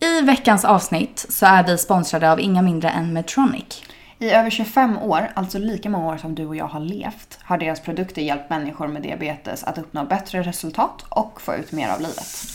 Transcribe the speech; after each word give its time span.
I 0.00 0.20
veckans 0.20 0.64
avsnitt 0.64 1.26
så 1.28 1.46
är 1.46 1.64
vi 1.64 1.78
sponsrade 1.78 2.32
av 2.32 2.40
inga 2.40 2.62
mindre 2.62 2.90
än 2.90 3.12
Medtronic. 3.12 3.82
I 4.18 4.30
över 4.30 4.50
25 4.50 4.98
år, 4.98 5.30
alltså 5.34 5.58
lika 5.58 5.90
många 5.90 6.06
år 6.06 6.16
som 6.16 6.34
du 6.34 6.46
och 6.46 6.56
jag 6.56 6.66
har 6.66 6.80
levt, 6.80 7.38
har 7.42 7.58
deras 7.58 7.80
produkter 7.80 8.22
hjälpt 8.22 8.50
människor 8.50 8.88
med 8.88 9.02
diabetes 9.02 9.64
att 9.64 9.78
uppnå 9.78 10.04
bättre 10.04 10.42
resultat 10.42 11.04
och 11.08 11.40
få 11.40 11.54
ut 11.54 11.72
mer 11.72 11.88
av 11.88 12.00
livet. 12.00 12.46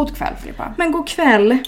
God 0.00 0.16
kväll 0.16 0.34
Filippa. 0.36 0.74
Men 0.76 0.92
god 0.92 1.08
kväll. 1.08 1.58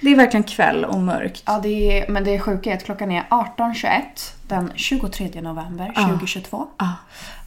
Det 0.00 0.10
är 0.10 0.16
verkligen 0.16 0.44
kväll 0.44 0.84
och 0.84 1.00
mörkt. 1.00 1.42
Ja, 1.46 1.60
det 1.62 2.02
är, 2.02 2.08
men 2.08 2.24
det 2.24 2.34
är 2.34 2.38
sjuka 2.38 2.70
är 2.70 2.76
att 2.76 2.84
klockan 2.84 3.10
är 3.10 3.22
18.21 3.30 4.02
den 4.48 4.72
23 4.74 5.40
november 5.40 5.92
2022. 5.94 6.66
Ah. 6.76 6.84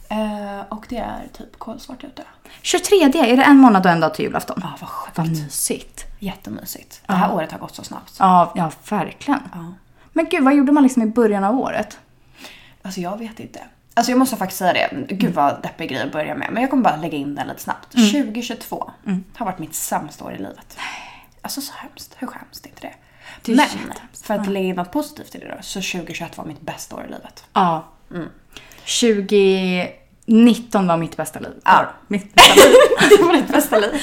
Eh, 0.08 0.60
och 0.68 0.86
det 0.88 0.96
är 0.96 1.22
typ 1.32 1.58
kolsvart 1.58 2.04
ute. 2.04 2.22
23, 2.62 2.96
är 2.96 3.36
det 3.36 3.42
en 3.42 3.56
månad 3.56 3.86
och 3.86 3.92
en 3.92 4.00
dag 4.00 4.14
till 4.14 4.24
julafton? 4.24 4.60
Ja, 4.62 4.72
vad 4.80 4.88
sjukt. 4.88 5.18
Vad 5.18 5.28
mysigt. 5.28 6.04
Jättemysigt. 6.18 7.02
Det 7.06 7.12
här 7.12 7.34
året 7.34 7.52
har 7.52 7.58
gått 7.58 7.74
så 7.74 7.84
snabbt. 7.84 8.16
Ja, 8.18 8.52
ja 8.56 8.70
verkligen. 8.90 9.40
Men 10.12 10.28
gud, 10.30 10.44
vad 10.44 10.54
gjorde 10.54 10.72
man 10.72 10.82
liksom 10.82 11.02
i 11.02 11.06
början 11.06 11.44
av 11.44 11.58
året? 11.58 11.98
Alltså 12.82 13.00
jag 13.00 13.18
vet 13.18 13.40
inte. 13.40 13.60
Alltså 13.94 14.12
jag 14.12 14.18
måste 14.18 14.36
faktiskt 14.36 14.58
säga 14.58 14.72
det. 14.72 15.14
Gud 15.14 15.34
vad 15.34 15.62
deppig 15.62 15.88
grej 15.90 16.02
att 16.02 16.12
börja 16.12 16.34
med. 16.34 16.48
Men 16.52 16.60
jag 16.62 16.70
kommer 16.70 16.82
bara 16.82 16.96
lägga 16.96 17.18
in 17.18 17.34
den 17.34 17.48
lite 17.48 17.60
snabbt. 17.62 17.92
2022 17.92 18.90
har 19.36 19.46
varit 19.46 19.58
mitt 19.58 19.74
sämsta 19.74 20.24
år 20.24 20.32
i 20.32 20.38
livet. 20.38 20.78
Alltså 21.42 21.60
så 21.60 21.72
hemskt. 21.76 22.14
Hur 22.18 22.26
skäms 22.26 22.60
det 22.60 22.68
inte 22.68 22.80
det? 22.82 22.92
Det 23.42 23.54
Men 23.56 23.66
för 24.24 24.34
att 24.34 24.46
lägga 24.46 24.66
in 24.66 24.76
något 24.76 24.92
positivt 24.92 25.34
i 25.34 25.38
det 25.38 25.48
då. 25.48 25.62
Så 25.62 25.80
2021 25.80 26.38
var 26.38 26.44
mitt 26.44 26.60
bästa 26.60 26.96
år 26.96 27.04
i 27.04 27.08
livet. 27.08 27.44
Ja. 27.52 27.84
2019 30.26 30.86
var 30.86 30.96
mitt 30.96 31.16
bästa 31.16 31.40
liv. 31.40 31.52
Ja. 31.64 31.86
Mitt 32.08 32.34
bästa 32.34 32.54
liv. 32.64 32.74
det 33.18 33.24
var 33.24 33.32
ditt 33.32 33.48
bästa 33.48 33.78
liv. 33.78 34.02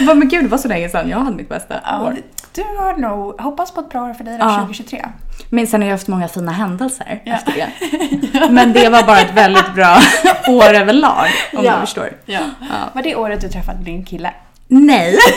men, 0.00 0.18
men 0.18 0.28
gud, 0.28 0.44
det 0.44 0.48
var 0.48 0.58
så 0.58 0.68
länge 0.68 0.88
sedan 0.88 1.08
jag 1.08 1.18
hade 1.18 1.36
mitt 1.36 1.48
bästa 1.48 1.80
Ja, 1.84 2.02
år. 2.02 2.16
du 2.54 2.62
har 2.62 2.96
nog, 2.96 3.40
hoppas 3.40 3.70
på 3.74 3.80
ett 3.80 3.90
bra 3.90 4.02
år 4.10 4.14
för 4.14 4.24
dig 4.24 4.38
då, 4.38 4.44
Ja. 4.44 4.54
2023. 4.58 5.06
Men 5.50 5.66
sen 5.66 5.80
har 5.82 5.88
jag 5.88 5.94
haft 5.94 6.08
många 6.08 6.28
fina 6.28 6.52
händelser 6.52 7.20
efter 7.24 7.52
det. 7.52 7.70
Men 8.50 8.72
det 8.72 8.88
var 8.88 9.02
bara 9.02 9.20
ett 9.20 9.34
väldigt 9.34 9.74
bra 9.74 9.98
år 10.48 10.74
överlag, 10.74 11.26
om 11.52 11.64
Ja. 11.64 11.74
du 11.74 11.80
förstår. 11.80 12.12
Ja. 12.26 12.40
Var 12.94 13.02
det 13.02 13.16
året 13.16 13.40
du 13.40 13.48
träffade 13.48 13.84
din 13.84 14.04
kille? 14.04 14.34
Nej! 14.68 15.18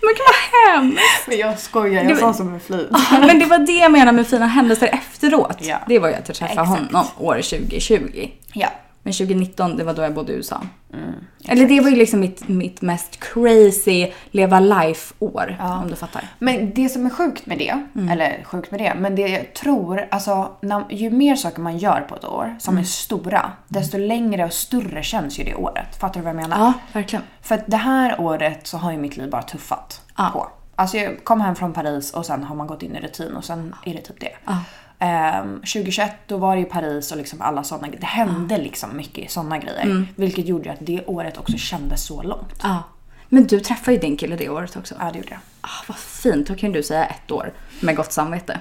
Men 0.00 0.14
gud 0.14 0.18
vad 0.26 0.72
hemskt! 0.74 1.26
Men 1.26 1.38
jag 1.38 1.58
skojar, 1.58 2.04
jag 2.04 2.18
sa 2.18 2.34
som 2.34 2.54
en 2.54 2.60
flit. 2.60 2.88
Men 3.10 3.38
det 3.38 3.46
var 3.46 3.58
det 3.58 3.72
jag 3.72 3.92
menade 3.92 4.12
med 4.12 4.26
fina 4.26 4.46
händelser 4.46 4.86
efteråt. 4.92 5.56
Ja. 5.60 5.76
Det 5.88 5.98
var 5.98 6.08
ju 6.08 6.14
att 6.14 6.28
jag 6.28 6.36
träffade 6.36 6.66
honom 6.66 7.06
år 7.18 7.34
2020. 7.34 8.28
Ja. 8.52 8.68
Men 9.06 9.12
2019, 9.12 9.76
det 9.76 9.84
var 9.84 9.94
då 9.94 10.02
jag 10.02 10.14
bodde 10.14 10.32
i 10.32 10.36
USA. 10.36 10.60
Mm, 10.92 11.12
Eller 11.48 11.68
det 11.68 11.80
var 11.80 11.90
ju 11.90 11.96
liksom 11.96 12.20
mitt, 12.20 12.48
mitt 12.48 12.82
mest 12.82 13.20
crazy 13.20 14.12
leva 14.30 14.60
life-år, 14.60 15.56
om 15.82 15.90
du 15.90 15.96
fattar. 15.96 16.28
Men 16.38 16.74
det 16.74 16.88
som 16.88 17.06
är 17.06 17.10
sjukt 17.10 17.46
med 17.46 17.58
det, 17.58 17.82
eller 18.10 18.44
sjukt 18.44 18.70
med 18.70 18.80
det, 18.80 18.94
men 18.94 19.16
det 19.16 19.28
jag 19.28 19.54
tror, 19.54 20.06
alltså 20.10 20.52
när, 20.60 20.84
ju 20.90 21.10
mer 21.10 21.36
saker 21.36 21.60
man 21.60 21.78
gör 21.78 22.00
på 22.00 22.14
ett 22.16 22.24
år 22.24 22.56
som 22.58 22.78
är 22.78 22.82
stora, 22.82 23.52
desto 23.68 23.98
längre 23.98 24.44
och 24.44 24.52
större 24.52 25.02
känns 25.02 25.38
ju 25.38 25.44
det 25.44 25.54
året. 25.54 25.96
Fattar 26.00 26.20
du 26.20 26.24
vad 26.24 26.34
jag 26.36 26.42
menar? 26.42 26.58
Ja, 26.58 26.72
verkligen. 26.92 27.24
För 27.42 27.54
att 27.54 27.64
det 27.66 27.76
här 27.76 28.20
året 28.20 28.66
så 28.66 28.78
har 28.78 28.92
ju 28.92 28.98
mitt 28.98 29.16
liv 29.16 29.30
bara 29.30 29.42
tuffat 29.42 30.02
Ja. 30.16 30.30
på. 30.32 30.48
Alltså 30.76 30.96
jag 30.96 31.24
kom 31.24 31.40
hem 31.40 31.54
från 31.56 31.72
Paris 31.72 32.12
och 32.14 32.26
sen 32.26 32.44
har 32.44 32.56
man 32.56 32.66
gått 32.66 32.82
in 32.82 32.96
i 32.96 33.00
rutin 33.00 33.36
och 33.36 33.44
sen 33.44 33.74
är 33.84 33.94
det 33.94 34.00
typ 34.00 34.20
det. 34.20 34.32
Ja. 34.44 34.58
Ehm, 35.04 35.56
2021 35.60 36.12
då 36.26 36.36
var 36.36 36.54
det 36.56 36.60
ju 36.60 36.66
Paris 36.68 37.10
och 37.12 37.18
liksom 37.18 37.40
alla 37.42 37.64
sådana 37.64 37.86
grejer. 37.88 38.00
Det 38.00 38.06
hände 38.06 38.58
liksom 38.58 38.96
mycket 38.96 39.30
sådana 39.30 39.58
grejer. 39.58 40.06
Vilket 40.16 40.46
gjorde 40.46 40.72
att 40.72 40.78
det 40.80 41.04
året 41.06 41.38
också 41.38 41.56
kändes 41.56 42.04
så 42.06 42.22
långt. 42.22 42.60
Ja. 42.62 42.82
Men 43.28 43.46
du 43.46 43.60
träffade 43.60 43.92
ju 43.92 43.98
din 43.98 44.16
kille 44.16 44.36
det 44.36 44.48
året 44.48 44.76
också. 44.76 44.94
Ja 44.98 45.10
det 45.12 45.18
gjorde 45.18 45.30
jag. 45.30 45.40
Ah, 45.60 45.68
vad 45.88 45.96
fint, 45.96 46.46
då 46.48 46.54
kan 46.54 46.72
du 46.72 46.82
säga 46.82 47.04
ett 47.06 47.30
år 47.30 47.52
med 47.80 47.96
gott 47.96 48.12
samvete. 48.12 48.60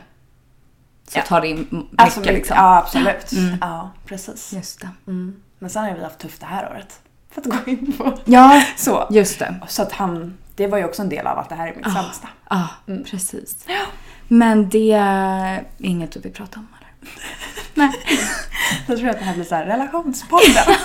Så 1.07 1.19
Ja. 1.19 1.23
tar 1.23 1.41
det 1.41 1.47
in 1.47 1.57
m- 1.57 1.67
mycket 1.91 1.99
Alltså, 2.01 2.21
liksom. 2.21 2.55
Ja 2.57 2.77
absolut. 2.77 3.31
Ja 3.61 3.89
precis. 4.05 4.53
Just 4.53 4.81
det. 4.81 4.89
Mm. 5.07 5.35
Men 5.59 5.69
sen 5.69 5.83
har 5.83 5.93
vi 5.93 6.03
haft 6.03 6.19
tufft 6.19 6.39
det 6.39 6.45
här 6.45 6.69
året. 6.71 6.99
För 7.31 7.41
att 7.41 7.47
gå 7.47 7.71
in 7.71 7.93
på. 7.97 8.17
Ja, 8.25 8.63
Så. 8.77 9.07
just 9.11 9.39
det. 9.39 9.55
Så 9.67 9.81
att 9.81 9.91
han, 9.91 10.37
det 10.55 10.67
var 10.67 10.77
ju 10.77 10.85
också 10.85 11.01
en 11.01 11.09
del 11.09 11.27
av 11.27 11.37
att 11.39 11.49
det 11.49 11.55
här 11.55 11.67
är 11.67 11.75
mitt 11.75 11.93
sämsta. 11.93 12.27
Ja, 12.49 12.67
precis. 13.11 13.65
Men 14.38 14.69
det 14.69 14.91
är 14.91 15.63
inget 15.77 16.11
du 16.11 16.19
vill 16.19 16.33
prata 16.33 16.59
om 16.59 16.67
eller? 16.79 17.13
Nej. 17.73 17.91
Jag 18.88 18.97
tror 18.97 19.09
att 19.09 19.19
det 19.19 19.25
här 19.25 19.33
blir 19.33 19.44
så 19.45 19.55
här 19.55 19.66
relationspodden. 19.66 20.47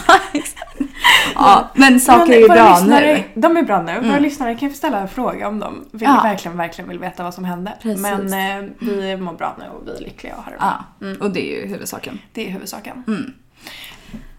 Ja, 1.34 1.68
men 1.74 2.00
saker 2.00 2.32
är 2.32 2.38
ju 2.38 2.48
bra 2.48 2.80
nu. 2.86 3.22
De 3.34 3.56
är 3.56 3.62
bra 3.62 3.82
nu. 3.82 4.00
Våra 4.00 4.18
lyssnare 4.18 4.54
kan 4.54 4.70
få 4.70 4.76
ställa 4.76 4.98
en 5.00 5.08
fråga 5.08 5.48
om 5.48 5.58
de 5.60 5.84
vill, 5.92 6.02
Ja. 6.02 6.20
verkligen, 6.22 6.56
verkligen 6.56 6.88
vill 6.88 6.98
veta 6.98 7.22
vad 7.22 7.34
som 7.34 7.44
hände. 7.44 7.72
Precis. 7.82 8.02
Men 8.02 8.32
eh, 8.64 8.70
vi 8.80 9.16
mår 9.16 9.32
bra 9.32 9.56
nu 9.58 9.64
och 9.64 9.86
vi 9.88 9.96
är 9.96 10.00
lyckliga 10.00 10.36
och 10.36 10.42
har 10.44 10.50
det 10.52 10.58
bra. 10.58 10.84
Ja, 11.00 11.16
och 11.26 11.30
det 11.30 11.52
är 11.52 11.60
ju 11.60 11.68
huvudsaken. 11.68 12.18
Det 12.32 12.46
är 12.46 12.50
huvudsaken. 12.50 13.04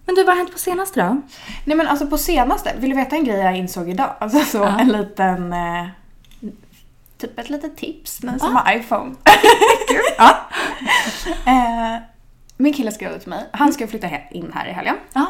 Men 0.05 0.15
du, 0.15 0.23
vad 0.23 0.27
har 0.27 0.35
hänt 0.35 0.51
på 0.51 0.57
senaste 0.59 0.99
då? 1.01 1.21
Nej 1.65 1.77
men 1.77 1.87
alltså 1.87 2.07
på 2.07 2.17
senaste, 2.17 2.73
vill 2.77 2.89
du 2.89 2.95
veta 2.95 3.15
en 3.15 3.23
grej 3.23 3.37
jag 3.39 3.57
insåg 3.57 3.89
idag? 3.89 4.09
Alltså 4.19 4.39
så 4.39 4.57
Ja. 4.57 4.79
en 4.79 4.87
liten, 4.87 5.53
eh, 5.53 5.87
typ 7.19 7.39
ett 7.39 7.49
litet 7.49 7.77
tips, 7.77 8.23
ni 8.23 8.39
som 8.39 8.55
har 8.55 8.75
iPhone. 8.77 9.15
Ja. 10.17 10.35
eh, 11.45 12.01
min 12.57 12.73
kille 12.73 12.91
skrev 12.91 13.19
till 13.19 13.29
mig, 13.29 13.45
han 13.53 13.73
ska 13.73 13.87
flytta 13.87 14.07
in 14.31 14.51
här 14.55 14.67
i 14.67 14.71
helgen. 14.71 14.95
Ja. 15.13 15.25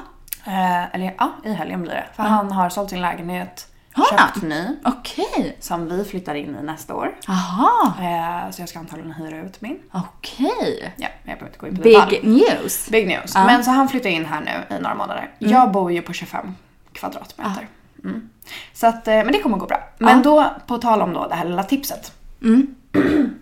Eh, 0.45 0.95
eller 0.95 1.15
ja, 1.17 1.31
i 1.45 1.53
helgen 1.53 1.81
blir 1.81 1.91
det. 1.93 2.05
För 2.15 2.23
han 2.23 2.51
har 2.51 2.69
sålt 2.69 2.89
sin 2.89 3.01
lägenhet, 3.01 3.67
köpt 4.09 4.41
ny, 4.41 4.65
Okej. 4.85 5.57
som 5.59 5.89
vi 5.89 6.03
flyttar 6.05 6.35
in 6.35 6.57
i 6.61 6.63
nästa 6.65 6.95
år. 6.95 7.15
Aha. 7.27 7.93
Eh, 8.01 8.51
så 8.51 8.61
jag 8.61 8.69
ska 8.69 8.79
antagligen 8.79 9.11
hyra 9.13 9.37
ut 9.37 9.61
min. 9.61 9.79
Okej. 9.91 10.93
Ja, 10.97 11.07
jag 11.23 11.37
behöver 11.37 11.45
inte 11.45 11.59
gå 11.59 11.67
in 11.67 11.75
på 11.77 11.81
detalj. 11.83 12.19
Big 12.21 12.29
news. 12.29 12.89
Big 12.89 13.07
news. 13.07 13.35
Men 13.35 13.63
så 13.63 13.71
han 13.71 13.89
flyttar 13.89 14.09
in 14.09 14.25
här 14.25 14.41
nu 14.41 14.75
i 14.75 14.79
några 14.79 14.95
månader. 14.95 15.31
Jag 15.39 15.71
bor 15.71 15.91
ju 15.91 16.01
på 16.01 16.13
25 16.13 16.55
kvadratmeter. 16.93 17.67
Mm. 18.03 18.29
Så 18.73 18.87
att, 18.87 19.07
eh, 19.07 19.13
men 19.15 19.27
det 19.27 19.39
kommer 19.39 19.57
gå 19.57 19.65
bra. 19.65 19.83
Men 19.97 20.17
Ja. 20.17 20.23
då, 20.23 20.45
på 20.67 20.77
tal 20.77 21.01
om 21.01 21.13
då 21.13 21.27
det 21.27 21.35
här 21.35 21.45
lilla 21.45 21.63
tipset. 21.63 22.13
Mm. 22.41 22.75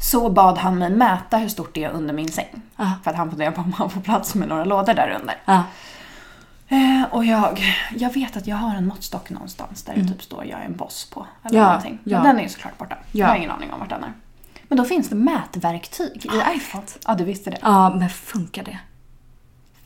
Så 0.00 0.30
bad 0.30 0.58
han 0.58 0.78
mig 0.78 0.90
mäta 0.90 1.36
hur 1.36 1.48
stort 1.48 1.74
det 1.74 1.84
är 1.84 1.90
under 1.90 2.14
min 2.14 2.28
säng. 2.32 2.62
Ja. 2.76 2.92
För 3.04 3.10
att 3.10 3.16
han 3.16 3.30
funderar 3.30 3.50
på 3.50 3.60
om 3.60 3.72
han 3.72 3.90
får 3.90 4.00
plats 4.00 4.34
med 4.34 4.48
några 4.48 4.64
lådor 4.64 4.94
där 4.94 5.16
under. 5.20 5.36
Ja. 5.44 5.62
Eh, 6.68 7.02
och 7.10 7.24
jag, 7.24 7.62
jag 7.96 8.12
vet 8.14 8.36
att 8.36 8.46
jag 8.46 8.56
har 8.56 8.74
en 8.76 8.86
måttstock 8.86 9.30
någonstans 9.30 9.82
där 9.82 9.94
det 9.94 10.08
typ 10.08 10.22
står 10.22 10.44
jag 10.44 10.60
är 10.60 10.64
en 10.64 10.76
boss 10.76 11.10
på. 11.14 11.26
Eller 11.44 11.50
Mm. 11.58 11.62
Ja, 11.62 11.66
någonting. 11.68 11.98
Men 12.04 12.22
den 12.24 12.38
är 12.38 12.42
ju 12.42 12.48
såklart 12.48 12.78
borta. 12.78 12.96
Ja. 13.00 13.04
Jag 13.12 13.26
har 13.26 13.36
ingen 13.36 13.50
aning 13.50 13.72
om 13.72 13.80
vart 13.80 13.88
den 13.88 14.04
är. 14.04 14.12
Men 14.68 14.78
då 14.78 14.84
finns 14.84 15.08
det 15.08 15.14
mätverktyg 15.14 16.26
i 16.26 16.56
iPhone. 16.56 16.84
Ja, 17.06 17.14
du 17.14 17.24
visste 17.24 17.50
det. 17.50 17.58
Ja, 17.62 17.90
men 17.94 18.08
funkar 18.08 18.62
det? 18.64 18.78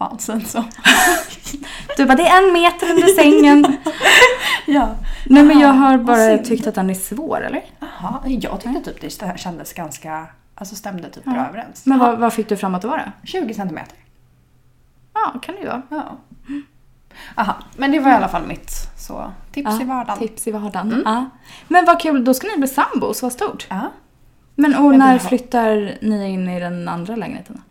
Fan, 0.02 0.18
sen 0.18 0.44
så. 0.44 0.64
Du 1.96 2.06
bara, 2.06 2.14
det 2.14 2.26
är 2.26 2.46
en 2.46 2.52
meter 2.52 2.90
under 2.90 3.06
sängen. 3.06 3.76
ja. 4.66 4.88
Nej 5.26 5.42
men 5.42 5.58
jag 5.58 5.68
har 5.68 5.98
bara 5.98 6.38
tyckt 6.38 6.66
att 6.66 6.74
den 6.74 6.90
är 6.90 6.94
svår, 6.94 7.40
eller? 7.40 7.64
Jaha, 7.80 8.20
jag 8.24 8.60
tyckte 8.60 8.92
typ 8.92 9.00
det 9.00 9.38
kändes 9.38 9.72
ganska, 9.72 10.26
alltså 10.54 10.74
stämde 10.74 11.10
typ 11.10 11.24
bra 11.24 11.46
överens. 11.48 11.86
Men 11.86 11.98
vad, 11.98 12.18
vad 12.18 12.32
fick 12.32 12.48
du 12.48 12.56
fram 12.56 12.74
att 12.74 12.82
det 12.82 12.88
var 12.88 12.98
då? 12.98 13.28
20 13.28 13.54
centimeter. 13.54 13.96
Ja, 15.14 15.38
kan 15.42 15.54
det 15.54 15.60
ju 15.60 15.66
vara. 15.66 15.82
Ja. 15.88 16.18
Aha, 17.34 17.54
men 17.76 17.92
det 17.92 18.00
var 18.00 18.10
i 18.10 18.14
alla 18.14 18.28
fall 18.28 18.46
mitt 18.46 18.70
så, 18.98 19.32
tips 19.52 19.80
i 19.80 19.84
vardagen. 19.84 20.18
Tips 20.18 20.48
i 20.48 20.50
vardagen. 20.50 21.02
Ja. 21.04 21.26
Men 21.68 21.84
vad 21.84 22.00
kul, 22.00 22.24
då 22.24 22.34
ska 22.34 22.46
ni 22.46 22.58
bli 22.58 22.68
sambos, 22.68 23.22
vad 23.22 23.32
stort. 23.32 23.66
Ja. 23.70 23.92
Men 24.54 24.76
och 24.76 24.94
när 24.94 25.18
flyttar 25.18 25.98
ni 26.00 26.30
in 26.30 26.48
i 26.48 26.60
den 26.60 26.88
andra 26.88 27.16
lägenheten? 27.16 27.62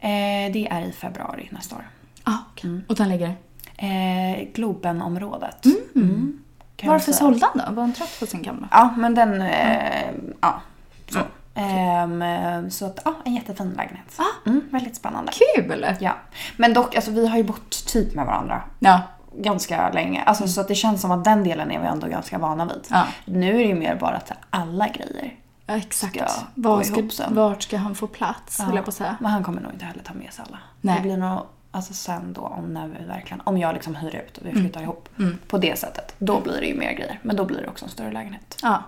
Eh, 0.00 0.52
det 0.52 0.68
är 0.70 0.80
i 0.82 0.92
februari 0.92 1.48
nästa 1.52 1.76
år. 1.76 1.88
Ja, 2.24 2.38
okej. 2.52 2.80
Och 2.88 2.94
den 2.94 3.08
ligger? 3.08 3.34
Eh, 3.76 4.48
Globenområdet. 4.54 5.64
Mm. 5.94 6.38
Jag 6.76 6.90
Varför 6.90 7.12
sålde 7.12 7.46
han 7.54 7.66
då? 7.68 7.74
Var 7.74 7.82
han 7.82 7.92
trött 7.92 8.16
på 8.20 8.26
sin 8.26 8.42
gamla? 8.42 8.68
Ja, 8.70 8.94
men 8.96 9.14
den, 9.14 9.42
eh, 9.42 10.10
ja. 10.40 10.60
Så. 11.08 11.18
Ehm, 11.54 12.70
så 12.70 12.86
att, 12.86 12.98
ja, 13.04 13.14
en 13.24 13.34
jättefin 13.34 13.74
lägenhet. 13.76 14.18
Mm, 14.46 14.60
väldigt 14.70 14.96
spännande. 14.96 15.32
Kul! 15.56 15.86
Ja. 16.00 16.12
Men 16.56 16.72
dock, 16.74 16.94
alltså 16.94 17.10
vi 17.10 17.28
har 17.28 17.36
ju 17.36 17.42
bott 17.44 17.86
typ 17.86 18.14
med 18.14 18.26
varandra 18.26 18.62
Ja. 18.78 19.00
ganska 19.36 19.90
länge. 19.90 20.22
Alltså, 20.22 20.48
Så 20.48 20.60
att 20.60 20.68
det 20.68 20.74
känns 20.74 21.00
som 21.00 21.10
att 21.10 21.24
den 21.24 21.44
delen 21.44 21.70
är 21.70 21.80
vi 21.80 21.86
ändå 21.86 22.06
ganska 22.06 22.38
vana 22.38 22.64
vid. 22.64 22.86
Ja. 22.90 23.06
Nu 23.24 23.48
är 23.48 23.58
det 23.58 23.62
ju 23.64 23.74
mer 23.74 23.94
bara 23.96 24.16
att 24.16 24.32
alla 24.50 24.88
grejer 24.88 25.34
Ja, 25.70 25.76
exakt. 25.76 26.14
ska 26.16 26.26
Var 26.54 26.82
ska, 26.82 26.98
ihop 27.00 27.12
sen. 27.12 27.34
vart 27.34 27.62
ska 27.62 27.76
han 27.76 27.94
få 27.94 28.06
plats, 28.06 28.60
höll 28.60 28.76
jag 28.76 28.84
på 28.84 28.92
säga. 28.92 29.16
Men 29.20 29.30
han 29.30 29.44
kommer 29.44 29.60
nog 29.62 29.72
inte 29.72 29.84
heller 29.84 30.02
ta 30.02 30.14
med 30.14 30.32
sig 30.32 30.44
alla. 30.48 30.58
Nej. 30.80 30.96
Det 30.96 31.02
blir 31.02 31.16
nog 31.16 31.40
alltså 31.70 31.94
sen 31.94 32.32
då 32.32 32.40
om 32.40 32.74
när 32.74 32.88
vi 32.88 33.04
verkligen, 33.06 33.40
om 33.44 33.58
jag 33.58 33.74
liksom 33.74 33.94
hyr 33.94 34.16
ut 34.16 34.38
och 34.38 34.46
vi 34.46 34.50
Mm. 34.50 34.62
flyttar 34.62 34.82
ihop 34.82 35.08
på 35.48 35.58
det 35.58 35.78
sättet. 35.78 36.14
Då 36.18 36.40
blir 36.40 36.60
det 36.60 36.66
ju 36.66 36.74
mer 36.78 36.92
grejer. 36.92 37.18
Men 37.22 37.36
då 37.36 37.44
blir 37.44 37.62
det 37.62 37.68
också 37.68 37.84
en 37.84 37.90
större 37.90 38.12
lägenhet. 38.12 38.56
Ja. 38.62 38.82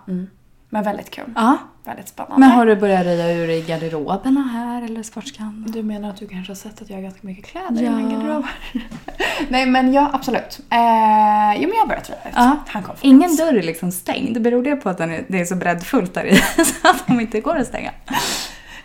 Men 0.75 0.85
väldigt 0.85 1.11
kul. 1.11 1.25
ja. 1.37 1.59
Väldigt 1.85 2.09
spännande. 2.09 2.39
Men 2.41 2.51
har 2.51 2.67
du 2.67 2.77
börjat 2.77 3.05
röja 3.05 3.33
ur 3.33 3.49
i 3.51 3.61
garderoberna 3.63 4.41
här 4.43 4.83
eller 4.83 5.15
vart 5.15 5.27
ska 5.27 5.43
han? 5.43 5.65
Du 5.69 5.83
menar 5.83 6.11
att 6.11 6.17
du 6.17 6.29
kanske 6.29 6.51
har 6.51 6.57
sett 6.57 6.83
att 6.83 6.91
jag 6.91 6.97
har 6.97 7.03
ganska 7.03 7.21
mycket 7.27 7.45
kläder 7.47 7.83
Ja. 7.83 7.91
i 7.93 7.95
min 7.95 8.11
garderob? 8.11 8.45
Nej 9.49 9.67
men 9.67 9.93
ja, 9.93 10.11
absolut. 10.13 10.61
Eh, 10.71 11.55
jo 11.57 11.69
men 11.69 11.73
jag 11.73 11.81
har 11.81 11.87
börjat 11.87 12.11
röja 12.11 12.21
ut. 12.29 12.33
Ja. 12.37 12.57
Han 12.67 12.83
kom 12.83 12.95
Ingen 13.01 13.37
dörr 13.37 13.55
är 13.55 13.63
liksom 13.63 13.93
stängd. 13.93 14.43
Beror 14.43 14.63
det 14.63 14.77
på 14.77 14.89
att 14.89 14.99
den 14.99 15.11
är, 15.11 15.25
det 15.29 15.41
är 15.41 15.45
så 15.45 15.57
breddfullt 15.57 16.15
där 16.15 16.25
i 16.25 16.37
så 16.65 16.89
att 16.89 17.07
de 17.07 17.21
inte 17.21 17.41
går 17.41 17.57
att 17.57 17.67
stänga? 17.67 17.91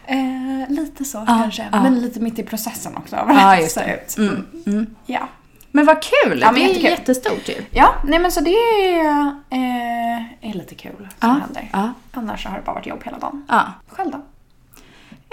Eh, 0.05 0.69
lite 0.69 1.05
så 1.05 1.17
Ja, 1.17 1.25
kanske. 1.41 1.67
ja. 1.71 1.83
Men 1.83 1.99
lite 2.01 2.19
mitt 2.19 2.39
i 2.39 2.43
processen 2.43 2.97
också. 2.97 3.15
Ja, 3.15 3.57
just 3.61 3.71
Så 3.73 3.79
det. 3.79 3.93
ut. 3.95 4.17
Mm. 4.17 4.45
Mm. 4.65 4.95
Ja. 5.05 5.27
Men 5.71 5.85
vad 5.85 5.97
kul! 6.01 6.39
Ja, 6.41 6.51
det 6.51 6.59
är 6.59 6.67
jättekul. 6.67 6.89
jättestort 6.89 7.49
ju. 7.49 7.55
Ja, 7.71 7.93
nej 8.03 8.19
men 8.19 8.31
så 8.31 8.41
det 8.41 8.49
är, 8.51 9.25
eh, 9.49 10.49
är 10.49 10.53
lite 10.53 10.75
kul 10.75 10.91
som 10.97 11.07
Ja. 11.19 11.27
händer. 11.27 11.69
Ja. 11.73 11.93
Annars 12.11 12.45
har 12.45 12.57
det 12.57 12.63
bara 12.65 12.73
varit 12.75 12.87
jobb 12.87 13.03
hela 13.03 13.17
dagen. 13.19 13.45
ja. 13.49 13.63
Själv 13.89 14.11
då? 14.11 14.21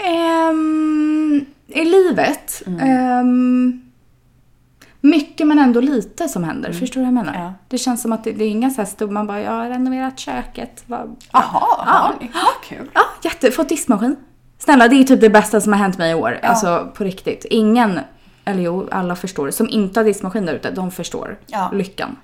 Ehm, 0.02 1.44
I 1.66 1.84
livet. 1.84 2.62
ehm, 2.80 3.80
mycket 5.00 5.46
men 5.46 5.58
ändå 5.58 5.80
lite 5.80 6.28
som 6.28 6.44
händer. 6.44 6.72
Förstår 6.72 7.00
du 7.00 7.06
vad 7.06 7.06
jag 7.06 7.24
menar? 7.26 7.34
Ja. 7.44 7.52
Det 7.68 7.78
känns 7.78 8.02
som 8.02 8.12
att 8.12 8.24
det, 8.24 8.32
det 8.32 8.44
är 8.44 8.48
inga 8.48 8.70
så 8.70 8.76
här 8.80 8.86
stora, 8.88 9.10
man 9.10 9.26
bara, 9.26 9.40
jag 9.40 9.50
har 9.52 9.68
renoverat 9.68 10.18
köket. 10.18 10.84
Jaha, 11.32 12.12
ni? 12.20 12.30
Vad 12.34 12.64
kul. 12.78 12.90
Ja, 12.94 13.00
jätte, 13.22 13.50
fått 13.50 13.68
diskmaskin. 13.68 14.16
Snälla, 14.58 14.88
det 14.88 14.96
är 14.96 15.04
typ 15.04 15.20
det 15.20 15.30
bästa 15.30 15.60
som 15.60 15.72
har 15.72 15.80
hänt 15.80 15.98
mig 15.98 16.10
i 16.10 16.14
år. 16.14 16.38
Ja. 16.42 16.48
Alltså 16.48 16.92
på 16.96 17.04
riktigt. 17.04 17.44
Ingen, 17.50 18.00
eller 18.44 18.62
jo, 18.62 18.88
alla 18.90 19.16
förstår. 19.16 19.50
Som 19.50 19.68
inte 19.68 20.00
har 20.00 20.04
diskmaskin 20.04 20.46
där 20.46 20.54
ute, 20.54 20.70
de 20.70 20.90
förstår 20.90 21.38
Ja. 21.46 21.70
lyckan. 21.72 22.16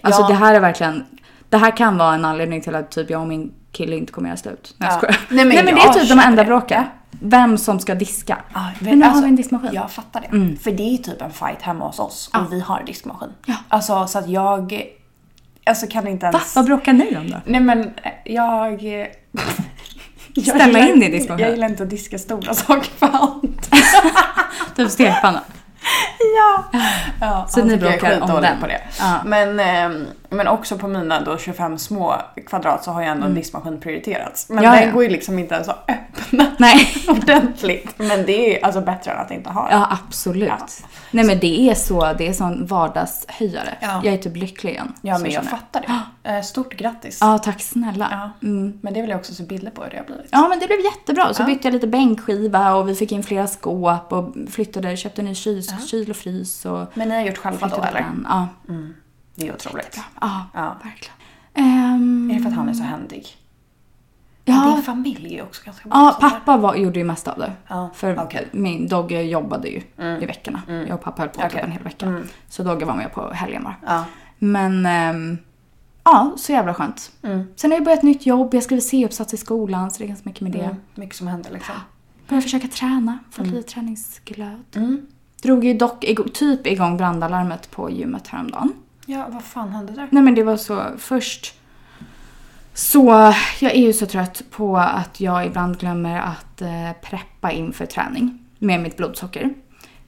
Alltså 0.00 0.22
Ja. 0.22 0.28
det 0.28 0.34
här 0.34 0.54
är 0.54 0.60
verkligen, 0.60 1.04
det 1.48 1.56
här 1.56 1.76
kan 1.76 1.96
vara 1.98 2.14
en 2.14 2.24
anledning 2.24 2.60
till 2.60 2.74
att 2.74 2.90
typ 2.90 3.10
jag 3.10 3.20
och 3.20 3.28
min 3.28 3.52
kille 3.72 3.96
inte 3.96 4.12
kommer 4.12 4.28
göra 4.28 4.36
slut. 4.36 4.74
Nej, 4.78 4.90
Ja. 4.92 4.98
jag. 5.02 5.10
Nej, 5.28 5.44
men 5.44 5.48
Nej 5.48 5.64
men 5.64 5.74
det 5.74 5.80
är 5.80 5.92
typ 5.92 6.08
de 6.08 6.18
enda 6.18 6.44
bråken. 6.44 6.84
Vem 7.10 7.58
som 7.58 7.80
ska 7.80 7.94
diska. 7.94 8.38
Ja, 8.54 8.70
men 8.80 8.98
nu 8.98 9.06
har 9.06 9.22
vi 9.22 9.28
en 9.28 9.36
diskmaskin. 9.36 9.70
Jag 9.72 9.90
fattar 9.90 10.20
det. 10.20 10.56
För 10.56 10.70
det 10.72 10.82
är 10.82 10.96
typ 10.98 11.22
en 11.22 11.30
fight 11.32 11.62
hemma 11.62 11.86
hos 11.86 11.98
oss 11.98 12.30
och 12.34 12.52
vi 12.52 12.60
har 12.60 12.82
diskmaskin. 12.86 13.28
Ja. 13.46 13.54
Alltså 13.68 14.06
så 14.06 14.18
att 14.18 14.28
jag... 14.28 14.82
Alltså 15.66 15.86
kan 15.86 16.08
inte 16.08 16.26
Va? 16.26 16.32
ens... 16.32 16.56
Vad 16.56 16.64
bråkar 16.64 16.92
ni 16.92 17.16
om 17.16 17.30
då? 17.30 17.36
Nej 17.44 17.60
men 17.60 17.90
jag... 18.24 18.82
Ställa 20.40 20.88
in 20.88 21.02
i 21.02 21.08
diskmaskin. 21.08 21.44
Jag 21.44 21.54
gillar 21.54 21.68
inte 21.68 21.82
att 21.82 21.90
diska 21.90 22.18
stora 22.18 22.54
saker 22.54 22.90
för 22.98 23.06
hand. 23.06 23.66
Typ 24.76 24.90
stekpanna. 24.90 25.42
ja. 26.36 26.64
ja. 27.20 27.46
Så 27.48 27.64
ni 27.64 27.70
jag 27.70 27.80
bråkar 27.80 28.20
om 28.20 28.42
den? 28.42 28.60
På 28.60 28.66
det. 28.66 28.80
Ja. 28.98 29.20
Men, 29.24 29.60
ehm, 29.60 30.06
men 30.28 30.48
också 30.48 30.78
på 30.78 30.88
mina 30.88 31.20
då 31.20 31.38
25 31.38 31.78
små 31.78 32.14
kvadrat 32.46 32.84
så 32.84 32.90
har 32.90 33.00
ju 33.02 33.06
ändå 33.08 33.26
en 33.26 33.34
diskmaskin 33.34 33.80
prioriterats. 33.80 34.48
Men 34.48 34.58
Mm. 34.62 34.74
Ja, 34.74 34.80
den 34.80 34.88
ja. 34.88 34.94
går 34.94 35.02
ju 35.04 35.08
liksom 35.10 35.38
inte 35.38 35.54
ens 35.54 35.68
att 35.68 35.90
öppna 35.90 36.46
Nej. 36.58 36.94
ordentligt. 37.08 37.94
Men 37.98 38.26
det 38.26 38.58
är 38.60 38.64
alltså 38.64 38.80
bättre 38.80 39.10
än 39.10 39.18
att 39.18 39.30
inte 39.30 39.50
ha 39.50 39.68
den. 39.68 39.78
Ja, 39.80 39.98
absolut. 40.06 40.48
Ja. 40.48 40.66
Nej 41.10 41.24
men 41.24 41.38
det 41.38 41.70
är 41.70 41.74
så, 41.74 42.12
det 42.18 42.28
är 42.28 42.32
sån 42.32 42.66
vardagshöjare. 42.66 43.74
Ja. 43.80 44.00
Jag 44.04 44.14
är 44.14 44.18
typ 44.18 44.36
lycklig 44.36 44.70
igen. 44.72 44.92
Ja, 45.02 45.18
men 45.18 45.30
jag 45.30 45.44
känner 45.44 45.56
fattar 45.56 45.80
det. 45.80 45.92
Eh, 46.24 46.42
Stort 46.42 46.74
grattis. 46.74 47.18
Ja, 47.20 47.38
tack 47.38 47.62
snälla. 47.62 48.30
Mm. 48.42 48.78
Men 48.82 48.94
det 48.94 49.00
vill 49.00 49.10
jag 49.10 49.18
också 49.18 49.34
se 49.34 49.42
bilder 49.42 49.70
på 49.70 49.82
hur 49.82 49.90
det 49.90 49.96
har 49.96 50.04
blivit. 50.04 50.26
Ja 50.30 50.48
men 50.48 50.58
det 50.58 50.66
blev 50.66 50.80
jättebra. 50.80 51.34
Så 51.34 51.44
bytte 51.44 51.66
jag 51.68 51.72
lite 51.72 51.86
bänkskiva 51.86 52.74
och 52.74 52.88
vi 52.88 52.94
fick 52.94 53.12
in 53.12 53.22
flera 53.22 53.46
skåp 53.46 54.12
och 54.12 54.34
flyttade, 54.50 54.96
köpte 54.96 55.20
en 55.20 55.24
ny 55.26 55.34
kyl, 55.78 55.86
kyl 55.88 56.10
och 56.10 56.16
frys 56.16 56.66
och 56.66 56.86
Men 56.94 57.08
ni 57.08 57.14
har 57.14 57.22
gjort 57.22 57.38
själva 57.38 57.68
då 57.68 57.82
eller? 57.82 58.00
den. 58.00 58.26
Ja, 58.30 58.48
Det 59.34 59.48
är 59.48 59.54
otroligt. 59.54 60.00
ja, 60.20 60.46
Ja. 60.54 60.76
verkligen. 60.84 61.16
Ehm, 61.54 62.30
Är 62.30 62.34
det 62.34 62.40
för 62.42 62.48
att 62.50 62.56
han 62.56 62.68
är 62.68 62.74
så 62.74 62.82
händig? 62.82 63.26
Din 64.44 64.54
ja, 64.54 64.80
familj 64.84 65.38
är 65.38 65.42
också 65.42 65.62
ganska 65.64 65.88
bra. 65.88 65.98
ja, 65.98 66.18
pappa 66.20 66.56
var, 66.56 66.74
gjorde 66.74 66.98
ju 66.98 67.04
mest 67.04 67.28
av 67.28 67.38
det. 67.38 67.52
Ja, 67.68 67.90
För 67.94 68.18
okej. 68.24 68.48
min 68.52 68.88
Dogge 68.88 69.22
jobbade 69.22 69.68
ju 69.68 69.82
i 70.20 70.26
veckorna. 70.26 70.62
Jag 70.68 70.90
och 70.94 71.02
pappa 71.02 71.22
höll 71.22 71.28
på 71.28 71.34
typ 71.40 71.44
Okej. 71.50 71.60
en 71.64 71.72
hel 71.72 71.82
vecka. 71.82 72.06
Mm. 72.06 72.26
Så 72.48 72.62
Dogge 72.62 72.84
var 72.84 72.94
med 72.94 73.12
på 73.12 73.30
helgen 73.32 73.64
bara. 73.64 73.74
Ja. 73.86 74.04
Men 74.38 74.86
ehm, 74.86 75.38
ja, 76.04 76.32
så 76.36 76.52
jävla 76.52 76.74
skönt. 76.74 77.12
Mm. 77.22 77.44
Sen 77.56 77.70
har 77.70 77.76
jag 77.78 77.84
börjat 77.84 77.98
ett 77.98 78.04
nytt 78.04 78.26
jobb, 78.26 78.54
jag 78.54 78.62
skriver 78.62 78.80
C-uppsats 78.80 79.34
i 79.34 79.36
skolan 79.36 79.90
så 79.90 79.98
det 79.98 80.04
är 80.04 80.08
ganska 80.08 80.28
mycket 80.28 80.42
med 80.42 80.52
det. 80.52 80.64
Mm. 80.64 80.76
Mycket 80.94 81.16
som 81.16 81.26
händer 81.26 81.50
liksom. 81.50 81.74
Börjar 82.28 82.40
försöka 82.42 82.68
träna, 82.68 83.18
få 83.30 83.42
lite 83.42 83.62
träningsglöd. 83.62 84.62
Drog 85.42 85.64
ju 85.64 85.74
dock 85.74 86.04
typ 86.34 86.66
igång 86.66 86.96
brandalarmet 86.96 87.70
på 87.70 87.90
gymmet 87.90 88.28
häromdagen. 88.28 88.72
Ja, 89.06 89.26
vad 89.28 89.44
fan 89.44 89.68
hände 89.68 89.92
där? 89.92 90.08
Nej 90.10 90.22
men 90.22 90.34
det 90.34 90.42
var 90.42 90.56
så 90.56 90.82
först 90.98 91.54
så 92.74 93.34
jag 93.60 93.72
är 93.72 93.80
ju 93.80 93.92
så 93.92 94.06
trött 94.06 94.42
på 94.50 94.76
att 94.76 95.20
jag 95.20 95.46
ibland 95.46 95.78
glömmer 95.78 96.20
att 96.20 96.62
eh, 96.62 96.92
preppa 97.02 97.52
inför 97.52 97.86
träning 97.86 98.38
med 98.58 98.80
mitt 98.80 98.96
blodsocker. 98.96 99.54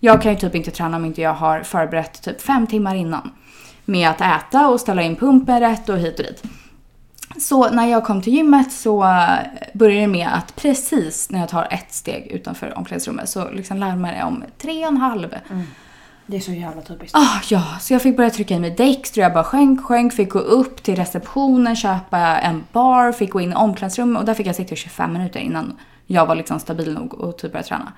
Jag 0.00 0.22
kan 0.22 0.32
ju 0.32 0.38
typ 0.38 0.54
inte 0.54 0.70
träna 0.70 0.96
om 0.96 1.04
inte 1.04 1.22
jag 1.22 1.34
har 1.34 1.60
förberett 1.60 2.22
typ 2.22 2.40
fem 2.40 2.66
timmar 2.66 2.94
innan. 2.94 3.31
Med 3.84 4.10
att 4.10 4.20
äta 4.20 4.69
och 4.69 4.81
ställa 4.81 5.02
in 5.02 5.16
pumpen 5.16 5.60
rätt 5.60 5.88
och 5.88 5.98
hit 5.98 6.19
och 6.19 6.25
dit. 6.25 6.42
Så 7.40 7.70
när 7.70 7.86
jag 7.86 8.04
kom 8.04 8.22
till 8.22 8.32
gymmet 8.34 8.72
så 8.72 9.04
eh, 9.04 9.38
började 9.75 10.00
det 10.00 10.06
med 10.06 10.28
att 10.34 10.56
precis 10.56 11.31
när 11.31 11.40
jag 11.40 11.48
tar 11.48 11.69
ett 11.70 11.92
steg 11.92 12.26
utanför 12.26 12.78
omklädningsrummet 12.78 13.28
så 13.28 13.50
liksom 13.50 13.76
larmar 13.78 14.12
det 14.12 14.22
om 14.25 14.44
tre 14.58 14.82
och 14.82 14.92
en 14.92 14.96
halv. 14.96 15.34
Det 16.26 16.36
är 16.36 16.40
så 16.40 16.52
jävla 16.52 16.82
typiskt. 16.82 17.16
Ah, 17.16 17.40
ja, 17.50 17.64
så 17.81 17.94
jag 17.94 18.02
fick 18.02 18.16
börja 18.16 18.31
trycka 18.31 18.54
in 18.54 18.60
med 18.60 18.76
Dexter. 18.76 19.20
Jag 19.20 19.32
bara 19.32 19.44
sjönk, 19.44 19.82
sjönk, 19.84 20.12
fick 20.12 20.31
gå 20.31 20.38
upp 20.38 20.82
till 20.82 20.96
receptionen, 20.96 21.76
köpa 21.76 22.19
en 22.19 22.64
bar, 22.72 23.12
fick 23.12 23.31
gå 23.31 23.40
in 23.40 23.52
i 23.52 23.54
omklädningsrummet 23.54 24.20
och 24.20 24.26
där 24.26 24.34
fick 24.34 24.46
jag 24.46 24.56
sitta 24.56 24.75
i 24.75 24.76
25 24.76 25.12
minuter 25.12 25.40
innan 25.40 25.76
jag 26.06 26.26
var 26.26 26.34
liksom 26.34 26.60
stabil 26.60 26.94
nog 26.94 27.14
och 27.14 27.38
typ 27.38 27.52
började 27.52 27.69
träna. 27.69 27.92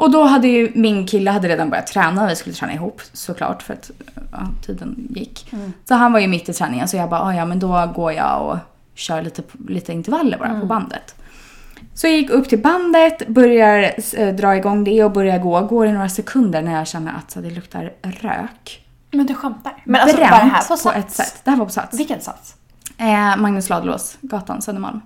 Och 0.00 0.10
då 0.10 0.24
hade 0.24 0.48
ju 0.48 0.72
min 0.74 1.06
kille 1.06 1.30
hade 1.30 1.48
redan 1.48 1.70
börjat 1.70 1.86
träna, 1.86 2.26
vi 2.26 2.36
skulle 2.36 2.54
träna 2.54 2.72
ihop 2.72 3.00
såklart 3.12 3.62
för 3.62 3.74
att 3.74 3.90
ja, 4.32 4.38
tiden 4.66 5.08
gick. 5.10 5.52
Så 5.84 5.94
han 5.94 6.12
var 6.12 6.20
ju 6.20 6.28
mitt 6.28 6.48
i 6.48 6.52
träningen 6.52 6.88
så 6.88 6.96
jag 6.96 7.10
bara, 7.10 7.20
ah, 7.20 7.34
ja 7.34 7.44
men 7.44 7.58
då 7.58 7.92
går 7.96 8.12
jag 8.12 8.46
och 8.46 8.56
kör 8.94 9.22
lite, 9.22 9.42
lite 9.68 9.92
intervaller 9.92 10.38
bara 10.38 10.60
på 10.60 10.66
bandet. 10.66 11.14
Så 11.94 12.06
jag 12.06 12.16
gick 12.16 12.30
upp 12.30 12.48
till 12.48 12.58
bandet, 12.58 13.28
börjar 13.28 13.94
eh, 14.16 14.34
dra 14.34 14.56
igång 14.56 14.84
det 14.84 15.04
och 15.04 15.12
börjar 15.12 15.38
gå. 15.38 15.60
Går 15.60 15.86
i 15.86 15.92
några 15.92 16.08
sekunder 16.08 16.62
när 16.62 16.74
jag 16.74 16.86
känner 16.86 17.12
att 17.14 17.30
så, 17.30 17.40
det 17.40 17.50
luktar 17.50 17.92
rök. 18.02 18.84
Men 19.10 19.26
du 19.26 19.34
skämtar? 19.34 19.82
Men 19.84 20.00
alltså, 20.00 20.16
Bränt 20.16 20.30
var 20.30 20.38
det 20.38 20.44
här 20.44 20.76
på, 20.76 20.82
på, 20.82 20.92
ett 20.92 21.10
sätt. 21.10 21.40
Det 21.44 21.50
här 21.50 21.58
var 21.58 21.64
på 21.66 21.72
Sats. 21.72 21.98
Vilken 21.98 22.20
sats? 22.20 22.54
Eh, 22.98 23.36
Magnus 23.36 23.68
Ladulås, 23.68 24.18
gatan 24.20 24.62
Södermalm. 24.62 25.00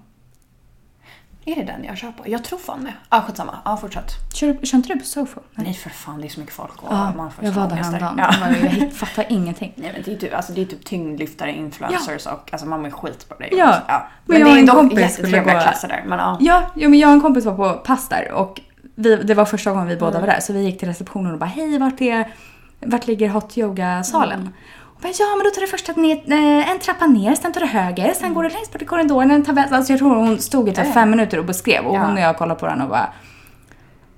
Är 1.46 1.56
det 1.56 1.62
den 1.62 1.84
jag 1.84 1.96
kör 1.98 2.10
på? 2.10 2.22
Jag 2.26 2.44
tror 2.44 2.58
fan 2.58 2.84
det. 2.84 2.92
Ja, 3.10 3.18
ah, 3.18 3.22
skitsamma. 3.22 3.58
Ja, 3.64 3.76
fortsätt. 3.76 4.10
Kör, 4.34 4.58
kör 4.66 4.76
inte 4.78 4.88
du 4.92 4.98
på 4.98 5.04
Sofo? 5.04 5.40
Nej 5.54 5.74
för 5.74 5.90
fan, 5.90 6.20
det 6.20 6.26
är 6.26 6.28
så 6.28 6.40
mycket 6.40 6.54
folk 6.54 6.82
och 6.82 6.88
Ja, 6.92 7.12
man 7.16 7.30
får 7.32 7.44
jag 7.44 7.52
var 7.52 7.68
där 7.68 7.76
häromdagen. 7.76 8.18
Ja. 8.18 8.68
Jag, 8.80 8.92
fattar 8.92 9.24
ingenting. 9.28 9.72
Nej 9.76 9.90
men 9.94 10.02
det 10.02 10.12
är 10.12 10.16
typ, 10.16 10.34
alltså, 10.34 10.52
det 10.52 10.60
är 10.62 10.66
typ 10.66 10.84
tyngdlyftare, 10.84 11.52
influencers 11.52 12.26
och 12.26 12.48
alltså 12.52 12.66
man 12.66 12.82
mår 12.82 12.90
skit 12.90 13.28
på 13.28 13.34
det. 13.34 13.48
Ja, 13.52 13.78
ja. 13.88 14.06
men 14.24 14.38
Men, 14.40 14.48
jag 14.48 14.56
det 14.56 14.58
är 14.58 14.60
en 14.60 14.66
kompis 14.88 15.14
skulle 15.14 15.38
gå- 15.38 15.50
klasser 15.50 15.88
där. 15.88 16.04
Men 16.06 16.18
ja. 16.18 16.36
Ja, 16.40 16.62
jo, 16.76 16.90
men 16.90 16.98
jag 16.98 17.08
och 17.08 17.14
en 17.14 17.20
kompis 17.20 17.44
var 17.44 17.54
på 17.56 17.78
pass 17.78 18.08
där 18.08 18.32
och 18.32 18.60
vi, 18.94 19.16
det 19.16 19.34
var 19.34 19.44
första 19.44 19.70
gången 19.70 19.86
vi 19.88 19.96
båda 19.96 20.20
var 20.20 20.26
där. 20.26 20.40
Så 20.40 20.52
vi 20.52 20.62
gick 20.62 20.78
till 20.78 20.88
receptionen 20.88 21.32
och 21.32 21.38
bara 21.38 21.46
hej 21.46 21.78
vart, 21.78 22.00
är, 22.00 22.32
vart 22.80 23.06
ligger 23.06 23.28
hot 23.28 23.58
yoga-salen? 23.58 24.40
Och 24.46 24.83
bara, 25.04 25.12
ja 25.18 25.36
men 25.36 25.44
då 25.44 25.50
tar 25.50 25.60
du 25.60 25.66
först 25.66 25.88
eh, 25.88 26.70
en 26.70 26.78
trappa 26.78 27.06
ner, 27.06 27.34
sen 27.34 27.52
tar 27.52 27.60
du 27.60 27.66
höger, 27.66 28.14
sen 28.14 28.34
går 28.34 28.42
du 28.42 28.48
längst 28.48 28.72
bort 28.72 28.82
i 28.82 28.84
korridoren, 28.84 29.30
en 29.30 29.44
tar 29.44 29.52
vänster. 29.52 29.76
Alltså 29.76 29.92
jag 29.92 29.98
tror 29.98 30.14
hon 30.16 30.38
stod 30.38 30.68
i 30.68 30.72
typ 30.72 30.86
Ja. 30.86 30.92
fem 30.92 31.10
minuter 31.10 31.38
och 31.38 31.44
beskrev 31.44 31.84
och 31.86 31.96
Ja. 31.96 32.00
hon 32.04 32.12
och 32.14 32.20
jag 32.20 32.36
kollade 32.38 32.60
på 32.60 32.66
den 32.66 32.80
och 32.80 32.88
bara 32.88 33.12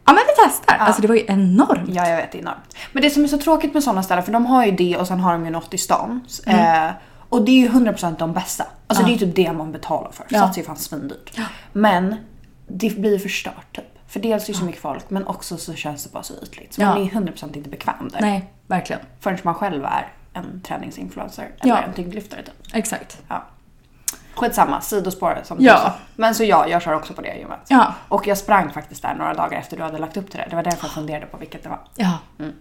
Ja 0.08 0.12
men 0.12 0.22
vi 0.26 0.32
testar. 0.46 0.76
Alltså 0.76 1.02
det 1.02 1.08
var 1.08 1.14
ju 1.14 1.24
enormt. 1.28 1.88
Ja, 1.94 2.08
jag 2.08 2.16
vet. 2.16 2.32
Det 2.32 2.38
är 2.38 2.42
enormt. 2.42 2.76
Men 2.92 3.02
det 3.02 3.10
som 3.10 3.24
är 3.24 3.28
så 3.28 3.38
tråkigt 3.38 3.74
med 3.74 3.82
sådana 3.82 4.02
ställen, 4.02 4.24
för 4.24 4.32
de 4.32 4.46
har 4.46 4.64
ju 4.66 4.70
det 4.72 4.96
och 4.96 5.06
sen 5.06 5.20
har 5.20 5.32
de 5.32 5.44
ju 5.44 5.50
något 5.50 5.74
i 5.74 5.78
stan. 5.78 6.20
Eh, 6.46 6.88
och 7.28 7.44
det 7.44 7.50
är 7.52 7.56
ju 7.60 7.68
100% 7.68 8.16
de 8.18 8.32
bästa. 8.32 8.64
Alltså 8.86 9.02
Mm. 9.02 9.12
Ja. 9.12 9.18
det 9.18 9.24
är 9.24 9.26
ju 9.26 9.32
typ 9.32 9.46
det 9.46 9.52
man 9.52 9.72
betalar 9.72 10.10
för. 10.12 10.26
Ja. 10.28 10.38
Sats 10.40 10.56
är 10.56 10.60
ju 10.60 10.66
fan 10.66 10.76
svindyrt. 10.76 11.38
Men 11.72 12.14
det 12.68 12.98
blir 12.98 13.18
förstört 13.18 13.76
typ. 13.76 13.84
För 14.08 14.20
dels 14.20 14.48
är 14.48 14.52
det 14.52 14.58
så 14.58 14.64
mycket 14.64 14.82
folk 14.82 15.10
men 15.10 15.26
också 15.26 15.56
så 15.56 15.74
känns 15.74 16.04
det 16.04 16.12
bara 16.12 16.22
så 16.22 16.34
ytligt. 16.42 16.74
Så 16.74 16.82
Ja. 16.82 16.86
man 16.88 17.02
är 17.02 17.06
100% 17.10 17.56
inte 17.56 17.70
bekväm 17.70 18.08
där. 18.12 18.20
Nej, 18.20 18.50
verkligen. 18.66 19.02
Förrän 19.20 19.38
man 19.42 19.54
själv 19.54 19.84
är 19.84 20.06
en 20.36 20.60
träningsinfluencer 20.60 21.48
eller 21.60 21.74
Ja. 21.74 21.82
en 21.82 21.92
tyngdlyftare 21.92 22.42
typ. 22.42 22.54
Exakt. 22.74 23.18
Ja. 23.28 23.44
Skitsamma, 24.34 24.80
sidospår 24.80 25.38
som 25.44 25.56
Ja. 25.60 25.72
du 25.74 25.78
sa. 25.80 25.92
Men 26.16 26.34
så 26.34 26.44
ja, 26.44 26.68
jag 26.68 26.82
kör 26.82 26.92
också 26.94 27.14
på 27.14 27.22
det 27.22 27.34
gymmet. 27.34 27.58
Ja. 27.68 27.94
Och 28.08 28.26
jag 28.26 28.38
sprang 28.38 28.70
faktiskt 28.70 29.02
där 29.02 29.14
några 29.14 29.34
dagar 29.34 29.58
efter 29.58 29.76
du 29.76 29.82
hade 29.82 29.98
lagt 29.98 30.16
upp 30.16 30.30
till 30.30 30.38
det. 30.40 30.46
Det 30.50 30.56
var 30.56 30.62
därför 30.62 30.84
jag 30.86 30.92
funderade 30.92 31.26
på 31.26 31.36
vilket 31.36 31.62
det 31.62 31.68
var. 31.68 31.80
Ja. 31.94 32.18
Mm. 32.38 32.52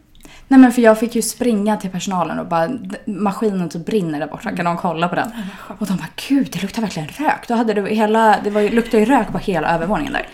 Nej 0.48 0.60
men 0.60 0.72
för 0.72 0.82
jag 0.82 1.00
fick 1.00 1.16
ju 1.16 1.22
springa 1.22 1.78
till 1.78 1.90
personalen 1.90 2.40
och 2.40 2.46
bara 2.48 2.68
"D- 2.68 2.98
maskinen 3.06 3.70
typ 3.70 3.86
brinner 3.86 4.20
där 4.20 4.28
borta, 4.28 4.52
kan 4.56 4.66
de 4.66 4.78
kolla 4.78 5.08
på 5.08 5.16
den? 5.16 5.32
Och 5.80 5.88
de 5.88 5.98
bara 5.98 6.08
gud 6.30 6.50
det 6.54 6.62
luktar 6.62 6.82
verkligen 6.82 7.08
rök. 7.10 7.48
Då 7.48 7.54
hade 7.54 7.74
det 7.74 7.90
hela, 7.90 8.36
det 8.44 8.50
var 8.50 8.62
ju, 8.62 8.70
luktade 8.70 9.04
ju 9.04 9.06
rök 9.06 9.32
på 9.32 9.38
hela 9.38 9.76
övervåningen 9.76 10.14
där. 10.14 10.28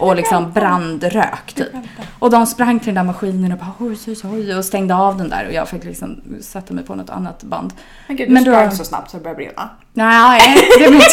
Och 0.00 0.16
liksom 0.16 0.52
brandrök 0.52 1.52
typ. 1.54 1.68
Och 2.18 2.30
de 2.30 2.46
sprang 2.46 2.78
till 2.78 2.86
den 2.86 2.94
där 2.94 3.02
maskinen 3.12 3.52
och 3.52 3.58
bara 3.58 3.72
oj 3.78 3.98
oj 4.06 4.16
oj 4.24 4.54
och 4.56 4.64
stängde 4.64 4.94
av 4.94 5.16
den 5.18 5.28
där 5.28 5.46
och 5.46 5.52
jag 5.52 5.68
fick 5.68 5.84
liksom 5.84 6.20
sätta 6.40 6.74
mig 6.74 6.84
på 6.84 6.94
något 6.94 7.10
annat 7.10 7.42
band. 7.42 7.72
Men 8.06 8.16
gud, 8.16 8.28
du 8.28 8.32
Men 8.34 8.44
då- 8.44 8.50
sprang 8.52 8.70
så 8.70 8.84
snabbt 8.84 9.10
så 9.10 9.16
det 9.16 9.22
började 9.22 9.36
brinna. 9.36 9.68
Nej, 9.92 10.40
det 10.78 10.88
blev 10.88 10.94
inte. 10.94 11.06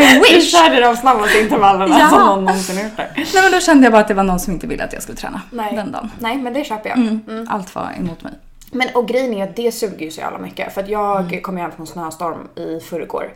I 0.00 0.14
Du 0.14 0.20
wish! 0.20 0.52
körde 0.52 0.80
de 0.80 0.96
snabbaste 0.96 1.38
intervallerna 1.40 1.98
Ja. 1.98 2.08
som 2.08 2.18
någon 2.26 2.44
någonsin 2.44 2.78
gjort 2.84 2.96
det. 2.96 3.10
Nej 3.16 3.42
men 3.42 3.52
då 3.52 3.60
kände 3.60 3.84
jag 3.86 3.92
bara 3.92 4.00
att 4.02 4.08
det 4.08 4.14
var 4.14 4.22
någon 4.24 4.40
som 4.40 4.52
inte 4.52 4.66
ville 4.66 4.84
att 4.84 4.92
jag 4.92 5.02
skulle 5.02 5.18
träna 5.18 5.40
Nej. 5.50 5.76
den 5.76 5.92
dagen. 5.92 6.10
Nej, 6.18 6.36
men 6.36 6.52
det 6.52 6.64
köper 6.64 6.88
jag. 6.88 6.98
Mm. 6.98 7.46
Allt 7.50 7.74
var 7.74 7.92
emot 7.98 8.22
mig. 8.22 8.32
Men 8.70 8.88
och 8.94 9.08
grejen 9.08 9.34
är 9.34 9.44
att 9.44 9.56
det 9.56 9.72
suger 9.72 10.04
ju 10.04 10.10
så 10.10 10.20
jävla 10.20 10.38
mycket. 10.38 10.74
För 10.74 10.80
att 10.82 10.88
jag 10.88 11.20
Mm. 11.20 11.42
kom 11.42 11.56
hem 11.56 11.70
från 11.76 11.86
snöstorm 11.86 12.48
i 12.56 12.80
förrgår. 12.80 13.32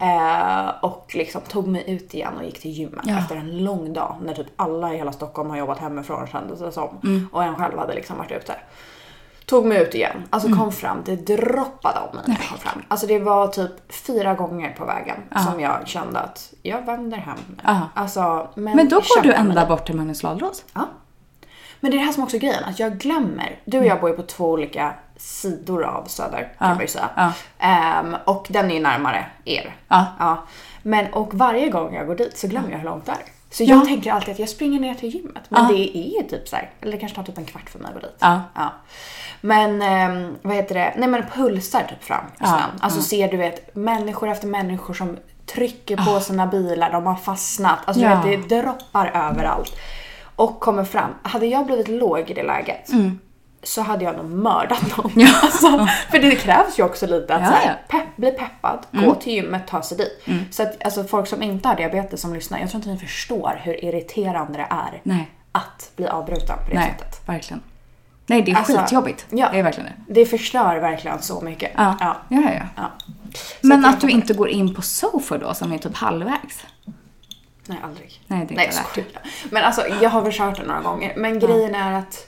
Eh, 0.00 0.68
och 0.82 1.12
liksom 1.14 1.40
tog 1.40 1.66
mig 1.68 1.84
ut 1.86 2.14
igen 2.14 2.32
och 2.38 2.44
gick 2.44 2.60
till 2.60 2.70
gymmet 2.70 3.04
Ja. 3.04 3.18
efter 3.18 3.36
en 3.36 3.64
lång 3.64 3.92
dag. 3.92 4.16
När 4.24 4.34
typ 4.34 4.46
alla 4.56 4.94
i 4.94 4.96
hela 4.96 5.12
Stockholm 5.12 5.50
har 5.50 5.56
jobbat 5.56 5.78
hemifrån 5.78 6.26
kändes 6.32 6.60
det 6.60 6.72
som. 6.72 6.98
Mm. 7.04 7.28
Och 7.32 7.44
en 7.44 7.54
själv 7.56 7.78
hade 7.78 7.94
liksom 7.94 8.18
varit 8.18 8.32
ute. 8.32 8.54
Tog 9.46 9.66
mig 9.66 9.82
ut 9.82 9.94
igen. 9.94 10.22
Alltså 10.30 10.48
Mm. 10.48 10.58
kom 10.60 10.72
fram, 10.72 11.02
det 11.04 11.16
droppade 11.16 11.98
av 12.00 12.14
mig 12.14 12.24
när 12.26 12.34
jag 12.34 12.48
kom 12.48 12.58
fram. 12.58 12.82
Alltså 12.88 13.06
det 13.06 13.18
var 13.18 13.48
typ 13.48 13.92
fyra 13.92 14.34
gånger 14.34 14.70
på 14.78 14.84
vägen 14.84 15.16
som 15.44 15.60
jag 15.60 15.88
kände 15.88 16.18
att 16.20 16.52
jag 16.62 16.86
vänder 16.86 17.18
hem 17.18 17.36
nu. 17.48 17.56
Ja. 17.64 17.80
Alltså, 17.94 18.48
men, 18.54 18.76
Men 18.76 18.88
då 18.88 18.96
går 18.96 19.22
du 19.22 19.28
mig 19.28 19.36
ända 19.38 19.66
bort 19.66 19.86
till 19.86 19.96
Magnus 19.96 20.22
Ladulås? 20.22 20.64
Ja. 20.74 20.88
Men 21.80 21.90
det 21.90 21.96
är 21.96 21.98
det 21.98 22.04
här 22.04 22.12
som 22.12 22.22
också 22.22 22.36
är 22.36 22.40
grejen, 22.40 22.64
att 22.64 22.78
jag 22.78 22.98
glömmer. 22.98 23.58
Du 23.64 23.78
och 23.78 23.84
jag 23.86 24.00
bor 24.00 24.10
ju 24.10 24.16
på 24.16 24.22
två 24.22 24.50
olika 24.50 24.94
sidor 25.16 25.84
av 25.84 26.04
Söder 26.04 26.52
kan 26.58 26.68
man 26.68 26.80
ju 26.80 26.86
säga. 26.86 27.32
Ehm, 27.58 28.16
och 28.24 28.46
den 28.50 28.70
är 28.70 28.74
ju 28.74 28.80
närmare 28.80 29.26
er. 29.44 29.76
Ja. 29.88 30.44
Men 30.82 31.12
och 31.12 31.34
varje 31.34 31.68
gång 31.68 31.94
jag 31.94 32.06
går 32.06 32.14
dit 32.14 32.38
så 32.38 32.46
glömmer 32.48 32.70
jag 32.70 32.78
hur 32.78 32.84
långt 32.84 33.06
det 33.06 33.12
är. 33.12 33.18
Så 33.54 33.62
Ja. 33.64 33.68
jag 33.74 33.84
tänker 33.84 34.12
alltid 34.12 34.32
att 34.32 34.38
jag 34.38 34.48
springer 34.48 34.80
ner 34.80 34.94
till 34.94 35.08
gymmet. 35.14 35.42
Men 35.48 35.62
Ja. 35.62 35.68
det 35.68 35.98
är 35.98 36.22
ju 36.22 36.28
typ 36.28 36.48
så 36.48 36.56
här, 36.56 36.70
eller 36.80 36.92
det 36.92 36.98
kanske 36.98 37.16
tar 37.16 37.22
typ 37.22 37.38
en 37.38 37.44
kvart 37.44 37.70
för 37.70 37.78
mig 37.78 37.88
att 37.88 37.94
gå 37.94 38.00
dit. 38.00 38.16
Ja. 38.18 38.42
Men 39.40 39.82
ehm, 39.82 40.36
vad 40.42 40.56
heter 40.56 40.74
det, 40.74 40.94
nej 40.96 41.08
men 41.08 41.22
pulsar 41.34 41.82
typ 41.88 42.02
fram 42.04 42.24
snön. 42.38 42.70
Alltså 42.80 43.02
ser 43.02 43.28
du 43.30 43.36
vet 43.36 43.74
människor 43.74 44.28
efter 44.30 44.46
människor 44.46 44.94
som 44.94 45.16
trycker 45.46 45.96
på 45.96 46.20
sina 46.20 46.46
bilar, 46.46 46.92
de 46.92 47.06
har 47.06 47.14
fastnat. 47.14 47.78
Alltså 47.84 48.02
Ja. 48.02 48.20
du 48.24 48.36
vet, 48.36 48.48
det 48.48 48.62
droppar 48.62 49.06
överallt. 49.30 49.72
Och 50.36 50.60
kommer 50.60 50.84
fram. 50.84 51.10
Hade 51.22 51.46
jag 51.46 51.66
blivit 51.66 51.88
låg 51.88 52.30
i 52.30 52.34
det 52.34 52.42
läget 52.42 52.90
så 53.64 53.82
hade 53.82 54.04
jag 54.04 54.16
nog 54.16 54.24
mördat 54.30 54.96
någon. 54.96 55.12
Ja. 55.14 55.28
Alltså, 55.42 55.86
för 56.10 56.18
det 56.18 56.36
krävs 56.36 56.78
ju 56.78 56.82
också 56.82 57.06
lite 57.06 57.34
att 57.34 57.40
Ja, 57.42 57.46
här. 57.48 57.62
Mm. 57.64 57.76
pepp, 57.88 58.16
bli 58.16 58.30
peppad, 58.30 58.86
gå 58.90 59.14
till 59.14 59.32
gymmet, 59.32 59.66
ta 59.66 59.82
sig 59.82 59.96
dit. 59.98 60.24
Så 60.50 60.62
att 60.62 60.84
alltså, 60.84 61.04
folk 61.04 61.26
som 61.28 61.42
inte 61.42 61.68
har 61.68 61.76
diabetes 61.76 62.20
som 62.20 62.34
lyssnar, 62.34 62.58
jag 62.58 62.70
tror 62.70 62.78
inte 62.78 62.90
ni 62.90 62.98
förstår 62.98 63.60
hur 63.62 63.84
irriterande 63.84 64.58
det 64.58 64.66
är 64.70 65.00
Nej. 65.02 65.30
att 65.52 65.90
bli 65.96 66.06
avbruten 66.06 66.56
på 66.64 66.70
det 66.70 66.74
Nej, 66.78 66.94
sättet. 66.98 67.28
verkligen. 67.28 67.62
Nej, 68.26 68.42
det 68.42 68.52
är 68.52 68.56
Alltså, 68.56 68.76
skitjobbigt. 68.78 69.26
ja. 69.30 69.48
Det 69.52 69.58
är 69.58 69.62
verkligen 69.62 69.88
det. 70.06 70.14
Det 70.20 70.26
förstör 70.26 70.76
verkligen 70.76 71.22
så 71.22 71.40
mycket. 71.40 71.70
Ja. 71.76 71.96
Ja. 72.00 72.16
Ja, 72.28 72.42
ja, 72.54 72.62
ja. 72.76 72.92
Men 73.60 73.84
att 73.84 74.00
du 74.00 74.08
inte 74.10 74.34
går 74.34 74.48
in 74.48 74.74
på 74.74 74.82
Sofa 74.82 75.38
då, 75.38 75.54
som 75.54 75.72
är 75.72 75.78
typ 75.78 75.96
halvvägs. 75.96 76.66
Nej, 77.66 77.78
aldrig. 77.84 78.20
Nej, 78.26 78.46
det 78.48 78.54
är 78.54 78.56
Nej, 78.56 78.66
inte 78.66 78.76
skojar. 78.76 79.08
Men 79.50 79.64
alltså, 79.64 79.82
jag 80.00 80.10
har 80.10 80.22
väl 80.22 80.32
kört 80.32 80.56
det 80.56 80.66
några 80.66 80.80
gånger. 80.80 81.12
Men 81.16 81.38
grejen 81.38 81.74
är 81.74 81.92
att... 81.92 82.26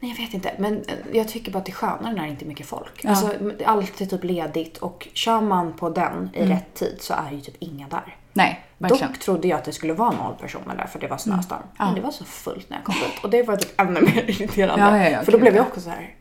Nej, 0.00 0.10
jag 0.10 0.24
vet 0.24 0.34
inte. 0.34 0.54
Men 0.58 0.74
eh, 0.74 0.94
jag 1.12 1.28
tycker 1.28 1.52
bara 1.52 1.58
att 1.58 1.66
det 1.66 1.72
är 1.72 1.74
skönare 1.74 2.12
när 2.12 2.22
det 2.22 2.28
inte 2.28 2.44
är 2.44 2.48
mycket 2.48 2.66
folk. 2.66 3.00
Ja. 3.02 3.10
Alltså, 3.10 3.26
det 3.58 3.64
är 3.64 3.68
alltid 3.68 4.10
typ 4.10 4.24
ledigt 4.24 4.78
och 4.78 5.08
kör 5.12 5.40
man 5.40 5.72
på 5.72 5.88
den 5.88 6.30
i 6.32 6.44
rätt 6.46 6.74
tid 6.74 6.96
så 7.00 7.14
är 7.14 7.30
ju 7.32 7.40
typ 7.40 7.56
inga 7.58 7.88
där. 7.88 8.16
Nej, 8.32 8.64
verkligen. 8.78 9.12
Dock 9.12 9.20
trodde 9.20 9.48
jag 9.48 9.58
att 9.58 9.64
det 9.64 9.72
skulle 9.72 9.92
vara 9.92 10.10
noll 10.10 10.34
personer 10.40 10.76
där 10.76 10.86
för 10.86 10.98
det 10.98 11.06
var 11.06 11.16
snöstorm. 11.16 11.62
Ja. 11.78 11.84
Men 11.84 11.94
det 11.94 12.00
var 12.00 12.10
så 12.10 12.24
fullt 12.24 12.70
när 12.70 12.76
jag 12.76 12.84
kom 12.84 12.94
dit. 12.94 13.24
Och 13.24 13.30
det 13.30 13.42
var 13.42 13.56
typ 13.56 13.80
ännu 13.80 14.00
mer 14.00 14.24
irriterande. 14.30 14.84
Ja, 14.84 14.98
ja, 14.98 15.10
ja, 15.10 15.22
för 15.22 15.32
då 15.32 15.38
blev 15.38 15.54
jag 15.54 15.64
ja. 15.64 15.68
också 15.68 15.80
så 15.80 15.90
här. 15.90 16.14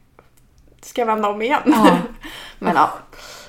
Ska 0.82 1.02
jag 1.02 1.06
vända 1.06 1.30
om 1.30 1.42
igen? 1.42 1.62
Men 2.60 2.76
ja. 2.76 2.90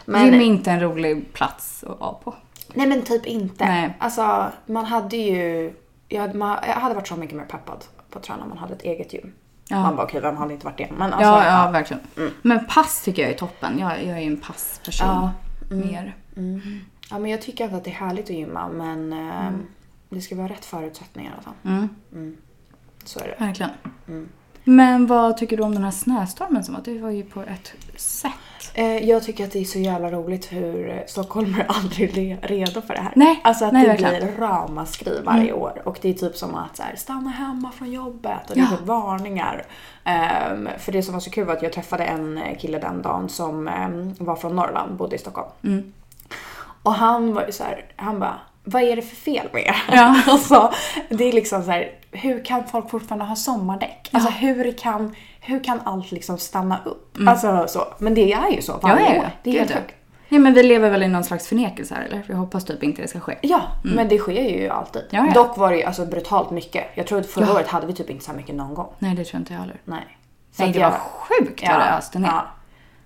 Men, 0.04 0.24
Gym 0.24 0.34
är 0.34 0.44
inte 0.44 0.70
en 0.70 0.80
rolig 0.80 1.32
plats 1.32 1.84
att 1.84 2.00
vara 2.00 2.12
på. 2.12 2.34
Nej 2.74 2.86
men 2.86 3.02
typ 3.02 3.26
inte. 3.26 3.64
Nej. 3.64 3.94
Alltså 3.98 4.52
man 4.66 4.84
hade 4.84 5.16
ju, 5.16 5.72
jag 6.08 6.20
hade, 6.20 6.38
man, 6.38 6.58
jag 6.66 6.74
hade 6.74 6.94
varit 6.94 7.08
så 7.08 7.16
mycket 7.16 7.36
mer 7.36 7.44
peppad 7.44 7.84
på 8.10 8.18
att 8.18 8.24
träna 8.24 8.42
om 8.42 8.48
man 8.48 8.58
hade 8.58 8.74
ett 8.74 8.82
eget 8.82 9.12
gym. 9.12 9.32
Ja. 9.68 9.82
Man 9.82 9.96
bara 9.96 10.06
okej, 10.06 10.20
vem 10.20 10.36
hade 10.36 10.52
inte 10.52 10.66
varit 10.66 10.78
det? 10.78 10.88
Men 10.98 11.12
alltså, 11.12 11.28
ja, 11.28 11.64
ja, 11.64 11.70
verkligen. 11.70 12.02
Men 12.42 12.66
pass 12.66 13.02
tycker 13.04 13.22
jag 13.22 13.30
är 13.30 13.36
toppen. 13.38 13.78
Jag, 13.78 13.90
jag 14.04 14.16
är 14.16 14.20
ju 14.20 14.26
en 14.26 14.40
passperson. 14.40 15.08
Ja. 15.08 15.32
Mer. 15.76 16.14
ja 17.10 17.18
men 17.18 17.30
jag 17.30 17.42
tycker 17.42 17.64
inte 17.64 17.76
att 17.76 17.84
det 17.84 17.90
är 17.90 17.94
härligt 17.94 18.24
att 18.24 18.30
gymma 18.36 18.68
men 18.68 19.12
eh, 19.12 19.50
det 20.08 20.20
ska 20.20 20.36
vara 20.36 20.48
rätt 20.48 20.64
förutsättningar 20.64 21.30
i 21.30 21.34
alla 21.34 21.42
fall. 21.42 21.54
Mm, 22.12 22.36
Så 23.04 23.20
är 23.20 23.24
det. 23.38 23.44
verkligen. 23.44 23.70
Mm. 24.66 24.76
Men 24.76 25.06
vad 25.06 25.36
tycker 25.36 25.56
du 25.56 25.62
om 25.62 25.74
den 25.74 25.84
här 25.84 25.90
snöstormen 25.90 26.64
som 26.64 26.74
var? 26.74 26.80
Det 26.84 26.98
var 26.98 27.10
ju 27.10 27.22
på 27.22 27.40
ett 27.42 27.72
sätt. 27.96 28.30
Eh, 28.74 29.08
jag 29.08 29.22
tycker 29.24 29.44
att 29.44 29.52
det 29.52 29.58
är 29.58 29.64
så 29.64 29.78
jävla 29.78 30.10
roligt 30.10 30.52
hur 30.52 30.90
eh, 30.90 30.96
stockholmare 31.06 31.64
aldrig 31.68 32.30
är 32.30 32.48
redo 32.48 32.80
för 32.80 32.94
det 32.94 33.00
här. 33.00 33.12
Nej, 33.16 33.40
Alltså 33.44 33.64
att 33.64 33.72
nej, 33.72 33.82
det 33.82 33.88
verkligen. 33.88 34.14
Mm. 34.14 34.26
blir 34.26 34.46
ramaskri 34.46 35.20
varje 35.24 35.52
år. 35.52 35.82
Och 35.84 35.98
det 36.02 36.08
är 36.10 36.14
typ 36.14 36.36
som 36.36 36.54
att 36.54 36.76
så 36.76 36.82
här, 36.82 36.96
stanna 36.96 37.30
hemma 37.30 37.70
från 37.72 37.92
jobbet 37.92 38.50
och 38.50 38.54
det 38.56 38.60
Ja. 38.60 38.66
är 38.66 38.76
typ 38.76 38.86
varningar. 38.86 39.62
Ehm, 40.04 40.68
för 40.78 40.92
det 40.92 41.02
som 41.02 41.12
var 41.12 41.20
så 41.20 41.30
kul 41.30 41.46
var 41.46 41.54
att 41.54 41.62
jag 41.62 41.72
träffade 41.72 42.04
en 42.04 42.40
kille 42.58 42.78
den 42.78 43.02
dagen 43.02 43.28
som 43.28 43.68
ehm, 43.68 44.14
var 44.18 44.36
från 44.36 44.56
Norrland, 44.56 44.96
bodde 44.96 45.16
i 45.16 45.18
Stockholm. 45.18 45.48
Mm. 45.64 45.92
Och 46.82 46.94
han 46.94 47.34
var 47.34 47.46
ju 47.46 47.52
så 47.52 47.64
här, 47.64 47.84
han 47.96 48.18
bara 48.20 48.38
vad 48.64 48.82
är 48.82 48.96
det 48.96 49.02
för 49.02 49.16
fel 49.16 49.48
med 49.52 49.62
er? 49.62 49.76
Ja. 49.92 50.16
alltså, 50.26 50.72
det 51.08 51.24
är 51.24 51.32
liksom 51.32 51.62
så 51.62 51.70
här, 51.70 51.90
hur 52.14 52.44
kan 52.44 52.64
folk 52.66 52.90
fortfarande 52.90 53.24
ha 53.24 53.36
sommardäck? 53.36 54.08
Alltså 54.12 54.30
hur 54.30 54.72
kan, 54.78 55.14
hur 55.40 55.64
kan 55.64 55.80
allt 55.84 56.12
liksom 56.12 56.38
stanna 56.38 56.80
upp? 56.84 57.16
Alltså 57.26 57.64
så. 57.68 57.84
Men 57.98 58.14
det 58.14 58.32
är 58.32 58.50
ju 58.50 58.62
så 58.62 58.76
varje 58.82 58.96
Mm. 58.96 59.06
Ja, 59.06 59.10
ja, 59.14 59.16
ja. 59.16 59.22
år. 59.22 59.30
Det 59.42 59.50
är 59.50 59.58
helt 59.58 59.70
ja. 59.70 59.76
sjukt. 59.76 59.94
Ja, 60.28 60.38
men 60.38 60.54
vi 60.54 60.62
lever 60.62 60.90
väl 60.90 61.02
i 61.02 61.08
någon 61.08 61.24
slags 61.24 61.48
förnekelse 61.48 61.94
här, 61.94 62.02
eller? 62.02 62.22
Vi 62.28 62.34
hoppas 62.34 62.64
typ 62.64 62.82
inte 62.82 63.02
det 63.02 63.08
ska 63.08 63.20
ske. 63.20 63.38
Ja, 63.42 63.60
men 63.84 64.08
det 64.08 64.18
sker 64.18 64.32
ju 64.60 64.68
alltid. 64.68 65.02
Ja, 65.10 65.26
ja. 65.26 65.32
Dock 65.32 65.56
var 65.56 65.70
det 65.70 65.76
ju 65.76 65.82
alltså 65.82 66.06
brutalt 66.06 66.50
mycket. 66.50 66.84
Jag 66.94 67.06
tror 67.06 67.20
att 67.20 67.26
förra 67.26 67.44
Ja. 67.46 67.54
året 67.54 67.66
hade 67.68 67.86
vi 67.86 67.92
typ 67.92 68.10
inte 68.10 68.24
så 68.24 68.30
här 68.30 68.36
mycket 68.38 68.54
någon 68.54 68.74
gång. 68.74 68.92
Nej, 68.98 69.14
det 69.14 69.24
tror 69.24 69.38
inte 69.40 69.52
jag 69.52 69.60
heller. 69.60 69.80
Nej. 69.84 70.18
Så 70.52 70.62
Nej, 70.62 70.72
det 70.72 70.78
jag- 70.78 70.90
var 70.90 70.98
sjukt 70.98 71.62
vad 71.68 71.78
det 71.80 71.92
öste 71.98 72.18
ner. 72.18 72.28
ja. 72.28 72.44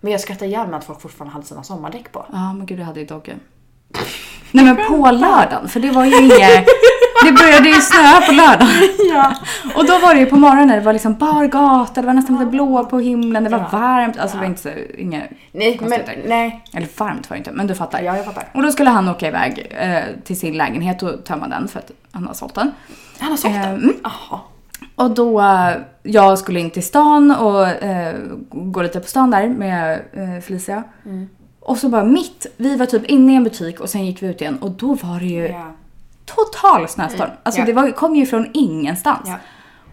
Men 0.01 0.13
jag 0.13 0.21
skrattar 0.21 0.47
ihjäl 0.47 0.69
mig 0.69 0.79
att 0.79 0.85
folk 0.85 1.01
fortfarande 1.01 1.33
hade 1.33 1.47
sina 1.47 1.63
sommardäck 1.63 2.13
på. 2.13 2.27
Ja, 2.33 2.53
men 2.53 2.67
gud, 2.67 2.79
du 2.79 2.83
hade 2.83 3.01
ju 3.01 3.07
Dogge. 3.07 3.35
Nej, 4.53 4.65
men 4.65 4.77
på 4.77 5.11
lördagen, 5.11 5.69
för 5.69 5.81
det 5.81 5.91
var 5.91 6.05
ju 6.05 6.17
inget... 6.25 6.67
Det 7.25 7.33
började 7.33 7.69
ju 7.69 7.75
snöa 7.75 8.21
på 8.27 8.33
lördagen. 8.33 8.69
Ja. 9.15 9.33
Och 9.77 9.87
då 9.87 9.99
var 9.99 10.15
det 10.15 10.21
ju 10.21 10.27
på 10.27 10.37
morgonen, 10.37 10.69
det 10.69 10.81
var 10.81 10.93
liksom 10.93 11.15
bar 11.15 11.45
gata, 11.47 12.01
det 12.01 12.07
var 12.07 12.15
nästan 12.15 12.37
lite 12.39 12.51
blå 12.51 12.85
på 12.85 12.99
himlen, 12.99 13.45
det 13.45 13.51
var 13.51 13.59
Ja. 13.59 13.79
varmt. 13.79 14.19
Alltså 14.19 14.37
det 14.37 14.41
var 14.41 14.47
inte 14.49 14.63
så, 14.63 14.69
inga 14.99 15.23
Nej, 15.53 15.79
men 15.83 16.01
nej. 16.27 16.65
Eller 16.75 16.89
varmt 16.99 17.31
var 17.31 17.35
det 17.37 17.39
inte, 17.39 17.53
men 17.53 17.67
du 17.67 17.75
fattar. 17.75 18.01
Ja, 18.03 18.17
jag 18.17 18.25
fattar. 18.25 18.45
Och 18.55 18.63
då 18.63 18.71
skulle 18.73 18.91
han 18.91 19.09
åka 19.09 19.29
iväg 19.29 19.73
eh, 19.81 20.03
till 20.25 20.39
sin 20.39 20.55
lägenhet 20.57 21.03
och 21.03 21.25
tömma 21.25 21.49
den 21.49 21.69
för 21.69 21.79
att 21.79 21.91
han 22.13 22.27
har 22.27 22.35
sålt 22.35 22.55
den. 22.55 22.71
Han 23.19 23.31
har 23.31 23.37
sålt 23.37 23.55
Eh, 23.55 23.61
den? 23.63 23.75
mm. 23.75 23.95
Jaha. 24.03 24.41
Och 24.95 25.11
då, 25.11 25.41
eh, 25.41 25.71
jag 26.03 26.39
skulle 26.39 26.61
in 26.61 26.71
till 26.71 26.83
stan 26.87 27.31
och 27.31 27.67
eh, 27.69 28.15
gå 28.51 28.83
lite 28.83 29.01
på 29.01 29.07
stan 29.09 29.31
där 29.31 29.49
med 29.49 29.93
eh, 30.13 30.43
Felicia. 30.47 30.83
Mm. 31.07 31.29
Och 31.69 31.79
så 31.79 31.89
bara 31.89 32.05
mitt, 32.05 32.47
vi 32.57 32.77
var 32.77 32.87
typ 32.87 33.05
inne 33.05 33.33
i 33.33 33.37
en 33.37 33.45
butik 33.45 33.81
och 33.81 33.91
sen 33.91 34.07
gick 34.07 34.23
vi 34.23 34.27
ut 34.27 34.41
igen 34.41 34.59
och 34.61 34.71
då 34.71 34.95
var 34.95 35.21
det 35.21 35.27
ju 35.27 35.47
Ja. 35.49 35.73
total 36.25 36.89
snöstorm. 36.89 37.31
Alltså 37.43 37.61
ja. 37.61 37.67
det 37.67 37.73
var, 37.73 37.91
kom 37.91 38.17
ju 38.17 38.27
från 38.27 38.51
ingenstans. 38.55 39.21
Ja. 39.29 39.35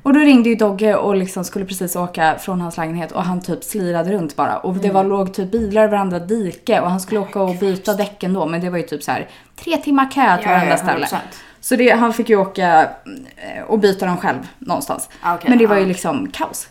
Och 0.03 0.13
då 0.13 0.19
ringde 0.19 0.49
ju 0.49 0.55
Dogge 0.55 0.95
och 0.95 1.15
liksom 1.15 1.43
skulle 1.43 1.65
precis 1.65 1.95
åka 1.95 2.35
från 2.39 2.61
hans 2.61 2.77
lägenhet 2.77 3.11
och 3.11 3.23
han 3.23 3.41
typ 3.41 3.63
slirade 3.63 4.11
runt 4.11 4.35
bara. 4.35 4.57
Och 4.57 4.73
det 4.73 4.91
var, 4.91 4.99
Mm. 5.01 5.09
låg 5.17 5.33
typ 5.33 5.51
bilar 5.51 5.83
i 5.83 5.87
varandra 5.87 6.19
dike 6.19 6.81
och 6.81 6.89
han 6.89 6.99
skulle 6.99 7.19
åka 7.19 7.41
och 7.41 7.55
byta 7.55 7.93
däcken 7.93 8.33
då 8.33 8.45
men 8.45 8.61
det 8.61 8.69
var 8.69 8.77
ju 8.77 8.83
typ 8.83 9.03
så 9.03 9.11
här 9.11 9.27
tre 9.55 9.77
timmar 9.77 10.11
kö 10.11 10.37
till 10.37 10.47
varenda 10.49 10.77
ställe. 10.77 11.05
100%. 11.05 11.17
Så 11.61 11.75
det, 11.75 11.89
han 11.89 12.13
fick 12.13 12.29
ju 12.29 12.35
åka 12.35 12.81
eh, 13.35 13.63
och 13.67 13.79
byta 13.79 14.05
dem 14.05 14.17
själv 14.17 14.47
någonstans. 14.59 15.09
Ah, 15.21 15.35
okej, 15.35 15.49
men 15.49 15.57
det 15.59 15.67
var 15.67 15.77
ju 15.77 15.85
liksom 15.85 16.27
kaos. 16.33 16.67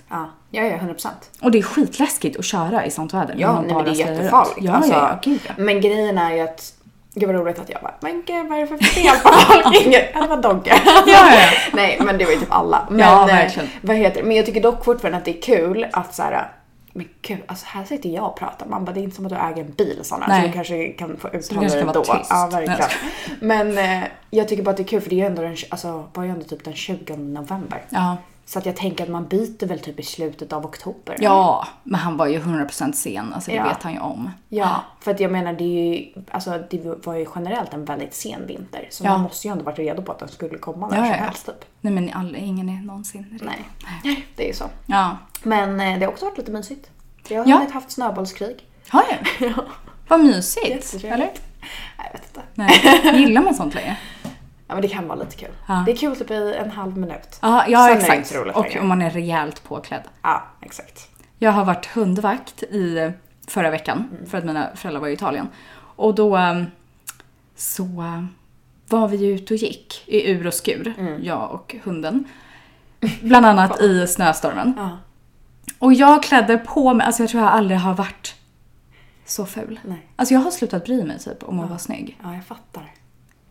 Ja, 0.54 0.62
ja, 0.62 0.68
ja 0.68 0.75
100 0.76 0.94
procent. 0.94 1.30
Och 1.40 1.50
det 1.50 1.58
är 1.58 1.62
skitläskigt 1.62 2.38
att 2.38 2.44
köra 2.44 2.87
i 2.87 2.90
sånt 2.90 3.14
väder. 3.14 3.34
Ja, 3.38 3.61
nej, 3.66 3.75
men 3.75 3.84
det 3.84 3.90
är 3.90 3.94
jättefarligt. 3.94 4.56
Ja, 4.61 4.73
alltså, 4.73 4.92
ja, 4.92 5.18
ja, 5.25 5.32
ja. 5.46 5.52
Men 5.56 5.80
grejen 5.80 6.18
är 6.18 6.34
ju 6.34 6.40
att 6.40 6.73
Gud 7.16 7.28
vad 7.28 7.37
roligt 7.37 7.58
att 7.58 7.70
jag 7.70 7.82
bara, 7.82 7.94
men 8.00 8.23
gud 8.26 8.46
vad 8.49 8.58
är 8.58 8.61
det 8.61 8.66
för 8.66 8.78
fel 8.78 9.16
på 9.23 9.30
Ja, 10.14 10.23
det 10.23 10.28
var 10.28 10.37
Dogge. 10.42 10.82
Ja, 10.87 11.02
ja, 11.06 11.34
ja. 11.34 11.49
Nej, 11.73 11.99
men 12.00 12.18
det 12.18 12.25
var 12.25 12.32
ju 12.32 12.38
typ 12.38 12.52
alla. 12.52 12.87
Men, 12.90 12.99
Ja, 12.99 13.20
eh, 13.20 13.26
verkligen. 13.26 13.68
vad 13.80 13.96
heter 13.96 14.20
det? 14.20 14.26
Men 14.26 14.37
jag 14.37 14.46
tycker 14.46 14.61
dock 14.61 14.84
fortfarande 14.84 15.18
att 15.18 15.25
det 15.25 15.38
är 15.38 15.42
kul 15.42 15.87
att 15.92 16.14
så 16.14 16.23
här. 16.23 16.49
Men 16.92 17.08
gud, 17.23 17.38
alltså 17.46 17.66
här 17.68 17.84
sitter 17.84 18.08
jag 18.08 18.25
och 18.25 18.37
pratar. 18.37 18.66
Man 18.66 18.84
bara, 18.84 18.92
det 18.92 19.00
är 19.00 19.02
inte 19.02 19.16
som 19.16 19.26
att 19.26 19.32
du 19.32 19.37
äger 19.38 19.62
en 19.64 19.73
bil 19.73 20.00
sådana. 20.02 20.40
Så 20.40 20.46
du 20.46 20.52
kanske 20.52 20.88
kan 20.88 21.16
få 21.16 21.28
uttala 21.28 21.61
dig 21.68 21.84
då. 21.94 22.04
tyst. 22.04 22.30
Ja, 22.30 22.49
verkligen. 22.52 22.90
Men 23.40 23.78
eh, 23.78 24.02
jag 24.30 24.49
tycker 24.49 24.62
bara 24.62 24.70
att 24.70 24.76
det 24.76 24.82
är 24.82 24.87
kul 24.88 25.00
för 25.00 25.11
det 25.11 25.16
är 25.16 25.20
ju 25.20 25.26
ändå 25.26 25.42
den, 25.42 25.56
alltså, 25.68 26.04
var 26.14 26.25
ju 26.25 26.30
ändå 26.30 26.44
typ 26.44 26.64
den 26.64 26.75
20 26.75 27.16
november. 27.16 27.82
Ja. 27.88 28.16
Så 28.46 28.58
att 28.58 28.66
jag 28.66 28.76
tänker 28.76 29.04
att 29.04 29.10
man 29.10 29.26
byter 29.28 29.66
väl 29.66 29.78
typ 29.80 30.00
i 30.00 30.02
slutet 30.02 30.52
av 30.52 30.66
oktober. 30.66 31.16
Ja, 31.20 31.66
men 31.82 32.00
han 32.00 32.16
var 32.16 32.26
ju 32.26 32.38
100% 32.40 32.92
sen. 32.92 33.32
Alltså 33.34 33.50
det 33.50 33.56
Ja. 33.56 33.64
vet 33.68 33.82
han 33.82 33.92
ju 33.92 33.98
om. 34.00 34.30
Ja, 34.48 34.80
för 35.00 35.10
att 35.10 35.20
jag 35.20 35.32
menar 35.32 35.52
det, 35.52 35.64
är 35.64 35.94
ju, 35.98 36.12
alltså, 36.30 36.62
det 36.70 37.06
var 37.06 37.14
ju 37.14 37.26
generellt 37.34 37.74
en 37.74 37.84
väldigt 37.84 38.14
sen 38.14 38.46
vinter. 38.46 38.88
Så 38.90 39.04
Ja. 39.04 39.10
man 39.10 39.20
måste 39.20 39.48
ju 39.48 39.52
ändå 39.52 39.64
varit 39.64 39.78
redo 39.78 40.02
på 40.02 40.12
att 40.12 40.18
den 40.18 40.28
skulle 40.28 40.58
komma 40.58 40.88
när 40.88 40.96
Ja, 40.96 41.02
som 41.02 41.10
ja, 41.12 41.16
ja. 41.18 41.24
helst 41.24 41.46
typ. 41.46 41.64
Nej 41.80 41.92
men 41.92 42.10
all, 42.12 42.36
ingen 42.36 42.68
är 42.68 42.82
någonsin 42.82 43.26
redo. 43.32 43.44
Nej. 43.44 43.64
Nej, 44.04 44.26
det 44.36 44.42
är 44.44 44.48
ju 44.48 44.54
så. 44.54 44.64
Ja. 44.86 45.16
Men 45.42 45.80
eh, 45.80 45.98
det 45.98 46.04
har 46.06 46.12
också 46.12 46.24
varit 46.24 46.38
lite 46.38 46.50
mysigt. 46.52 46.90
Jag 47.28 47.44
har 47.44 47.50
Ja. 47.50 47.66
haft 47.72 47.90
snöbollskrig. 47.90 48.56
Har 48.88 49.02
du? 49.38 49.54
Vad 50.08 50.20
mysigt. 50.24 50.94
Eller? 51.04 51.16
Nej, 51.16 51.32
jag 51.96 52.12
vet 52.12 52.22
inte. 52.28 52.42
Nej. 52.54 53.20
Gillar 53.20 53.42
man 53.42 53.54
sånt 53.54 53.74
läge? 53.74 53.96
Ja, 54.66 54.75
men 54.75 54.83
det 54.83 54.88
kan 54.88 55.09
vara 55.09 55.18
lite 55.18 55.37
kul. 55.37 55.50
Ja. 55.68 55.83
Det 55.87 55.92
är 55.92 55.97
kul 55.97 56.16
typ 56.16 56.30
i 56.30 56.54
en 56.59 56.71
halv 56.71 56.97
minut. 56.97 57.38
Ja, 57.42 57.64
ja 57.68 57.78
Sen 57.78 57.87
är 57.87 57.94
det 57.94 58.00
exakt. 58.00 58.35
inte 58.35 58.50
Och 58.50 58.76
om 58.80 58.88
man 58.88 59.02
är 59.02 59.11
rejält 59.11 59.64
påklädd. 59.64 60.02
Ja, 60.23 60.42
exakt. 60.61 61.09
Jag 61.38 61.50
har 61.50 61.64
varit 61.64 61.87
hundvakt 61.87 62.62
i 62.62 63.12
förra 63.47 63.71
veckan 63.71 64.09
för 64.26 64.38
att 64.38 64.44
mina 64.44 64.68
föräldrar 64.76 65.00
var 65.00 65.09
i 65.09 65.12
Italien. 65.12 65.49
Och 65.97 66.14
då 66.14 66.38
um, 66.38 66.66
så 67.56 67.85
var 68.88 69.09
vi 69.09 69.16
ju 69.16 69.35
ute 69.35 69.54
och 69.54 69.59
gick 69.59 70.02
i 70.06 70.30
ur 70.30 70.47
och 70.47 70.54
skur, 70.54 70.94
jag 71.23 71.52
och 71.52 71.76
hunden. 71.85 72.25
Bland 73.23 73.47
annat 73.47 73.80
i 73.80 74.06
snöstormen. 74.06 74.75
Ja. 74.76 74.99
Och 75.78 75.94
jag 75.94 76.23
klädde 76.23 76.59
på 76.59 76.94
mig, 76.94 77.06
alltså 77.06 77.23
jag 77.23 77.30
tror 77.30 77.42
jag 77.42 77.52
aldrig 77.52 77.78
har 77.78 77.94
varit 77.94 78.35
så 79.25 79.47
ful. 79.47 79.80
Nej. 79.85 80.06
Alltså 80.16 80.35
jag 80.35 80.40
har 80.40 80.50
slutat 80.50 80.85
bry 80.85 81.04
mig 81.04 81.18
typ 81.18 81.42
om 81.42 81.61
att 81.61 81.68
vara 81.68 81.78
snygg. 81.78 82.18
Ja, 82.23 82.35
jag 82.35 82.44
fattar. 82.44 82.92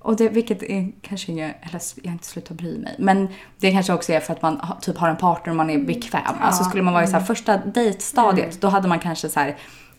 Och 0.04 0.16
det, 0.16 0.30
vilket 0.30 0.64
är 0.64 0.92
kanske 1.02 1.32
inget, 1.32 1.56
eller 1.62 1.82
jag 2.02 2.10
har 2.10 2.14
inte 2.14 2.26
slutat 2.26 2.58
bry 2.58 2.78
mig. 2.80 2.96
Men 3.00 3.28
det 3.60 3.72
kanske 3.72 3.94
också 3.94 4.14
är 4.14 4.20
för 4.20 4.34
att 4.34 4.42
man 4.42 4.58
ha- 4.60 4.80
typ 4.82 4.98
har 4.98 5.10
en 5.10 5.16
partner 5.18 5.50
och 5.52 5.56
man 5.58 5.70
är 5.70 5.78
bekväm. 5.78 6.22
Alltså 6.42 6.64
skulle 6.64 6.84
man 6.84 6.94
vara 6.94 7.04
i 7.04 7.08
så 7.08 7.14
här 7.14 7.24
första 7.24 7.58
dejtstadiet 7.58 8.62
då 8.62 8.68
hade 8.68 8.88
man 8.88 9.00
kanske 9.00 9.30
så 9.30 9.40
här 9.40 9.56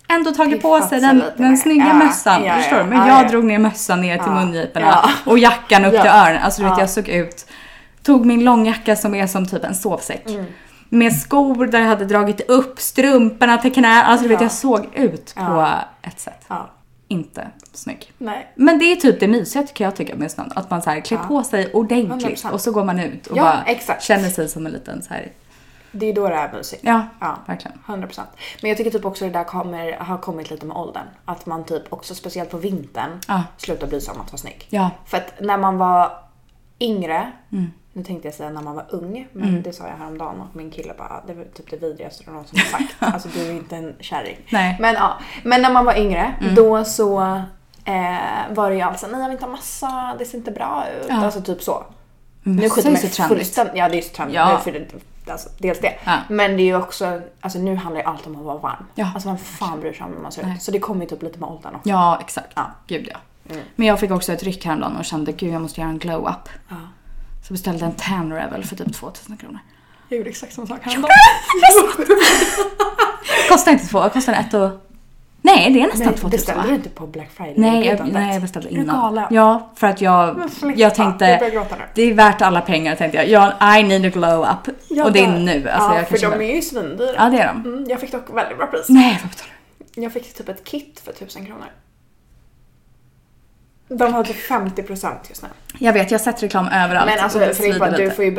ändå 0.08 0.30
tagit 0.30 0.62
på 0.62 0.80
sig 0.80 1.00
den, 1.00 1.22
den 1.36 1.56
snygga 1.58 1.86
Ja, 1.86 1.94
mössan. 1.94 2.44
ja, 2.44 2.54
förstår 2.54 2.78
ja, 2.78 2.84
du? 2.84 2.90
Men 2.90 2.98
ja, 2.98 3.08
jag 3.08 3.24
ja. 3.24 3.28
drog 3.28 3.44
ner 3.44 3.58
mössan 3.58 4.00
ner 4.00 4.16
till 4.18 4.26
Ja, 4.26 4.34
mungiporna 4.44 4.86
ja. 4.86 5.10
och 5.32 5.38
jackan 5.38 5.84
upp 5.84 5.94
Ja. 5.94 6.02
till 6.02 6.10
öronen. 6.10 6.42
Alltså 6.42 6.62
du 6.62 6.68
vet 6.68 6.76
Ja. 6.78 6.82
jag 6.82 6.90
såg 6.90 7.08
ut, 7.08 7.46
tog 8.02 8.26
min 8.26 8.44
långjacka 8.44 8.96
som 8.96 9.14
är 9.14 9.26
som 9.26 9.46
typ 9.46 9.64
en 9.64 9.74
sovsäck. 9.74 10.28
Mm. 10.30 10.44
Med 10.88 11.16
skor 11.16 11.66
där 11.66 11.80
jag 11.80 11.86
hade 11.88 12.04
dragit 12.04 12.40
upp 12.50 12.80
strumporna 12.80 13.58
till 13.58 13.72
knä. 13.74 14.02
Alltså 14.04 14.22
du 14.22 14.28
vet 14.28 14.40
Ja. 14.40 14.44
jag 14.44 14.52
såg 14.52 14.86
ut 14.94 15.34
på 15.34 15.40
Ja. 15.42 15.74
ett 16.02 16.20
sätt. 16.20 16.44
Ja. 16.48 16.70
Inte 17.08 17.48
snygg. 17.72 18.12
Nej. 18.18 18.52
Men 18.54 18.78
det 18.78 18.84
är 18.84 18.96
typ 18.96 19.20
det 19.20 19.28
mysiga 19.28 19.62
tycker 19.62 19.84
jag 19.84 19.96
tycker 19.96 20.16
med 20.16 20.30
snön. 20.30 20.52
Att 20.56 20.70
man 20.70 20.82
så 20.82 20.90
här 20.90 21.00
klär 21.00 21.18
Ja. 21.22 21.28
på 21.28 21.42
sig 21.44 21.72
ordentligt 21.72 22.38
100%. 22.44 22.52
och 22.52 22.60
så 22.60 22.72
går 22.72 22.84
man 22.84 23.00
ut 23.00 23.26
och 23.26 23.36
Ja, 23.36 23.42
bara 23.42 23.62
exakt. 23.66 24.02
känner 24.02 24.28
sig 24.28 24.48
som 24.48 24.66
en 24.66 24.72
liten 24.72 25.02
så 25.02 25.14
här. 25.14 25.32
Det 25.92 26.06
är 26.06 26.12
då 26.14 26.28
det 26.28 26.34
är 26.34 26.52
mysigt. 26.52 26.82
Ja, 26.84 27.06
Ja. 27.20 27.36
verkligen. 27.46 27.78
100%. 27.86 28.20
Men 28.62 28.68
jag 28.68 28.78
tycker 28.78 28.90
typ 28.90 29.04
också 29.04 29.24
det 29.24 29.30
där 29.30 29.44
kommer, 29.44 29.92
har 29.92 30.18
kommit 30.18 30.50
lite 30.50 30.66
med 30.66 30.76
åldern. 30.76 31.06
Att 31.24 31.46
man 31.46 31.64
typ 31.64 31.92
också 31.92 32.14
speciellt 32.14 32.50
på 32.50 32.56
vintern 32.58 33.20
Ja. 33.28 33.42
slutar 33.56 33.86
bry 33.86 34.00
sig 34.00 34.14
om 34.14 34.20
att 34.20 34.32
vara 34.32 34.38
snygg. 34.38 34.66
Ja. 34.70 34.90
För 35.06 35.16
att 35.16 35.32
när 35.40 35.58
man 35.58 35.78
var 35.78 36.12
yngre, 36.80 37.32
Mm. 37.52 37.70
Nu 37.96 38.04
tänkte 38.04 38.28
jag 38.28 38.34
säga 38.34 38.50
när 38.50 38.62
man 38.62 38.74
var 38.74 38.86
ung, 38.90 39.28
men 39.32 39.62
det 39.62 39.72
sa 39.72 39.86
jag 39.86 39.96
häromdagen 39.96 40.40
och 40.40 40.56
min 40.56 40.70
kille 40.70 40.94
bara 40.98 41.22
det 41.26 41.34
var 41.34 41.44
typ 41.44 41.70
det 41.70 41.76
vidrigaste 41.76 42.30
någon 42.30 42.44
som 42.46 42.58
har 42.58 42.66
sagt. 42.66 42.94
alltså 42.98 43.28
du 43.28 43.40
är 43.46 43.52
inte 43.52 43.76
en 43.76 43.94
kärring. 44.00 44.36
Nej. 44.52 44.76
Men 44.80 44.94
ja, 44.94 45.18
men 45.44 45.62
när 45.62 45.72
man 45.72 45.84
var 45.84 45.98
yngre 45.98 46.34
Mm. 46.40 46.54
då 46.54 46.84
så 46.84 47.20
eh, 47.84 48.54
var 48.54 48.70
det 48.70 48.76
ju 48.76 48.82
alltså 48.82 49.06
nej 49.06 49.20
jag 49.20 49.26
vill 49.28 49.32
inte 49.32 49.44
ha 49.44 49.52
massa, 49.52 50.14
det 50.18 50.24
ser 50.24 50.38
inte 50.38 50.50
bra 50.50 50.84
ut. 51.00 51.06
Ja. 51.08 51.24
Alltså 51.24 51.40
typ 51.40 51.62
så. 51.62 51.84
Mössa 52.42 52.62
Nu 52.62 52.70
skiter 52.70 52.90
man 52.90 53.00
ju 53.00 53.08
fullständigt, 53.08 53.76
ja 53.76 53.88
det 53.88 53.98
är 53.98 54.02
så 54.02 54.14
trendigt 54.14 54.36
Ja. 54.36 54.52
nu 54.52 54.58
för 54.72 54.72
det, 54.72 55.32
alltså, 55.32 55.48
dels 55.58 55.80
det. 55.80 55.94
Ja. 56.04 56.18
Men 56.28 56.56
det 56.56 56.62
är 56.62 56.64
ju 56.64 56.76
också, 56.76 57.20
alltså 57.40 57.58
nu 57.58 57.76
handlar 57.76 58.00
ju 58.00 58.06
allt 58.06 58.26
om 58.26 58.36
att 58.36 58.44
vara 58.44 58.58
varm. 58.58 58.86
Ja. 58.94 59.10
Alltså 59.14 59.28
vem 59.28 59.38
fan 59.38 59.80
bryr 59.80 59.92
sig 59.92 60.04
om 60.06 60.12
hur 60.12 60.20
man 60.22 60.32
ser 60.32 60.42
Nej. 60.42 60.54
ut? 60.54 60.62
Så 60.62 60.70
det 60.70 60.78
kommer 60.78 61.00
ju 61.00 61.06
typ 61.10 61.22
lite 61.22 61.38
med 61.38 61.48
åldern 61.48 61.74
också. 61.74 61.88
Ja, 61.88 62.18
exakt. 62.20 62.52
Ja. 62.54 62.70
Gud 62.86 63.08
ja. 63.12 63.16
Mm. 63.50 63.64
Men 63.76 63.86
jag 63.86 64.00
fick 64.00 64.10
också 64.10 64.32
ett 64.32 64.42
ryck 64.42 64.64
häromdagen 64.64 64.96
och 64.96 65.04
kände 65.04 65.32
gud 65.32 65.54
jag 65.54 65.62
måste 65.62 65.80
göra 65.80 65.90
en 65.90 65.98
glow-up. 65.98 66.48
Ja. 66.68 66.76
Så 67.48 67.52
beställde 67.52 67.84
en 67.84 67.92
tan 67.92 68.32
revel 68.32 68.64
för 68.64 68.76
typ 68.76 68.94
2000 68.94 69.36
kronor. 69.36 69.58
Jag 70.08 70.18
gjorde 70.18 70.30
exakt 70.30 70.52
samma 70.52 70.66
sak 70.66 70.78
häromdagen. 70.82 71.10
Kostar 73.48 73.72
inte 73.72 73.86
två, 73.86 74.08
kostar 74.08 74.32
ett 74.32 74.54
och... 74.54 74.70
Nej 75.42 75.70
det 75.72 75.80
är 75.82 75.86
nästan 75.86 76.06
Nej, 76.06 76.16
2000 76.16 76.30
beställde 76.30 76.62
va? 76.62 76.68
du 76.68 76.74
inte 76.74 76.88
på 76.88 77.06
Black 77.06 77.30
Friday? 77.36 77.54
Nej 77.56 77.86
jag, 77.86 78.12
nej, 78.12 78.32
jag 78.32 78.42
beställde 78.42 78.68
Är 78.68 78.74
du 78.74 78.80
innan. 78.80 78.96
galen? 78.96 79.24
Ja, 79.30 79.72
för 79.76 79.86
att 79.86 80.00
jag, 80.00 80.50
jag 80.62 80.78
jag 80.78 80.94
tänkte 80.94 81.26
nu. 81.26 81.50
det 81.94 82.02
är 82.02 82.14
värt 82.14 82.42
alla 82.42 82.60
pengar 82.60 82.96
tänkte 82.96 83.18
jag. 83.18 83.28
jag 83.28 83.78
I 83.80 83.82
need 83.82 84.06
a 84.06 84.10
glow 84.14 84.40
up. 84.42 84.74
Jag 84.88 85.06
och 85.06 85.12
det 85.12 85.20
är 85.24 85.38
nu. 85.38 85.68
Alltså, 85.68 85.88
ja, 85.90 85.96
jag 85.96 86.08
för 86.08 86.18
de 86.18 86.26
bara- 86.26 86.42
är 86.44 86.54
ju 86.54 86.62
svindyra. 86.62 87.14
Ja 87.16 87.30
det 87.30 87.38
är 87.38 87.46
de. 87.46 87.66
Mm, 87.66 87.84
jag 87.88 88.00
fick 88.00 88.12
dock 88.12 88.36
väldigt 88.36 88.58
bra 88.58 88.66
pris. 88.66 88.86
Nej 88.88 89.18
vad 89.22 89.30
betalar 89.30 89.52
du? 89.94 90.02
Jag 90.02 90.12
fick 90.12 90.34
typ 90.34 90.48
ett 90.48 90.64
kit 90.64 91.02
för 91.04 91.10
1000 91.12 91.46
kronor. 91.46 91.66
De 93.88 94.14
har 94.14 94.24
typ 94.24 94.36
50% 94.50 95.14
just 95.28 95.42
nu. 95.42 95.48
Jag 95.78 95.92
vet, 95.92 96.10
jag 96.10 96.18
har 96.18 96.24
sett 96.24 96.42
reklam 96.42 96.66
överallt. 96.68 97.06
Men 97.14 97.24
alltså 97.24 97.62
Filippa, 97.62 97.90
du 97.90 98.10
får 98.10 98.24
ju, 98.24 98.38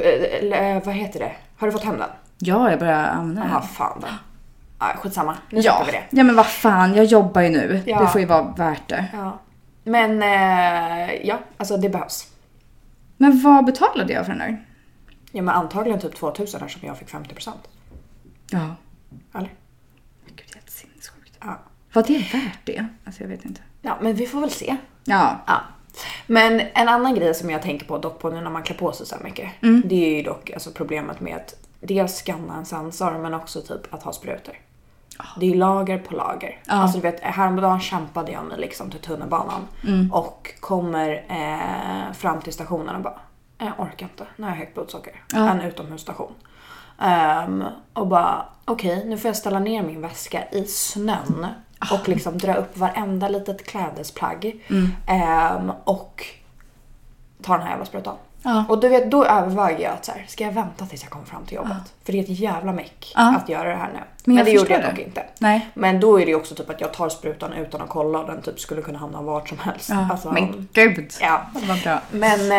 eh, 0.53 0.84
vad 0.86 0.95
heter 0.95 1.19
det? 1.19 1.31
Har 1.58 1.67
du 1.67 1.71
fått 1.71 1.84
hem 1.84 1.97
den? 1.97 2.10
Ja, 2.38 2.69
jag 2.69 2.79
börjar 2.79 3.03
använda 3.03 3.41
den. 3.41 3.51
Jaha, 3.51 3.62
fan 3.62 3.99
då. 4.01 4.08
Ja, 4.79 4.86
skitsamma. 4.97 5.38
Nu 5.49 5.60
Ja. 5.60 5.84
vi 5.86 5.91
det. 5.91 6.03
ja, 6.10 6.23
men 6.23 6.36
vad 6.36 6.45
fan, 6.47 6.93
jag 6.95 7.05
jobbar 7.05 7.41
ju 7.41 7.49
nu. 7.49 7.84
Ja. 7.86 7.99
Det 8.01 8.08
får 8.08 8.21
ju 8.21 8.27
vara 8.27 8.41
värt 8.58 8.89
det. 8.89 9.05
Ja. 9.13 9.39
Men 9.84 10.23
eh, 10.23 11.13
ja, 11.27 11.39
alltså 11.58 11.77
det 11.77 11.89
behövs. 11.89 12.27
Men 13.17 13.41
vad 13.41 13.65
betalade 13.65 14.13
jag 14.13 14.25
för 14.25 14.31
den 14.34 14.39
där? 14.39 14.65
Ja 15.31 15.41
men 15.41 15.55
antagligen 15.55 15.99
typ 15.99 16.15
2000 16.15 16.62
eftersom 16.62 16.88
jag 16.88 16.97
fick 16.97 17.08
50%. 17.10 17.49
Ja. 18.49 18.60
Eller? 19.34 19.49
Men 20.25 20.36
Gud, 20.36 20.45
det 20.47 20.51
är 20.51 20.55
helt 20.55 20.69
sinnessjukt. 20.69 21.38
Ja. 21.41 21.60
Var 21.93 22.03
det 22.03 22.17
värt 22.34 22.60
det? 22.63 22.86
Alltså 23.05 23.21
jag 23.23 23.29
vet 23.29 23.45
inte. 23.45 23.62
Ja 23.85 23.97
men 24.01 24.13
vi 24.13 24.27
får 24.27 24.41
väl 24.41 24.51
se. 24.51 24.77
Ja. 25.03 25.35
Ja. 25.47 25.61
Men 26.27 26.61
en 26.73 26.87
annan 26.87 27.15
grej 27.15 27.33
som 27.33 27.49
jag 27.49 27.61
tänker 27.61 27.85
på 27.85 27.97
dock 27.97 28.19
på 28.19 28.29
nu 28.29 28.41
när 28.41 28.49
man 28.49 28.63
klär 28.63 28.77
på 28.77 28.91
sig 28.91 29.05
så 29.05 29.15
här 29.15 29.23
mycket. 29.23 29.51
Det 29.85 30.05
är 30.05 30.17
ju 30.17 30.23
dock 30.23 30.51
alltså, 30.51 30.71
problemet 30.71 31.19
med 31.19 31.35
att 31.35 31.53
dels 31.79 32.21
skanna 32.21 32.55
en 32.55 32.65
sensor 32.65 33.11
men 33.11 33.33
också 33.33 33.61
typ 33.61 33.93
att 33.93 34.03
ha 34.03 34.13
sprutor. 34.13 34.55
Det 35.39 35.45
är 35.45 35.49
ju 35.49 35.55
lager 35.55 35.97
på 35.97 36.15
lager. 36.15 36.61
Ja. 36.65 36.73
Alltså 36.73 36.97
du 36.97 37.01
vet 37.01 37.19
häromdagen 37.19 37.79
kämpade 37.79 38.31
jag 38.31 38.45
mig 38.45 38.59
liksom 38.59 38.91
till 38.91 38.99
tunnelbanan 38.99 39.67
och 40.11 40.53
kommer 40.59 41.25
eh, 41.29 42.13
fram 42.13 42.41
till 42.41 42.53
stationen 42.53 42.95
och 42.95 43.01
bara 43.01 43.19
jag 43.57 43.79
orkar 43.79 44.05
inte, 44.05 44.27
nu 44.35 44.43
har 44.43 44.51
jag 44.51 44.57
högt 44.57 44.73
blodsocker. 44.73 45.23
Ja. 45.33 45.49
En 45.49 45.61
utomhusstation. 45.61 46.33
Ehm, 47.01 47.63
och 47.93 48.07
bara 48.07 48.45
okej, 48.65 49.05
nu 49.05 49.17
får 49.17 49.29
jag 49.29 49.35
ställa 49.35 49.59
ner 49.59 49.83
min 49.83 50.01
väska 50.01 50.49
i 50.51 50.65
snön 50.65 51.47
och 51.91 52.07
liksom 52.09 52.38
dra 52.38 52.53
upp 52.53 52.77
varenda 52.77 53.27
litet 53.29 53.65
klädesplagg. 53.65 54.63
Ehm, 55.07 55.71
och 55.83 56.23
ta 57.41 57.53
den 57.53 57.61
här 57.61 57.69
jävla 57.69 57.85
sprutan. 57.85 58.15
Ja. 58.43 58.65
Och 58.69 58.79
du 58.79 58.89
vet, 58.89 59.11
då 59.11 59.25
överväger 59.25 59.83
jag 59.83 59.93
att 59.93 60.05
så 60.05 60.11
här, 60.11 60.25
ska 60.27 60.43
jag 60.43 60.51
vänta 60.51 60.85
tills 60.85 61.03
jag 61.03 61.11
kommer 61.11 61.25
fram 61.25 61.45
till 61.45 61.55
jobbet? 61.55 61.93
För 62.03 62.11
det 62.13 62.19
är 62.19 62.23
ett 62.23 62.29
jävla 62.39 62.71
meck 62.71 63.13
Ja. 63.15 63.35
att 63.35 63.49
göra 63.49 63.69
det 63.69 63.75
här 63.75 63.89
nu. 63.93 63.99
Men 64.25 64.35
Men, 64.35 64.45
det 64.45 64.51
gjorde 64.51 64.69
jag 64.73 64.81
det. 64.81 64.89
dock 64.89 64.99
inte. 64.99 65.23
Nej. 65.39 65.67
Men 65.73 65.99
då 65.99 66.21
är 66.21 66.25
det 66.25 66.31
ju 66.31 66.35
också 66.38 66.55
typ 66.55 66.69
att 66.69 66.81
jag 66.81 66.93
tar 66.93 67.09
sprutan 67.09 67.53
utan 67.53 67.81
att 67.81 67.89
kolla 67.89 68.19
och 68.19 68.27
den 68.27 68.41
typ 68.41 68.59
skulle 68.59 68.81
kunna 68.81 68.99
hamna 68.99 69.21
vart 69.21 69.49
som 69.49 69.57
helst. 69.59 69.89
Ja. 69.89 70.07
Alltså, 70.11 70.31
men 70.31 70.67
gud. 70.73 71.13
ja. 71.21 71.41
Det 71.53 71.65
var 71.67 71.83
bra. 71.83 71.99
Men 72.11 72.51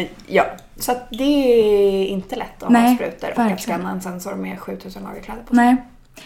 eh, 0.00 0.06
ja, 0.26 0.44
så 0.76 0.92
att 0.92 1.10
det 1.10 1.24
är 1.24 2.06
inte 2.06 2.36
lätt 2.36 2.62
att 2.62 2.70
Nej, 2.70 2.88
ha 2.88 2.94
sprutor 2.94 3.30
och 3.30 3.38
verkligen. 3.38 3.52
att 3.52 3.60
scanna 3.60 3.90
en 3.90 4.00
sensor 4.00 4.34
med 4.34 4.58
7000 4.60 5.02
lager 5.02 5.20
kläder 5.20 5.42
på. 5.42 5.54
Nej. 5.54 5.76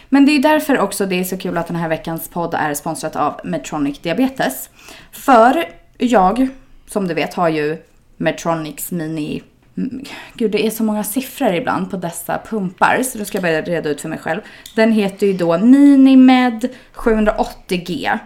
Men 0.08 0.26
det 0.26 0.32
är 0.32 0.38
därför 0.42 0.78
också 0.78 1.06
det 1.06 1.20
är 1.20 1.24
så 1.24 1.36
kul 1.36 1.58
att 1.58 1.66
den 1.66 1.76
här 1.76 1.88
veckans 1.88 2.28
podd 2.28 2.54
är 2.54 2.74
sponsrat 2.74 3.16
av 3.16 3.40
Medtronic 3.44 3.98
Diabetes. 3.98 4.70
För 5.12 5.64
jag, 5.98 6.48
som 6.86 7.08
du 7.08 7.14
vet, 7.14 7.34
har 7.34 7.48
ju 7.48 7.78
Medtronics 8.16 8.90
Mini... 8.92 9.42
mm, 9.76 10.04
Gud, 10.34 10.50
det 10.50 10.66
är 10.66 10.70
så 10.70 10.82
många 10.84 11.04
siffror 11.04 11.54
ibland 11.54 11.90
på 11.90 11.96
dessa 11.96 12.38
pumpar, 12.38 13.02
så 13.02 13.18
då 13.18 13.24
ska 13.24 13.36
jag 13.38 13.42
börja 13.42 13.62
reda 13.62 13.90
ut 13.90 14.00
för 14.00 14.08
mig 14.08 14.18
själv. 14.18 14.40
Den 14.76 14.92
heter 14.92 15.26
ju 15.26 15.32
då 15.32 15.58
Minimed 15.58 16.68
780G 16.94 18.18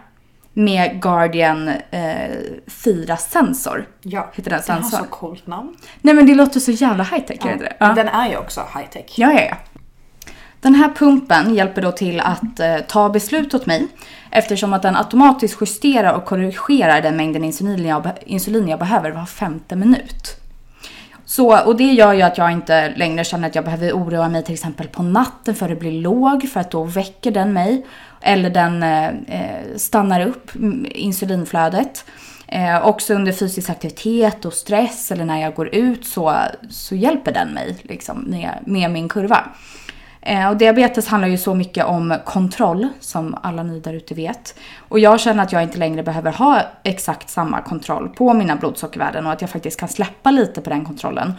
med 0.56 1.02
Guardian 1.02 1.68
eh, 1.90 2.30
4 2.66 3.16
sensor. 3.16 3.88
Ja, 4.02 4.30
Heter 4.34 4.50
den 4.50 4.60
den 4.66 4.74
har 4.76 4.82
sensor? 4.82 4.98
så 4.98 5.04
coolt 5.04 5.46
namn. 5.46 5.76
Nej 6.00 6.14
men 6.14 6.26
det 6.26 6.34
låter 6.34 6.60
så 6.60 6.70
jävla 6.70 7.04
high 7.04 7.24
tech, 7.24 7.46
är 7.46 7.56
det? 7.56 7.76
Ja. 7.80 7.92
Den 7.92 8.08
är 8.08 8.28
ju 8.30 8.36
också 8.36 8.60
high 8.60 8.88
tech. 8.90 9.04
Ja, 9.18 9.32
ja, 9.32 9.40
ja. 9.40 9.56
Den 10.64 10.74
här 10.74 10.88
pumpen 10.88 11.54
hjälper 11.54 11.82
då 11.82 11.92
till 11.92 12.20
att 12.20 12.60
eh, 12.60 12.76
ta 12.88 13.08
beslut 13.08 13.54
åt 13.54 13.66
mig 13.66 13.86
eftersom 14.30 14.72
att 14.72 14.82
den 14.82 14.96
automatiskt 14.96 15.60
justerar 15.60 16.14
och 16.14 16.24
korrigerar 16.24 17.02
den 17.02 17.16
mängden 17.16 17.44
insulin 17.44 17.86
jag, 17.86 18.02
be- 18.02 18.14
insulin 18.26 18.68
jag 18.68 18.78
behöver 18.78 19.10
var 19.10 19.26
femte 19.26 19.76
minut. 19.76 20.36
Så, 21.24 21.66
och 21.66 21.76
det 21.76 21.92
gör 21.92 22.12
ju 22.12 22.22
att 22.22 22.38
jag 22.38 22.52
inte 22.52 22.92
längre 22.96 23.24
känner 23.24 23.48
att 23.48 23.54
jag 23.54 23.64
behöver 23.64 23.92
oroa 23.92 24.28
mig 24.28 24.44
till 24.44 24.54
exempel 24.54 24.88
på 24.88 25.02
natten 25.02 25.54
för 25.54 25.68
det 25.68 25.76
blir 25.76 26.00
låg 26.00 26.48
för 26.48 26.60
att 26.60 26.70
då 26.70 26.84
väcker 26.84 27.30
den 27.30 27.52
mig. 27.52 27.86
Eller 28.20 28.50
den 28.50 28.82
eh, 28.82 29.06
eh 29.06 29.76
stannar 29.76 30.26
upp 30.26 30.50
insulinflödet. 30.84 32.04
Eh, 32.46 32.86
också 32.86 33.14
under 33.14 33.32
fysisk 33.32 33.70
aktivitet 33.70 34.44
och 34.44 34.52
stress 34.52 35.12
eller 35.12 35.24
när 35.24 35.40
jag 35.40 35.54
går 35.54 35.74
ut 35.74 36.06
så, 36.06 36.36
så 36.70 36.94
hjälper 36.94 37.32
den 37.32 37.48
mig 37.48 37.76
liksom, 37.82 38.18
med, 38.18 38.50
med 38.66 38.90
min 38.90 39.08
kurva. 39.08 39.44
Eh, 40.26 40.48
och 40.48 40.56
diabetes 40.56 41.08
handlar 41.08 41.28
ju 41.28 41.38
så 41.38 41.54
mycket 41.54 41.84
om 41.84 42.16
kontroll, 42.24 42.88
som 43.00 43.36
alla 43.42 43.62
ni 43.62 43.80
där 43.80 43.92
ute 43.92 44.14
vet. 44.14 44.54
Och 44.88 44.98
jag 44.98 45.20
känner 45.20 45.42
att 45.42 45.52
jag 45.52 45.62
inte 45.62 45.78
längre 45.78 46.02
behöver 46.02 46.32
ha 46.32 46.60
exakt 46.82 47.30
samma 47.30 47.60
kontroll 47.60 48.08
på 48.08 48.34
mina 48.34 48.56
blodsockervärden 48.56 49.26
och 49.26 49.32
att 49.32 49.40
jag 49.40 49.50
faktiskt 49.50 49.80
kan 49.80 49.88
släppa 49.88 50.30
lite 50.30 50.60
på 50.60 50.70
den 50.70 50.84
kontrollen. 50.84 51.32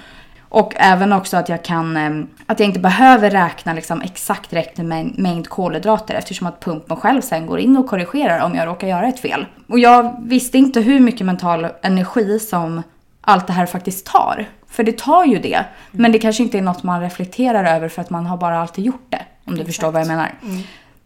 Och 0.50 0.74
även 0.76 1.14
också 1.14 1.38
att 1.38 1.50
jag 1.50 1.64
kan, 1.64 1.98
eh, 1.98 2.26
att 2.46 2.60
jag 2.60 2.70
inte 2.70 2.80
behöver 2.80 3.30
räkna 3.30 3.74
liksom 3.74 4.02
exakt 4.02 4.54
rätt 4.54 4.78
mängd 5.18 5.50
kolhydrater 5.50 6.16
eftersom 6.16 6.48
att 6.48 6.60
pumpen 6.60 6.98
själv 6.98 7.22
sen 7.22 7.46
går 7.46 7.60
in 7.60 7.78
och 7.78 7.90
korrigerar 7.90 8.40
om 8.46 8.56
jag 8.56 8.68
råkar 8.68 8.88
göra 8.88 9.08
ett 9.08 9.20
fel. 9.20 9.46
Och 9.68 9.80
jag 9.80 10.16
visste 10.24 10.58
inte 10.58 10.82
hur 10.82 11.00
mycket 11.00 11.26
mental 11.26 11.68
energi 11.82 12.40
som 12.40 12.84
allt 13.22 13.48
det 13.48 13.54
här 13.54 13.66
faktiskt 13.66 14.06
tar. 14.06 14.46
För 14.76 14.84
det 14.84 14.98
tar 14.98 15.26
ju 15.26 15.40
det. 15.40 15.66
Men 15.92 16.12
det 16.12 16.20
kanske 16.20 16.44
inte 16.44 16.58
är 16.58 16.62
något 16.62 16.84
man 16.84 17.02
reflekterar 17.02 17.76
över 17.76 17.90
för 17.90 18.02
att 18.02 18.10
man 18.10 18.26
har 18.26 18.38
bara 18.38 18.60
alltid 18.60 18.86
gjort 18.86 19.06
det. 19.10 19.26
Om 19.46 19.54
du 19.56 19.62
Exakt. 19.62 19.68
förstår 19.68 19.92
vad 19.92 20.02
jag 20.02 20.08
menar. 20.08 20.36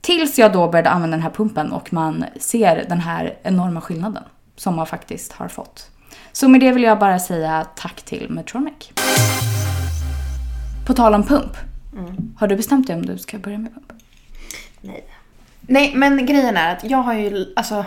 Tills 0.01 0.39
jag 0.39 0.53
då 0.53 0.67
började 0.67 0.89
använda 0.89 1.17
den 1.17 1.23
här 1.23 1.29
pumpen 1.29 1.71
och 1.71 1.93
man 1.93 2.25
ser 2.39 2.85
den 2.89 2.99
här 2.99 3.37
enorma 3.43 3.81
skillnaden 3.81 4.23
som 4.55 4.75
man 4.75 4.85
faktiskt 4.87 5.33
har 5.33 5.47
fått. 5.47 5.89
Så 6.31 6.47
med 6.47 6.61
det 6.61 6.71
vill 6.71 6.83
jag 6.83 6.99
bara 6.99 7.19
säga 7.19 7.65
tack 7.75 8.01
till 8.01 8.27
Medtronic. 8.29 8.91
På 10.87 10.93
tal 10.93 11.13
om 11.13 11.23
pump. 11.23 11.57
Har 12.37 12.47
du 12.47 12.55
bestämt 12.55 12.87
dig 12.87 12.95
om 12.95 13.05
du 13.05 13.17
ska 13.17 13.37
börja 13.37 13.57
med 13.57 13.73
pump? 13.73 13.93
Nej. 14.81 15.05
Nej, 15.61 15.91
men 15.95 16.25
grejen 16.25 16.57
är 16.57 16.75
att 16.75 16.83
jag 16.83 16.97
har 16.97 17.13
ju 17.13 17.53
alltså 17.55 17.85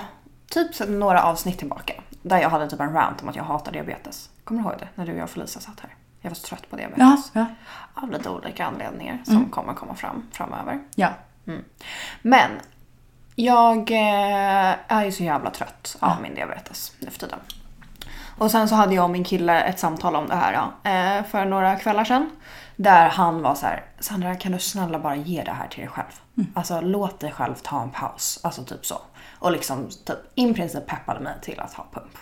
typ 0.51 0.89
några 0.89 1.23
avsnitt 1.23 1.59
tillbaka 1.59 1.93
där 2.23 2.41
jag 2.41 2.51
hade 2.51 2.71
typ 2.71 2.81
en 2.81 2.93
rant 2.93 3.23
om 3.23 3.29
att 3.29 3.37
jag 3.37 3.45
hatar 3.45 3.73
diabetes. 3.73 4.29
Kommer 4.45 4.63
du 4.63 4.69
ihåg 4.69 4.79
det? 4.79 4.89
När 4.95 5.07
du 5.07 5.13
och 5.13 5.19
jag 5.19 5.25
och 5.25 5.31
Felicia 5.31 5.61
satt 5.61 5.81
här. 5.81 5.95
Jag 6.21 6.31
var 6.31 6.35
så 6.35 6.47
trött 6.47 6.71
på 6.71 6.77
diabetes. 6.77 7.31
Ja, 7.33 7.41
ja. 7.41 7.47
Av 8.03 8.11
lite 8.11 8.31
olika 8.31 8.67
anledningar 8.67 9.19
som 9.25 9.51
kommer 9.51 9.75
komma 9.75 9.95
fram 9.95 10.23
framöver. 10.33 10.81
Ja. 10.95 11.09
Men 12.23 12.51
jag 13.35 13.91
eh, 13.91 14.75
är 14.89 15.05
ju 15.05 15.13
så 15.13 15.23
jävla 15.25 15.51
trött 15.51 15.97
av 16.01 16.23
min 16.23 16.35
diabetes 16.35 16.93
nu 16.99 17.11
för 17.11 17.19
tiden. 17.19 17.39
Och 18.39 18.51
sen 18.51 18.69
så 18.69 18.75
hade 18.75 18.95
jag 18.95 19.05
och 19.05 19.11
min 19.11 19.25
kille 19.25 19.61
ett 19.63 19.79
samtal 19.79 20.17
om 20.17 20.29
det 20.29 20.37
här 20.37 20.53
ja, 20.53 20.91
eh, 20.91 21.25
för 21.25 21.45
några 21.45 21.77
kvällar 21.77 22.05
sedan. 22.05 22.31
Där 22.77 23.09
han 23.09 23.43
var 23.43 23.55
så 23.55 23.67
här, 23.67 23.85
Sandra 24.01 24.35
kan 24.35 24.53
du 24.53 24.59
snälla 24.59 24.99
bara 24.99 25.17
ge 25.17 25.43
det 25.43 25.53
här 25.53 25.69
till 25.69 25.81
dig 25.81 25.89
själv? 25.89 26.21
Alltså 26.55 26.81
låt 26.81 27.21
dig 27.21 27.33
själv 27.33 27.55
ta 27.55 27.83
en 27.83 27.91
paus. 27.91 28.41
Alltså 28.43 28.65
typ 28.65 28.87
så. 28.87 29.01
Och 29.43 29.53
liksom 29.53 29.89
typ 30.05 30.19
i 30.35 30.55
princip 30.55 30.87
peppade 30.87 31.21
mig 31.21 31.33
till 31.43 31.61
att 31.61 31.75
ha 31.75 31.87
pump. 31.93 32.19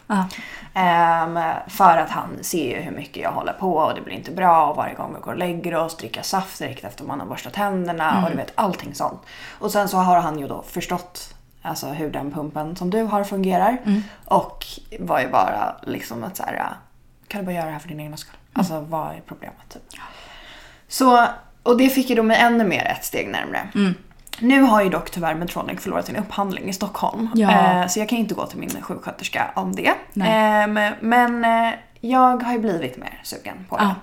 Ehm, 0.74 1.38
för 1.68 1.96
att 1.96 2.10
han 2.10 2.28
ser 2.40 2.76
ju 2.76 2.82
hur 2.82 2.90
mycket 2.90 3.22
jag 3.22 3.32
håller 3.32 3.52
på 3.52 3.74
och 3.74 3.94
det 3.94 4.00
blir 4.00 4.14
inte 4.14 4.30
bra 4.30 4.66
och 4.66 4.76
varje 4.76 4.94
gång 4.94 5.14
vi 5.14 5.20
går 5.20 5.32
och 5.32 5.38
lägger 5.38 5.74
oss, 5.74 5.96
dricka 5.96 6.22
saft 6.22 6.58
direkt 6.58 6.84
efter 6.84 7.04
man 7.04 7.20
har 7.20 7.26
borstat 7.26 7.52
tänderna 7.52 8.22
och 8.24 8.30
du 8.30 8.36
vet 8.36 8.52
allting 8.54 8.94
sånt. 8.94 9.20
Och 9.58 9.70
sen 9.70 9.88
så 9.88 9.96
har 9.96 10.20
han 10.20 10.38
ju 10.38 10.48
då 10.48 10.62
förstått 10.62 11.34
alltså 11.62 11.86
hur 11.86 12.10
den 12.10 12.32
pumpen 12.32 12.76
som 12.76 12.90
du 12.90 13.02
har 13.02 13.24
fungerar 13.24 13.78
och 14.24 14.66
var 15.00 15.20
ju 15.20 15.28
bara 15.28 15.76
liksom 15.82 16.24
att 16.24 16.36
så 16.36 16.42
här, 16.42 16.68
kan 17.28 17.40
du 17.40 17.46
bara 17.46 17.52
göra 17.54 17.66
det 17.66 17.72
här 17.72 17.78
för 17.78 17.88
din 17.88 18.00
egna 18.00 18.16
skull? 18.16 18.36
Alltså 18.52 18.80
vad 18.80 19.06
är 19.06 19.20
problemet 19.26 19.68
typ? 19.68 19.82
Så, 20.88 21.26
och 21.62 21.78
det 21.78 21.88
fick 21.88 22.10
ju 22.10 22.16
då 22.16 22.22
mig 22.22 22.36
ännu 22.40 22.64
mer 22.64 22.84
ett 22.84 23.04
steg 23.04 23.28
närmre. 23.28 23.68
Nu 24.38 24.62
har 24.62 24.82
ju 24.82 24.90
dock 24.90 25.10
tyvärr 25.10 25.34
Medtronic 25.34 25.80
förlorat 25.80 26.06
sin 26.06 26.16
upphandling 26.16 26.68
i 26.68 26.72
Stockholm. 26.72 27.28
Ja. 27.34 27.50
Eh, 27.50 27.86
så 27.86 27.98
jag 27.98 28.08
kan 28.08 28.18
inte 28.18 28.34
gå 28.34 28.46
till 28.46 28.58
min 28.58 28.82
sjuksköterska 28.82 29.50
om 29.54 29.76
det. 29.76 29.92
Nej. 30.12 30.28
Ehm, 30.30 30.94
men 31.00 31.44
eh, 31.44 31.74
jag 32.00 32.42
har 32.42 32.52
ju 32.52 32.58
blivit 32.58 32.96
mer 32.96 33.20
sugen 33.22 33.66
på 33.68 33.76
det. 33.76 33.82
Ja. 33.82 33.94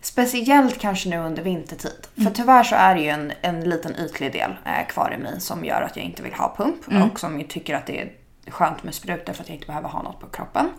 Speciellt 0.00 0.78
kanske 0.78 1.08
nu 1.08 1.18
under 1.18 1.42
vintertid. 1.42 2.06
För 2.24 2.30
tyvärr 2.30 2.62
så 2.62 2.74
är 2.74 2.94
det 2.94 3.00
ju 3.00 3.08
en, 3.08 3.32
en 3.42 3.60
liten 3.60 3.96
ytlig 3.96 4.32
del 4.32 4.50
eh, 4.64 4.86
kvar 4.88 5.14
i 5.18 5.22
mig 5.22 5.40
som 5.40 5.64
gör 5.64 5.82
att 5.82 5.96
jag 5.96 6.04
inte 6.04 6.22
vill 6.22 6.34
ha 6.34 6.54
pump. 6.56 6.76
Och 7.12 7.20
som 7.20 7.40
ju 7.40 7.46
tycker 7.46 7.74
att 7.74 7.86
det 7.86 8.00
är 8.00 8.12
skönt 8.50 8.82
med 8.82 8.94
sprutor 8.94 9.32
för 9.32 9.42
att 9.42 9.48
jag 9.48 9.56
inte 9.56 9.66
behöver 9.66 9.88
ha 9.88 10.02
något 10.02 10.20
på 10.20 10.26
kroppen. 10.26 10.70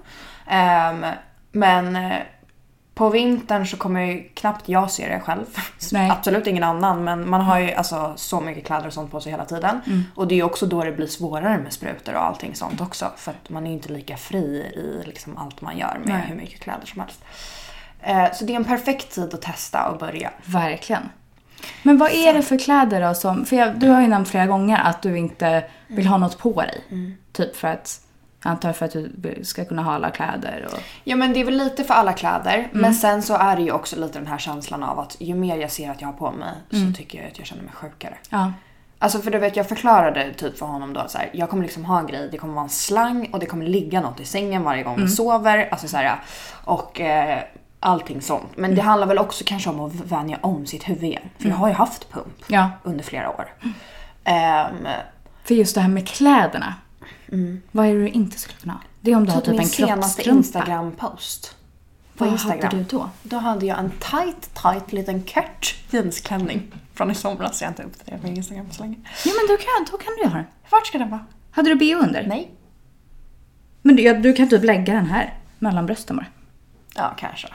Ehm, 0.48 1.06
men 1.52 1.96
eh, 1.96 2.18
på 3.00 3.10
vintern 3.10 3.68
så 3.68 3.78
kommer 3.78 4.02
ju 4.02 4.24
knappt 4.34 4.70
jag 4.70 4.92
se 4.92 5.08
det 5.08 5.20
själv. 5.20 5.46
Nej. 5.92 6.10
Absolut 6.18 6.48
ingen 6.48 6.64
annan 6.64 7.04
men 7.04 7.30
man 7.30 7.42
har 7.42 7.60
ju 7.60 7.72
alltså 7.74 8.14
så 8.16 8.42
mycket 8.42 8.66
kläder 8.66 8.88
och 8.88 8.94
sånt 8.94 9.12
på 9.12 9.22
sig 9.22 9.32
hela 9.32 9.46
tiden. 9.46 9.82
Och 10.16 10.28
det 10.28 10.36
är 10.36 10.38
ju 10.38 10.44
också 10.44 10.66
då 10.66 10.84
det 10.84 10.92
blir 10.92 11.08
svårare 11.08 11.58
med 11.58 11.74
sprutor 11.74 12.14
och 12.14 12.26
allting 12.26 12.56
sånt 12.56 12.82
också. 12.82 13.12
För 13.16 13.32
att 13.32 13.50
man 13.50 13.64
är 13.64 13.68
ju 13.68 13.74
inte 13.74 13.94
lika 13.94 14.18
fri 14.18 14.40
i 14.76 15.04
liksom 15.06 15.38
allt 15.38 15.62
man 15.62 15.78
gör 15.78 15.98
med 16.04 16.08
Nej. 16.14 16.24
hur 16.28 16.36
mycket 16.36 16.60
kläder 16.60 16.86
som 16.86 17.02
helst. 17.02 17.24
Eh, 18.02 18.34
Så 18.34 18.46
det 18.46 18.54
är 18.54 18.56
en 18.56 18.66
perfekt 18.66 19.16
tid 19.16 19.34
att 19.34 19.42
testa 19.42 19.90
och 19.90 19.98
börja. 20.00 20.32
Verkligen. 20.46 21.10
Men 21.84 21.98
vad 21.98 22.12
är 22.12 22.34
det 22.34 22.42
för 22.42 22.60
kläder 22.60 23.02
då 23.02 23.14
som... 23.14 23.46
För 23.46 23.56
jag, 23.56 23.80
du 23.80 23.90
har 23.90 24.02
ju 24.02 24.08
nämnt 24.08 24.30
flera 24.30 24.46
gånger 24.46 24.78
att 24.78 25.02
du 25.02 25.18
inte 25.18 25.64
vill 25.88 26.08
ha 26.08 26.18
något 26.18 26.38
på 26.38 26.62
dig. 26.62 26.84
Typ 27.34 27.56
för 27.56 27.68
att... 27.68 28.02
Jag 28.44 28.50
antar 28.52 28.74
för 28.74 28.86
att 28.86 28.92
du 29.16 29.40
ska 29.44 29.66
kunna 29.66 29.84
ha 29.84 29.94
alla 29.94 30.10
kläder 30.10 30.68
och... 30.74 30.80
Ja 31.04 31.16
men 31.16 31.34
det 31.34 31.40
är 31.40 31.46
väl 31.46 31.58
lite 31.58 31.84
för 31.84 31.94
alla 31.94 32.14
kläder. 32.14 32.68
Men 32.72 32.94
sen 32.94 33.24
så 33.24 33.36
är 33.36 33.56
det 33.56 33.62
ju 33.62 33.72
också 33.72 34.00
lite 34.00 34.20
den 34.20 34.28
här 34.28 34.38
känslan 34.38 34.84
av 34.84 35.00
att 35.00 35.16
ju 35.20 35.36
mer 35.36 35.58
jag 35.58 35.72
ser 35.72 35.92
att 35.92 36.02
jag 36.02 36.08
har 36.08 36.14
på 36.14 36.32
mig 36.32 36.54
så 36.72 36.98
tycker 36.98 37.22
jag 37.22 37.28
att 37.32 37.38
jag 37.38 37.48
känner 37.48 37.64
mig 37.64 37.72
sjukare. 37.74 38.14
Ja. 38.30 38.54
Alltså 39.02 39.20
för 39.20 39.32
du 39.32 39.38
vet 39.40 39.56
jag 39.56 39.68
förklarade 39.70 40.34
typ 40.34 40.58
för 40.58 40.66
honom 40.66 40.94
då 40.94 41.04
så 41.08 41.18
här, 41.18 41.30
jag 41.34 41.50
kommer 41.50 41.64
liksom 41.64 41.86
ha 41.86 42.00
en 42.00 42.08
grej, 42.08 42.28
det 42.32 42.38
kommer 42.38 42.54
vara 42.54 42.64
en 42.64 42.70
slang 42.70 43.30
och 43.34 43.40
det 43.40 43.46
kommer 43.46 43.66
ligga 43.66 44.02
något 44.02 44.20
i 44.20 44.26
sängen 44.26 44.64
varje 44.64 44.84
gång 44.84 44.96
vi 45.02 45.08
sover. 45.08 45.70
Alltså 45.72 45.88
så 45.88 45.98
här, 45.98 46.16
och 46.64 47.02
eh, 47.02 47.40
allting 47.80 48.22
sånt. 48.22 48.58
Men 48.58 48.76
det 48.76 48.82
handlar 48.82 49.08
väl 49.08 49.18
också 49.20 49.44
kanske 49.48 49.70
om 49.70 49.80
att 49.80 49.94
vänja 49.96 50.38
om 50.42 50.66
sitt 50.66 50.90
huvud 50.90 51.04
igen. 51.04 51.30
För 51.38 51.50
jag 51.50 51.56
har 51.56 51.68
ju 51.68 51.74
haft 51.74 52.12
pump 52.12 52.34
Ja. 52.48 52.70
under 52.84 53.04
flera 53.04 53.30
år. 53.30 53.48
Ehm, 54.24 54.88
För 55.44 55.54
just 55.56 55.76
det 55.76 55.82
här 55.82 55.90
med 55.90 56.08
kläderna. 56.08 56.74
Vad 57.72 57.86
är 57.88 57.94
det 57.94 58.00
du 58.00 58.08
inte 58.10 58.40
skulle 58.40 58.60
kunna 58.60 58.74
ha? 58.74 58.80
Det 59.02 59.12
är 59.12 59.16
om 59.16 59.26
du 59.26 59.32
har 59.32 59.40
typ 59.42 59.46
typ 59.46 59.52
min 59.54 59.62
en 59.62 59.68
senaste 59.70 60.24
kroppstrumpa. 60.24 60.60
Instagram-post. 60.60 61.56
På 62.18 62.24
Vad 62.26 62.34
Instagram. 62.34 62.62
hade 62.64 62.78
du 62.78 62.84
då? 62.84 63.10
Då 63.24 63.38
hade 63.38 63.66
jag 63.66 63.80
en 63.80 63.90
tight, 63.92 64.54
tight 64.64 64.94
liten 64.94 65.24
kort 65.24 65.76
jeansklänning. 65.90 66.72
Från 66.94 67.12
i 67.12 67.16
somras. 67.16 67.62
Jag 67.62 67.68
har 67.68 67.72
inte 67.72 67.84
uppdaterat 67.84 68.24
min 68.24 68.38
Instagram 68.38 68.66
på 68.68 68.74
så 68.74 68.82
länge. 68.84 68.96
Jo 69.26 69.32
men 69.36 69.48
då 69.56 69.58
kan, 69.64 69.86
då 69.92 69.98
kan 69.98 70.14
du 70.18 70.22
ju 70.24 70.28
ha 70.28 70.36
den. 70.38 70.46
Vart 70.70 70.88
ska 70.88 70.98
den 70.98 71.10
vara? 71.10 71.26
Hade 71.52 71.70
du 71.70 71.76
bh 71.76 72.04
under? 72.04 72.28
Nej. 72.28 72.52
Men 73.82 73.96
du, 73.96 74.04
ja, 74.04 74.14
du 74.14 74.34
kan 74.34 74.50
typ 74.50 74.64
lägga 74.64 74.94
den 74.94 75.06
här 75.06 75.34
mellan 75.60 75.86
brösten 75.86 76.16
bara. 76.16 76.26
Ja, 76.96 77.14
kanske. 77.18 77.48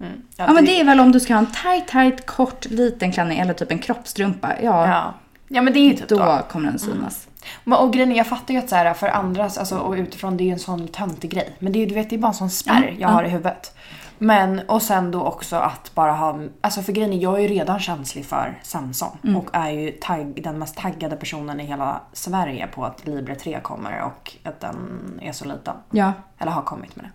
Mm. 0.00 0.22
Ja 0.36 0.52
men 0.52 0.64
det 0.64 0.80
är 0.80 0.84
väl 0.84 1.00
om 1.00 1.12
du 1.12 1.20
ska 1.20 1.32
ha 1.34 1.38
en 1.38 1.46
tight, 1.46 1.88
tight, 1.88 2.26
kort, 2.26 2.64
liten 2.70 3.12
klänning 3.12 3.38
eller 3.38 3.54
typ 3.54 3.70
en 3.70 3.78
kroppstrumpa. 3.78 4.54
Ja, 4.62 4.86
Ja. 4.88 5.14
ja, 5.48 5.62
men 5.62 5.72
det 5.72 5.78
är 5.78 5.84
ju 5.90 5.94
typ 5.96 6.08
då, 6.08 6.16
då. 6.18 6.42
kommer 6.50 6.70
den 6.70 6.78
synas. 6.78 7.27
Men, 7.64 7.78
och 7.78 7.92
grejen 7.92 8.16
jag 8.16 8.26
fattar 8.26 8.54
ju 8.54 8.60
att 8.60 8.68
så 8.68 8.76
här, 8.76 8.94
för 8.94 9.08
andras, 9.08 9.58
alltså, 9.58 9.78
och 9.78 9.92
utifrån, 9.94 10.36
det 10.36 10.44
är 10.44 10.46
ju 10.46 10.52
en 10.52 10.58
sån 10.58 10.88
töntig 10.88 11.30
grej. 11.30 11.56
Men 11.58 11.72
det 11.72 11.82
är 11.82 11.86
du 11.86 11.94
vet, 11.94 12.10
det 12.10 12.16
är 12.16 12.20
bara 12.20 12.28
en 12.28 12.34
sån 12.34 12.50
spärr 12.50 12.82
Ja, 12.82 12.90
jag 12.90 13.00
ja. 13.00 13.08
har 13.08 13.24
i 13.24 13.28
huvudet. 13.28 13.74
Men, 14.18 14.60
och 14.68 14.82
sen 14.82 15.10
då 15.10 15.22
också 15.22 15.56
att 15.56 15.94
bara 15.94 16.12
ha, 16.12 16.40
alltså 16.60 16.82
för 16.82 16.92
grejen 16.92 17.12
är, 17.12 17.18
jag 17.18 17.34
är 17.34 17.40
ju 17.40 17.48
redan 17.48 17.80
känslig 17.80 18.26
för 18.26 18.58
Samsung. 18.62 19.18
Mm. 19.24 19.36
Och 19.36 19.50
är 19.52 19.70
ju 19.70 19.90
tagg, 19.90 20.42
den 20.42 20.58
mest 20.58 20.76
taggade 20.76 21.16
personen 21.16 21.60
i 21.60 21.64
hela 21.64 22.00
Sverige 22.12 22.66
på 22.66 22.84
att 22.84 23.06
Libre 23.06 23.34
3 23.34 23.60
kommer 23.60 24.02
och 24.02 24.36
att 24.44 24.60
den 24.60 24.76
är 25.22 25.32
så 25.32 25.44
liten. 25.44 25.74
Ja. 25.90 26.12
Eller 26.38 26.52
har 26.52 26.62
kommit 26.62 26.96
med 26.96 27.04
det. 27.04 27.10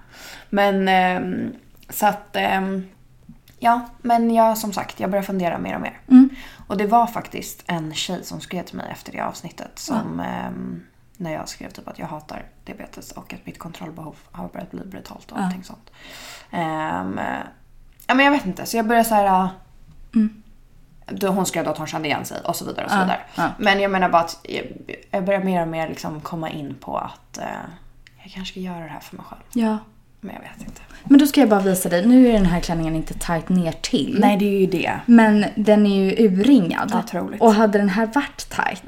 Men 0.49 0.87
ehm, 0.87 1.53
så 1.89 2.05
att 2.05 2.35
ehm, 2.35 2.87
Ja, 3.63 3.81
men 4.01 4.33
jag 4.33 4.57
som 4.57 4.73
sagt, 4.73 4.99
jag 4.99 5.09
börjar 5.09 5.23
fundera 5.23 5.57
mer 5.57 5.75
och 5.75 5.81
mer. 5.81 5.99
Mm. 6.07 6.29
Och 6.67 6.77
det 6.77 6.87
var 6.87 7.07
faktiskt 7.07 7.63
en 7.67 7.93
tjej 7.93 8.23
som 8.25 8.41
skrev 8.41 8.63
till 8.63 8.75
mig 8.77 8.87
efter 8.91 9.11
det 9.11 9.19
avsnittet 9.19 9.79
som 9.79 10.19
ehm, 10.19 10.83
när 11.17 11.33
jag 11.33 11.49
skrev 11.49 11.69
typ 11.69 11.87
att 11.87 11.99
jag 11.99 12.07
hatar 12.07 12.45
diabetes 12.65 13.11
och 13.11 13.33
att 13.33 13.45
mitt 13.45 13.59
kontrollbehov 13.59 14.15
har 14.31 14.47
börjat 14.47 14.71
bli 14.71 14.85
brutalt 14.85 15.31
och 15.31 15.37
Ja. 15.39 15.43
allting 15.45 15.63
sånt. 15.63 15.91
Ehm, 16.51 17.19
ja 18.07 18.13
men 18.13 18.25
jag 18.25 18.31
vet 18.31 18.45
inte, 18.45 18.65
så 18.65 18.77
jag 18.77 18.87
började 18.87 19.09
så 19.09 19.15
här. 19.15 19.25
ah, 19.43 19.49
Mm. 20.15 20.43
Då 21.07 21.27
hon 21.27 21.45
skrev 21.45 21.63
då 21.65 21.71
att 21.71 21.77
hon 21.77 21.87
kände 21.87 22.07
igen 22.07 22.25
sig 22.25 22.41
och 22.41 22.55
så 22.55 22.65
vidare 22.65 22.85
och 22.85 22.91
så 22.91 22.97
Ja, 22.97 23.01
vidare. 23.01 23.21
ja. 23.35 23.49
Men 23.57 23.79
jag 23.79 23.91
menar 23.91 24.09
bara 24.09 24.21
att 24.21 24.39
jag, 24.43 24.65
jag 25.11 25.25
börjar 25.25 25.43
mer 25.43 25.61
och 25.61 25.67
mer 25.67 25.87
liksom 25.89 26.21
komma 26.21 26.49
in 26.49 26.75
på 26.79 26.97
att 26.97 27.37
eh, 27.37 27.43
jag 28.23 28.31
kanske 28.31 28.51
ska 28.51 28.59
göra 28.59 28.79
det 28.83 28.89
här 28.89 28.99
för 28.99 29.15
mig 29.17 29.25
själv. 29.29 29.41
ja. 29.53 29.77
Men 30.23 30.35
jag 30.35 30.41
vet 30.41 30.67
inte. 30.67 30.81
Men 31.03 31.19
då 31.19 31.25
ska 31.27 31.39
jag 31.39 31.49
bara 31.49 31.59
visa 31.61 31.89
dig. 31.89 32.05
Nu 32.05 32.27
är 32.27 32.33
den 32.33 32.45
här 32.45 32.59
klänningen 32.59 32.95
inte 32.95 33.13
tight 33.13 33.49
ner 33.49 33.71
till. 33.71 34.17
Nej, 34.19 34.37
det 34.37 34.45
är 34.45 34.59
ju 34.59 34.65
det. 34.65 34.99
Men 35.05 35.45
den 35.55 35.85
är 35.85 36.03
ju 36.03 36.25
urringad. 36.27 36.95
Otroligt. 36.95 37.41
Och 37.41 37.53
hade 37.53 37.77
den 37.77 37.89
här 37.89 38.05
varit 38.05 38.49
tight. 38.49 38.83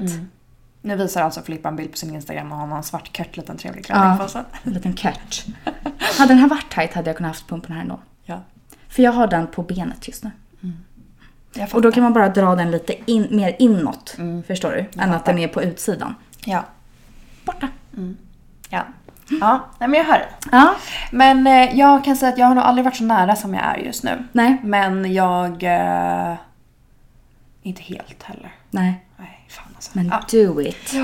Nu 0.82 0.96
visar 0.96 1.22
alltså 1.22 1.42
Filippa 1.42 1.68
en 1.68 1.76
bild 1.76 1.90
på 1.90 1.96
sin 1.96 2.14
Instagram 2.14 2.52
och 2.52 2.58
han 2.58 2.70
har 2.70 2.76
en 2.76 2.82
svart 2.82 3.12
kört 3.12 3.36
liten 3.36 3.56
trevlig 3.56 3.84
klänning 3.86 4.10
Ja. 4.10 4.16
på 4.22 4.28
sig. 4.28 4.42
En 4.62 4.72
liten 4.72 4.94
kört. 4.96 5.44
hade 6.18 6.28
den 6.34 6.38
här 6.38 6.48
varit 6.48 6.70
tight 6.74 6.94
hade 6.94 7.10
jag 7.10 7.16
kunnat 7.16 7.30
haft 7.30 7.48
pumpen 7.48 7.72
här 7.72 7.80
ändå. 7.82 8.00
Ja. 8.24 8.40
För 8.88 9.02
jag 9.02 9.12
har 9.12 9.26
den 9.26 9.46
på 9.46 9.62
benet 9.62 10.08
just 10.08 10.24
nu. 10.24 10.30
Jag 11.54 11.74
Och 11.74 11.82
då 11.82 11.92
kan 11.92 12.02
man 12.02 12.12
bara 12.12 12.28
dra 12.28 12.54
den 12.54 12.70
lite 12.70 12.94
in, 13.10 13.26
mer 13.30 13.56
inåt. 13.58 14.16
Förstår 14.46 14.70
du? 14.70 14.78
Än 14.78 14.86
att 15.10 15.18
fattar. 15.18 15.32
den 15.32 15.42
är 15.42 15.48
på 15.48 15.62
utsidan. 15.62 16.14
Ja. 16.44 16.64
Borta. 17.44 17.68
ja. 18.70 18.84
Ja, 19.30 19.66
nej 19.78 19.88
men 19.88 19.98
jag 19.98 20.04
hör 20.06 20.18
dig. 20.18 20.28
Ja. 20.52 20.74
Men 21.10 21.46
eh, 21.46 21.78
jag 21.78 22.04
kan 22.04 22.16
säga 22.16 22.32
att 22.32 22.38
jag 22.38 22.46
har 22.46 22.54
nog 22.54 22.64
aldrig 22.64 22.84
varit 22.84 22.96
så 22.96 23.04
nära 23.04 23.36
som 23.36 23.54
jag 23.54 23.64
är 23.64 23.76
just 23.76 24.02
nu. 24.04 24.24
Nej. 24.32 24.56
Men 24.62 25.14
jag... 25.14 25.62
Eh, 25.62 26.34
inte 27.62 27.82
helt 27.82 28.22
heller. 28.22 28.54
Nej. 28.70 29.04
Nej, 29.16 29.46
fan 29.48 29.72
alltså. 29.74 29.90
Men 29.94 30.06
ja. 30.06 30.22
do 30.30 30.60
it. 30.60 30.94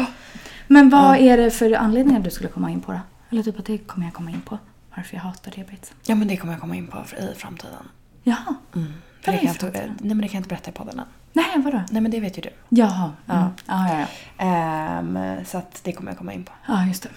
Men 0.66 0.90
vad 0.90 1.16
är 1.16 1.36
det 1.36 1.50
för 1.50 1.72
anledningar 1.72 2.20
du 2.20 2.30
skulle 2.30 2.48
komma 2.48 2.70
in 2.70 2.80
på 2.80 2.92
då? 2.92 3.00
Eller 3.30 3.42
typ 3.42 3.58
att 3.58 3.66
det 3.66 3.78
kommer 3.78 4.06
jag 4.06 4.14
komma 4.14 4.30
in 4.30 4.40
på. 4.40 4.58
Varför 4.96 5.16
jag 5.16 5.22
hatar 5.22 5.50
diabetes. 5.50 5.92
ja, 6.06 6.14
men 6.14 6.28
det 6.28 6.36
kommer 6.36 6.52
jag 6.52 6.60
komma 6.60 6.76
in 6.76 6.86
på 6.86 6.98
i 7.18 7.34
framtiden. 7.38 7.88
Jaha. 8.22 8.54
För 8.72 8.80
Vad 8.80 8.86
det 9.20 9.22
kan 9.22 9.34
jag 9.34 9.42
inte, 9.54 9.58
för 9.72 9.86
nej 9.86 9.94
men 9.98 10.18
det 10.18 10.28
kan 10.28 10.38
jag 10.38 10.40
inte 10.40 10.48
berätta 10.48 10.70
i 10.70 10.74
podden 10.74 10.98
än. 10.98 11.06
Nej, 11.32 11.44
vadå? 11.56 11.80
Nej 11.90 12.02
men 12.02 12.10
det 12.10 12.20
vet 12.20 12.38
ju 12.38 12.42
du. 12.42 12.50
Jaha. 12.68 13.10
Mm. 13.28 13.42
Ja, 13.66 13.88
ja, 13.88 13.98
ja. 14.00 14.06
Ehm, 14.44 15.18
så 15.44 15.58
att 15.58 15.80
det 15.84 15.92
kommer 15.92 16.10
jag 16.10 16.18
komma 16.18 16.32
in 16.32 16.44
på. 16.44 16.52
Ja, 16.68 16.84
just 16.86 17.02
det. 17.02 17.08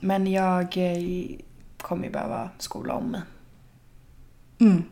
Men 0.00 0.26
jag 0.26 0.62
eh, 0.76 1.36
kommer 1.82 2.04
ju 2.04 2.10
behöva 2.10 2.48
skola 2.58 2.94
om 2.94 3.04
mig. 3.04 3.20
Mm. 4.60 4.84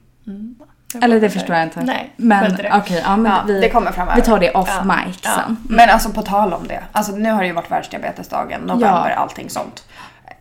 Jag 0.92 1.04
Eller 1.04 1.20
det 1.20 1.30
förstår 1.30 1.56
jag 1.56 1.64
inte. 1.66 1.80
Nej, 1.84 2.12
Men 2.16 2.54
okej, 2.72 3.02
ja, 3.04 3.16
men 3.16 3.32
Ja, 3.32 3.42
vi, 3.46 3.60
det 3.60 3.70
kommer 3.70 3.92
framöver. 3.92 4.16
vi 4.16 4.22
tar 4.26 4.38
det 4.38 4.50
off 4.50 4.68
Ja. 4.68 4.84
mic 4.84 5.18
Ja. 5.24 5.30
sen. 5.34 5.44
Mm. 5.44 5.56
Men 5.68 5.90
alltså 5.90 6.10
på 6.12 6.22
tal 6.22 6.52
om 6.52 6.66
det. 6.66 6.82
Alltså 6.92 7.12
nu 7.12 7.30
har 7.30 7.40
det 7.40 7.46
ju 7.46 7.52
varit 7.52 7.70
världsdiabetesdagen, 7.70 8.60
november, 8.60 9.10
Ja. 9.10 9.16
allting 9.16 9.50
sånt. 9.50 9.84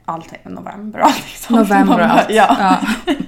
Allting, 0.06 0.40
november, 0.44 1.00
allting 1.00 1.36
sånt. 1.36 1.60
November 1.70 2.00
och 2.00 2.06
allt. 2.06 2.30
Ja. 2.30 2.78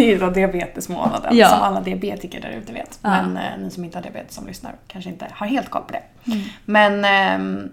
Det 0.00 0.12
är 0.14 0.20
då 0.20 0.30
diabetesmånaden 0.30 1.36
Ja. 1.36 1.48
som 1.48 1.62
alla 1.62 1.80
diabetiker 1.80 2.40
där 2.40 2.50
ute 2.50 2.72
vet. 2.72 2.98
Ja. 3.02 3.08
Men 3.10 3.36
eh, 3.36 3.58
ni 3.58 3.70
som 3.70 3.84
inte 3.84 3.98
har 3.98 4.02
diabetes 4.02 4.34
som 4.34 4.46
lyssnar 4.46 4.74
kanske 4.88 5.10
inte 5.10 5.26
har 5.32 5.46
helt 5.46 5.70
koll 5.70 5.82
på 5.82 5.92
det. 5.92 6.02
Mm. 6.32 6.44
Men... 6.64 7.04
ehm, 7.04 7.70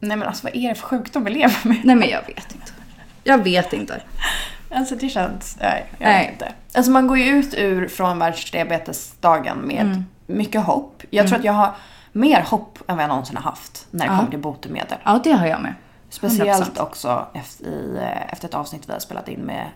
nej 0.00 0.16
men 0.16 0.28
alltså 0.28 0.46
vad 0.46 0.56
är 0.56 0.68
det 0.68 0.74
för 0.74 0.86
sjukdom 0.86 1.24
vi 1.24 1.30
lever 1.30 1.56
med? 1.68 1.80
Nej, 1.84 1.96
men 1.96 2.08
jag 2.08 2.20
vet 2.26 2.52
inte. 2.54 2.72
Jag 3.24 3.38
vet 3.44 3.72
inte. 3.72 4.00
Alltså 4.70 4.94
det 4.96 5.08
känns... 5.08 5.56
Nej, 5.60 5.84
jag 5.98 6.08
Nej. 6.08 6.22
vet 6.24 6.32
inte. 6.32 6.52
Alltså 6.74 6.90
man 6.92 7.06
går 7.06 7.18
ju 7.18 7.24
ut 7.24 7.54
ur 7.54 7.88
från 7.88 8.18
världsdiabetesdagen 8.18 9.58
med 9.58 9.80
Mm. 9.80 10.04
mycket 10.26 10.62
hopp. 10.64 11.02
Jag 11.10 11.28
tror 11.28 11.38
att 11.38 11.44
jag 11.44 11.52
har 11.52 11.70
mer 12.12 12.40
hopp 12.42 12.78
än 12.88 12.96
vad 12.96 13.02
jag 13.04 13.08
någonsin 13.08 13.36
har 13.36 13.42
haft 13.42 13.86
när 13.90 14.06
det 14.06 14.12
Ja. 14.12 14.18
kommer 14.18 14.30
till 14.30 14.38
botemedel. 14.40 14.98
Ja, 15.04 15.20
det 15.24 15.32
har 15.32 15.46
jag 15.46 15.60
med. 15.62 15.74
Speciellt 16.08 16.78
100%. 16.78 16.80
också 16.82 17.26
efter, 17.34 17.64
i, 17.66 17.98
eh, 18.02 18.32
efter 18.32 18.48
ett 18.48 18.54
avsnitt 18.54 18.88
vi 18.88 18.92
har 18.92 19.00
spelat 19.00 19.28
in 19.28 19.40
med 19.40 19.66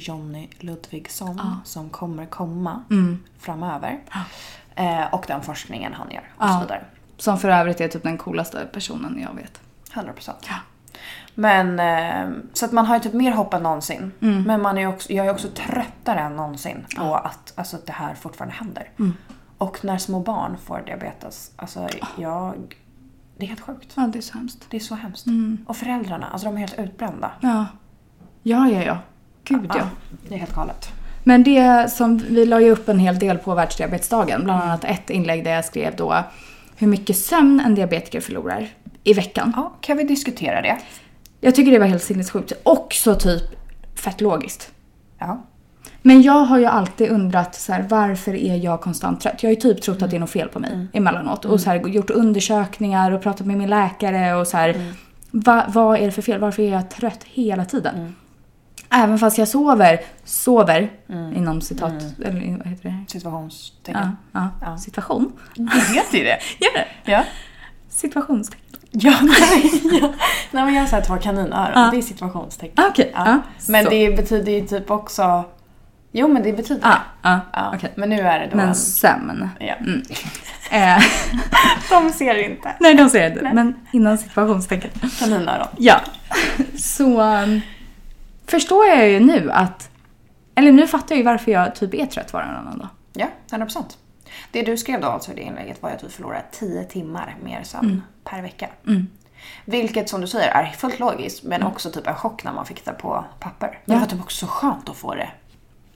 Jonny 0.00 0.48
Ludvigsson 0.60 1.36
Ja. 1.42 1.56
som 1.64 1.90
kommer 1.90 2.26
komma 2.26 2.82
Mm. 2.90 3.22
framöver. 3.38 3.98
Eh, 4.74 5.14
och 5.14 5.24
den 5.28 5.42
forskningen 5.42 5.92
han 5.94 6.10
gör 6.10 6.30
och 6.36 6.48
så 6.48 6.60
vidare. 6.60 6.84
Som 7.16 7.38
för 7.38 7.48
övrigt 7.48 7.80
är 7.80 7.88
typ 7.88 8.02
den 8.02 8.18
coolaste 8.18 8.66
personen 8.72 9.18
jag 9.20 9.34
vet. 9.42 9.60
100 9.94 10.12
procent. 10.12 10.38
Ja. 10.48 10.54
Men 11.34 11.80
eh, 11.80 12.38
så 12.52 12.64
att 12.64 12.72
man 12.72 12.86
har 12.86 12.94
ju 12.96 13.00
typ 13.00 13.12
mer 13.12 13.32
hopp 13.32 13.54
än 13.54 13.62
någonsin. 13.62 14.12
Mm. 14.20 14.42
Men 14.42 14.62
man 14.62 14.78
är 14.78 14.86
också, 14.86 15.12
jag 15.12 15.26
är 15.26 15.30
också 15.32 15.48
tröttare 15.48 16.20
än 16.20 16.36
någonsin 16.36 16.86
på 16.96 17.14
att 17.14 17.52
alltså, 17.56 17.76
att 17.76 17.86
det 17.86 17.92
här 17.92 18.14
fortfarande 18.14 18.54
händer. 18.56 18.90
Mm. 18.98 19.12
Och 19.58 19.84
när 19.84 19.98
små 19.98 20.20
barn 20.20 20.56
får 20.64 20.82
diabetes, 20.86 21.50
alltså 21.56 21.88
jag... 22.16 22.76
Det 23.38 23.44
är 23.44 23.48
helt 23.48 23.60
sjukt. 23.60 23.92
Ja, 23.96 24.02
det 24.06 24.18
är 24.18 24.22
så 24.22 24.34
hemskt. 24.38 24.66
Det 24.70 24.76
är 24.76 24.80
så 24.80 24.94
hemskt. 24.94 25.26
Mm. 25.26 25.64
Och 25.68 25.76
föräldrarna, 25.76 26.26
alltså 26.26 26.46
de 26.48 26.54
är 26.56 26.58
helt 26.60 26.78
utbrända. 26.78 27.30
Ja. 27.40 27.66
Ja, 28.42 28.68
ja, 28.68 28.82
ja. 28.82 28.98
Gud 29.48 29.70
ja. 29.74 29.88
Det 30.28 30.34
är 30.34 30.38
helt 30.38 30.54
galet. 30.54 30.88
Men 31.24 31.44
det 31.44 31.92
som, 31.92 32.18
vi 32.18 32.46
la 32.46 32.60
ju 32.60 32.70
upp 32.70 32.88
en 32.88 32.98
hel 32.98 33.18
del 33.18 33.38
på 33.38 33.54
världsdiabetesdagen. 33.54 34.44
Bland 34.44 34.62
annat 34.62 34.84
ett 34.84 35.10
inlägg 35.10 35.44
där 35.44 35.54
jag 35.54 35.64
skrev 35.64 35.96
då 35.96 36.24
hur 36.76 36.86
mycket 36.86 37.16
sömn 37.16 37.60
en 37.60 37.74
diabetiker 37.74 38.20
förlorar 38.20 38.68
i 39.04 39.12
veckan. 39.12 39.52
Ja, 39.56 39.72
kan 39.80 39.96
vi 39.96 40.04
diskutera 40.04 40.62
det? 40.62 40.78
Jag 41.40 41.54
tycker 41.54 41.72
det 41.72 41.78
var 41.78 41.86
helt 41.86 42.02
sinnessjukt. 42.02 42.52
Också 42.62 43.14
typ 43.14 43.42
fett 43.94 44.20
logiskt. 44.20 44.70
Ja. 45.18 45.42
Men 46.02 46.22
jag 46.22 46.44
har 46.44 46.58
ju 46.58 46.66
alltid 46.66 47.10
undrat 47.10 47.54
så 47.54 47.72
här, 47.72 47.86
varför 47.88 48.34
är 48.34 48.56
jag 48.56 48.80
konstant 48.80 49.20
trött? 49.20 49.42
Jag 49.42 49.50
har 49.50 49.54
ju 49.54 49.60
typ 49.60 49.82
trott 49.82 50.02
att 50.02 50.10
det 50.10 50.16
är 50.16 50.20
något 50.20 50.30
fel 50.30 50.48
på 50.48 50.58
mig 50.58 50.86
emellanåt. 50.92 51.44
Och 51.44 51.60
så 51.60 51.70
här, 51.70 51.88
gjort 51.88 52.10
undersökningar 52.10 53.10
och 53.10 53.22
pratat 53.22 53.46
med 53.46 53.58
min 53.58 53.70
läkare 53.70 54.34
och 54.34 54.46
så 54.46 54.56
här, 54.56 54.92
va, 55.30 55.64
vad 55.68 55.98
är 55.98 56.04
det 56.06 56.12
för 56.12 56.22
fel? 56.22 56.40
Varför 56.40 56.62
är 56.62 56.72
jag 56.72 56.90
trött 56.90 57.24
hela 57.24 57.64
tiden? 57.64 58.14
Även 58.90 59.18
fast 59.18 59.38
jag 59.38 59.48
sover, 59.48 60.00
sover 60.24 60.90
inom 61.34 61.60
citat, 61.60 61.92
eller 62.24 62.56
vad 62.58 62.66
heter 62.66 62.82
det? 62.82 62.88
Ja, 62.88 63.04
Situationstecken. 63.08 64.16
ja, 64.32 64.48
Ja. 64.60 64.78
situation. 64.78 65.32
Det 65.54 65.94
heter 65.94 66.18
ju 66.18 66.24
det. 66.24 66.38
Gör 66.60 66.72
det? 66.74 67.12
Ja. 67.12 67.24
Situationstecken. 67.88 68.62
Ja, 68.90 69.14
nej, 69.22 69.70
ja. 70.00 70.12
nej 70.50 70.64
men 70.64 70.74
jag 70.74 70.82
har 70.82 70.86
så 70.88 70.96
här 70.96 71.02
två 71.02 71.16
kaninöron. 71.16 71.72
Ja. 71.74 71.88
Det 71.92 71.96
är 71.98 72.02
situationstecken. 72.02 72.84
Ah, 72.84 72.88
Okej, 72.88 73.10
Ja. 73.14 73.22
ja, 73.26 73.38
Men 73.68 73.84
så. 73.84 73.90
det 73.90 74.16
betyder 74.16 74.52
ju 74.52 74.66
typ 74.66 74.90
också... 74.90 75.44
Jo 76.12 76.28
men 76.28 76.42
det 76.42 76.52
betyder 76.52 76.80
Ja, 76.82 76.88
det. 77.22 77.28
ja, 77.28 77.40
Ja. 77.52 77.72
okej. 77.76 77.92
Men 77.96 78.08
nu 78.08 78.20
är 78.20 78.38
det 78.40 78.48
då 78.50 78.56
Men 78.56 78.68
en... 78.68 78.74
sömn. 78.74 79.48
Ja. 79.60 79.74
Mm. 79.74 80.02
Eh, 80.70 80.98
De 81.90 82.12
ser 82.12 82.34
inte. 82.50 82.74
nej, 82.80 82.94
de 82.94 83.08
ser 83.10 83.28
inte. 83.30 83.42
Nej. 83.42 83.54
Men 83.54 83.74
innan 83.92 84.18
situationstecken. 84.18 84.90
Kaninöron. 85.18 85.66
Ja. 85.78 86.00
Så 86.78 87.20
um, 87.22 87.60
förstår 88.46 88.86
jag 88.86 89.08
ju 89.08 89.20
nu 89.20 89.50
att... 89.50 89.90
Eller 90.54 90.72
nu 90.72 90.86
fattar 90.86 91.14
jag 91.14 91.18
ju 91.18 91.24
varför 91.24 91.52
jag 91.52 91.74
typ 91.74 91.94
är 91.94 92.06
trött 92.06 92.32
varannan 92.32 92.78
dag. 92.78 92.88
Ja, 93.12 93.26
100%. 93.50 93.82
Det 94.50 94.62
du 94.62 94.76
skrev 94.76 95.00
då 95.00 95.06
alltså 95.08 95.32
i 95.32 95.34
det 95.34 95.40
inlägget 95.42 95.82
var 95.82 95.90
att 95.90 95.98
du 95.98 96.08
förlorar 96.08 96.44
10 96.52 96.84
timmar 96.84 97.36
mer 97.44 97.62
sömn 97.62 98.02
per 98.24 98.42
vecka. 98.42 98.68
Mm. 98.86 99.06
Vilket 99.64 100.08
som 100.08 100.20
du 100.20 100.26
säger 100.26 100.48
är 100.50 100.66
fullt 100.66 100.98
logiskt 100.98 101.44
men 101.44 101.62
också 101.62 101.90
typ 101.90 102.06
en 102.06 102.14
chock 102.14 102.44
när 102.44 102.52
man 102.52 102.66
fick 102.66 102.84
det 102.84 102.92
på 102.92 103.24
papper. 103.40 103.78
Det 103.84 103.92
Ja. 103.92 103.98
var 103.98 104.06
typ 104.06 104.20
också 104.20 104.46
så 104.46 104.52
skönt 104.52 104.88
att 104.88 104.96
få 104.96 105.14
det 105.14 105.28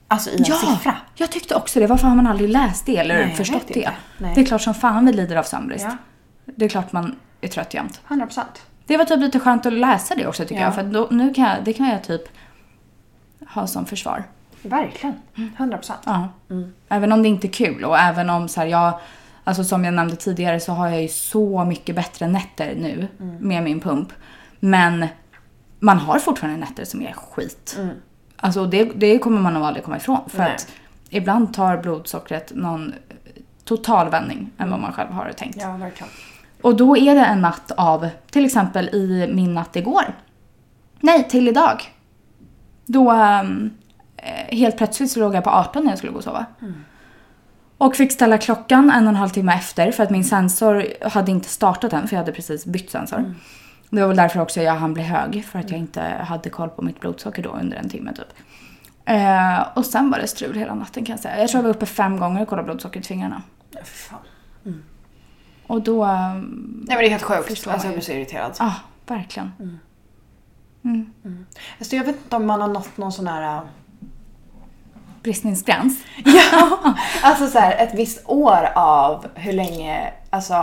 alltså 0.07 0.29
i 0.29 0.35
en 0.37 0.45
siffra. 0.45 0.95
jag 1.15 1.31
tyckte 1.31 1.55
också 1.55 1.79
det. 1.79 1.87
Varför 1.87 2.07
har 2.07 2.15
man 2.15 2.27
aldrig 2.27 2.49
läst 2.49 2.85
det 2.85 2.97
eller 2.97 3.25
Nej, 3.25 3.35
förstått 3.35 3.67
det? 3.67 3.89
Det 4.17 4.41
är 4.41 4.45
klart 4.45 4.61
som 4.61 4.73
fan 4.73 5.05
vi 5.05 5.13
lider 5.13 5.35
av 5.35 5.43
sömnbrist. 5.43 5.85
Ja. 5.85 5.97
Det 6.45 6.65
är 6.65 6.69
klart 6.69 6.91
man 6.91 7.15
är 7.41 7.47
trött 7.47 7.73
jämt. 7.73 8.01
100%. 8.07 8.41
Det 8.85 8.97
var 8.97 9.05
typ 9.05 9.19
lite 9.19 9.39
skönt 9.39 9.65
att 9.65 9.73
läsa 9.73 10.15
det 10.15 10.27
också 10.27 10.43
tycker 10.43 10.55
Ja. 10.55 10.61
jag. 10.61 10.75
För 10.75 10.83
då, 10.83 11.07
nu 11.11 11.33
kan 11.33 11.43
jag, 11.49 11.63
det 11.63 11.73
kan 11.73 11.89
jag 11.89 12.03
typ 12.03 12.21
ha 13.49 13.67
som 13.67 13.85
försvar. 13.85 14.23
Verkligen. 14.61 15.15
100%. 15.57 15.91
Ja. 16.05 16.27
Även 16.89 17.11
om 17.11 17.21
det 17.23 17.27
inte 17.29 17.47
är 17.47 17.51
kul 17.51 17.83
och 17.85 17.97
även 17.97 18.29
om 18.29 18.47
så 18.47 18.59
här, 18.59 18.67
jag, 18.67 18.99
alltså 19.43 19.63
som 19.63 19.83
jag 19.85 19.93
nämnde 19.93 20.15
tidigare 20.15 20.59
så 20.59 20.71
har 20.71 20.87
jag 20.89 21.01
ju 21.01 21.07
så 21.07 21.65
mycket 21.65 21.95
bättre 21.95 22.27
nätter 22.27 22.75
nu 22.77 23.07
med 23.39 23.63
min 23.63 23.79
pump. 23.79 24.13
Men 24.59 25.07
man 25.79 25.97
har 25.97 26.19
fortfarande 26.19 26.59
nätter 26.59 26.85
som 26.85 27.01
är 27.01 27.13
skit. 27.13 27.79
Alltså 28.35 28.65
det, 28.65 28.83
det 28.83 29.19
kommer 29.19 29.41
man 29.41 29.53
nog 29.53 29.63
aldrig 29.63 29.83
komma 29.85 29.97
ifrån. 29.97 30.29
För 30.29 30.37
Nej. 30.39 30.55
att 30.55 30.67
ibland 31.09 31.53
tar 31.53 31.77
blodsockret 31.77 32.51
någon 32.55 32.93
total 33.63 34.09
vändning 34.09 34.51
än 34.57 34.69
vad 34.71 34.79
man 34.79 34.93
själv 34.93 35.11
har 35.11 35.31
tänkt. 35.31 35.57
Ja, 35.61 35.77
verkligen. 35.77 36.09
Och 36.61 36.75
då 36.75 36.97
är 36.97 37.15
det 37.15 37.25
en 37.25 37.41
natt 37.41 37.71
av, 37.71 38.09
till 38.31 38.45
exempel 38.45 38.89
i 38.89 39.29
min 39.33 39.53
natt 39.53 39.75
igår. 39.75 40.15
Nej, 40.99 41.27
till 41.27 41.47
idag. 41.47 41.81
Då 42.85 43.11
eh, 43.11 43.43
helt 44.49 44.77
plötsligt 44.77 45.11
så 45.11 45.19
låg 45.19 45.35
jag 45.35 45.43
på 45.43 45.49
18 45.49 45.83
när 45.83 45.91
jag 45.91 45.97
skulle 45.97 46.13
gå 46.13 46.17
och 46.17 46.23
sova. 46.23 46.45
Och 47.77 47.95
fick 47.95 48.11
ställa 48.11 48.37
klockan 48.37 48.91
en 48.91 49.03
och 49.03 49.09
en 49.09 49.15
halv 49.15 49.29
timme 49.29 49.53
efter 49.53 49.91
för 49.91 50.03
att 50.03 50.09
min 50.09 50.23
sensor 50.23 50.85
hade 51.09 51.31
inte 51.31 51.49
startat 51.49 51.93
än 51.93 52.07
för 52.07 52.15
jag 52.15 52.21
hade 52.21 52.31
precis 52.31 52.65
bytt 52.65 52.91
sensor. 52.91 53.35
Det 53.89 54.01
var 54.01 54.07
väl 54.07 54.17
därför 54.17 54.39
också 54.39 54.61
jag 54.61 54.75
hann 54.75 54.93
bli 54.93 55.03
hög 55.03 55.45
för 55.45 55.59
att 55.59 55.69
jag 55.69 55.79
inte 55.79 56.01
hade 56.01 56.49
koll 56.49 56.69
på 56.69 56.81
mitt 56.81 56.99
blodsocker 56.99 57.43
då 57.43 57.49
under 57.49 57.77
en 57.77 57.89
timme 57.89 58.13
typ. 58.13 58.33
Eh, 59.05 59.67
och 59.73 59.85
sen 59.85 60.11
var 60.11 60.19
det 60.19 60.27
strul 60.27 60.55
hela 60.55 60.75
natten 60.75 61.05
kan 61.05 61.13
jag 61.13 61.19
säga. 61.19 61.39
Jag 61.39 61.49
tror 61.49 61.59
jag 61.59 61.63
var 61.63 61.75
uppe 61.75 61.85
fem 61.85 62.19
gånger 62.19 62.41
och 62.41 62.47
kollade 62.47 62.65
blodsockret 62.65 63.05
i 63.05 63.07
fingrarna. 63.07 63.41
Ja, 63.71 63.79
för 63.83 63.97
fan. 63.97 64.19
Och 65.71 65.81
då, 65.81 66.03
ehm, 66.03 66.83
Nej 66.87 66.95
men 66.95 66.97
det 66.97 67.05
är 67.05 67.09
helt 67.09 67.23
sjukt. 67.23 67.67
Alltså 67.67 67.87
jag 67.87 67.93
blir 67.93 68.01
så 68.01 68.11
irriterad. 68.11 68.55
ja 68.59 68.75
verkligen. 69.07 69.79
Alltså, 71.79 71.95
jag 71.95 72.03
vet 72.03 72.15
inte 72.15 72.35
om 72.35 72.47
man 72.47 72.61
har 72.61 72.67
nått 72.67 72.97
någon 72.97 73.11
sån 73.11 73.27
här... 73.27 73.57
äh, 73.57 73.63
Bristningsgräns. 75.23 76.03
Ja, 76.25 76.95
alltså 77.23 77.47
så 77.47 77.59
här, 77.59 77.83
ett 77.87 77.93
visst 77.93 78.21
år 78.25 78.69
av 78.75 79.25
hur 79.35 79.53
länge, 79.53 80.13
alltså 80.29 80.53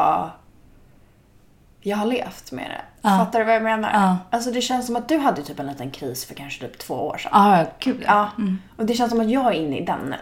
jag 1.80 1.96
har 1.96 2.06
levt 2.06 2.52
med 2.52 2.70
det. 2.70 3.08
Ja. 3.08 3.18
Fattar 3.18 3.38
du 3.38 3.44
vad 3.44 3.54
jag 3.54 3.62
menar? 3.62 3.90
Ja. 3.92 4.16
Alltså 4.30 4.50
det 4.50 4.60
känns 4.60 4.86
som 4.86 4.96
att 4.96 5.08
du 5.08 5.18
hade 5.18 5.42
typ 5.42 5.58
en 5.60 5.66
liten 5.66 5.90
kris 5.90 6.24
för 6.26 6.34
kanske 6.34 6.60
typ 6.66 6.78
två 6.78 6.94
år 6.94 7.18
sedan. 7.18 7.30
Ja, 7.34 7.66
gud 7.78 8.02
Ja. 8.06 8.30
Och 8.76 8.86
det 8.86 8.94
känns 8.94 9.10
som 9.10 9.20
att 9.20 9.30
jag 9.30 9.46
är 9.46 9.52
inne 9.52 9.78
i 9.78 9.84
den 9.84 10.00
nu. 10.00 10.16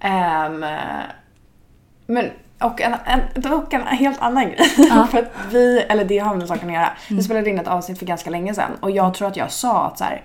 Ehm, 0.00 0.64
men, 2.06 2.30
och 2.62 2.80
en, 2.80 2.94
en, 3.04 3.20
dock 3.42 3.72
en 3.72 3.86
helt 3.86 4.22
annan 4.22 4.44
grej. 4.44 4.74
Ja. 4.76 5.06
för 5.10 5.18
att 5.18 5.32
vi, 5.50 5.78
eller 5.78 6.04
det 6.04 6.18
har 6.18 6.34
med 6.34 6.48
saken 6.48 6.68
att 6.68 6.74
göra. 6.74 6.86
Mm. 6.86 7.16
Vi 7.16 7.22
spelade 7.22 7.50
in 7.50 7.58
ett 7.58 7.68
avsnitt 7.68 7.98
för 7.98 8.06
ganska 8.06 8.30
länge 8.30 8.54
sedan 8.54 8.70
och 8.80 8.90
jag 8.90 9.14
tror 9.14 9.28
att 9.28 9.36
jag 9.36 9.52
sa 9.52 9.86
att 9.86 9.98
så 9.98 10.04
här, 10.04 10.22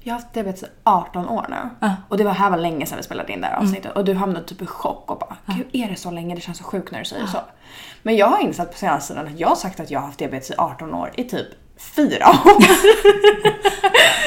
jag 0.00 0.14
har 0.14 0.20
haft 0.20 0.34
diabetes 0.34 0.62
i 0.62 0.66
18 0.82 1.28
år 1.28 1.46
nu. 1.48 1.86
Mm. 1.86 1.96
Och 2.08 2.16
det 2.16 2.24
var 2.24 2.32
här 2.32 2.50
var 2.50 2.56
länge 2.56 2.86
sedan 2.86 2.96
vi 2.96 3.02
spelade 3.02 3.32
in 3.32 3.40
det 3.40 3.46
här 3.46 3.56
avsnittet. 3.56 3.92
Och 3.92 4.04
du 4.04 4.14
hamnade 4.14 4.46
typ 4.46 4.62
i 4.62 4.66
chock 4.66 5.10
och 5.10 5.18
bara, 5.18 5.36
gud 5.46 5.66
är 5.72 5.88
det 5.88 5.96
så 5.96 6.10
länge? 6.10 6.34
Det 6.34 6.40
känns 6.40 6.58
så 6.58 6.64
sjukt 6.64 6.92
när 6.92 6.98
du 6.98 7.04
säger 7.04 7.26
så. 7.26 7.38
Men 8.02 8.16
jag 8.16 8.26
har 8.26 8.38
insett 8.38 8.72
på 8.72 8.78
senaste 8.78 9.14
tiden 9.14 9.32
att 9.32 9.40
jag 9.40 9.48
har 9.48 9.56
sagt 9.56 9.80
att 9.80 9.90
jag 9.90 10.00
har 10.00 10.06
haft 10.06 10.18
diabetes 10.18 10.50
i 10.50 10.54
18 10.58 10.94
år 10.94 11.10
i 11.14 11.24
typ 11.24 11.46
fyra 11.96 12.28
år. 12.28 12.64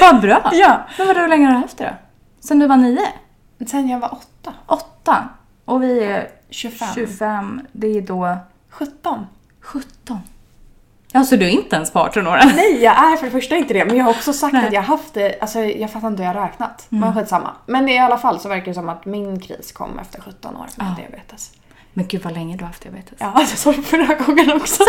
Vad 0.00 0.20
bra! 0.20 0.50
ja. 0.52 0.80
Men 0.98 1.06
vadå, 1.06 1.20
hur 1.20 1.28
länge 1.28 1.46
har 1.46 1.52
du 1.52 1.58
haft 1.58 1.78
det 1.78 1.84
då? 1.84 1.90
Sen 2.46 2.58
du 2.58 2.66
var 2.66 2.76
nio? 2.76 3.06
Sen 3.66 3.88
jag 3.88 3.98
var 3.98 4.12
åtta. 4.12 4.54
Åtta. 4.66 5.28
Och 5.64 5.82
vi 5.82 6.04
är 6.04 6.28
25. 6.50 6.88
25. 6.94 7.60
Det 7.72 7.86
är 7.98 8.02
då 8.02 8.36
17. 8.70 9.26
17. 9.60 10.18
Ja, 11.12 11.24
så 11.24 11.36
du 11.36 11.46
är 11.46 11.50
inte 11.50 11.76
ens 11.76 11.90
på 11.90 11.98
18 11.98 12.26
år? 12.26 12.40
Nej, 12.56 12.82
jag 12.82 13.12
är 13.12 13.16
för 13.16 13.24
det 13.24 13.32
första 13.32 13.56
inte 13.56 13.74
det. 13.74 13.84
Men 13.84 13.96
jag 13.96 14.04
har 14.04 14.10
också 14.10 14.32
sagt 14.32 14.52
Nej. 14.52 14.66
att 14.66 14.72
jag 14.72 14.82
haft 14.82 15.14
det, 15.14 15.38
alltså 15.40 15.60
jag 15.60 15.90
fattar 15.90 16.08
inte 16.08 16.22
hur 16.22 16.28
jag 16.30 16.40
har 16.40 16.46
räknat. 16.48 16.86
Men 16.88 17.14
skitsamma. 17.14 17.50
Men 17.66 17.88
i 17.88 17.98
alla 17.98 18.18
fall 18.18 18.40
så 18.40 18.48
verkar 18.48 18.66
det 18.66 18.74
som 18.74 18.88
att 18.88 19.04
min 19.04 19.40
kris 19.40 19.72
kom 19.72 19.98
efter 19.98 20.20
17 20.20 20.56
år 20.56 20.66
med 20.76 20.86
Ja. 20.86 20.94
diabetes. 21.02 21.52
Men 21.92 22.06
gud 22.06 22.22
vad 22.22 22.32
länge 22.32 22.56
du 22.56 22.60
har 22.64 22.66
haft 22.66 22.82
diabetes. 22.82 23.14
Ja, 23.18 23.32
jag 23.36 23.48
sa 23.48 23.72
det 23.72 23.82
förra 23.82 24.14
gången 24.14 24.52
också. 24.52 24.82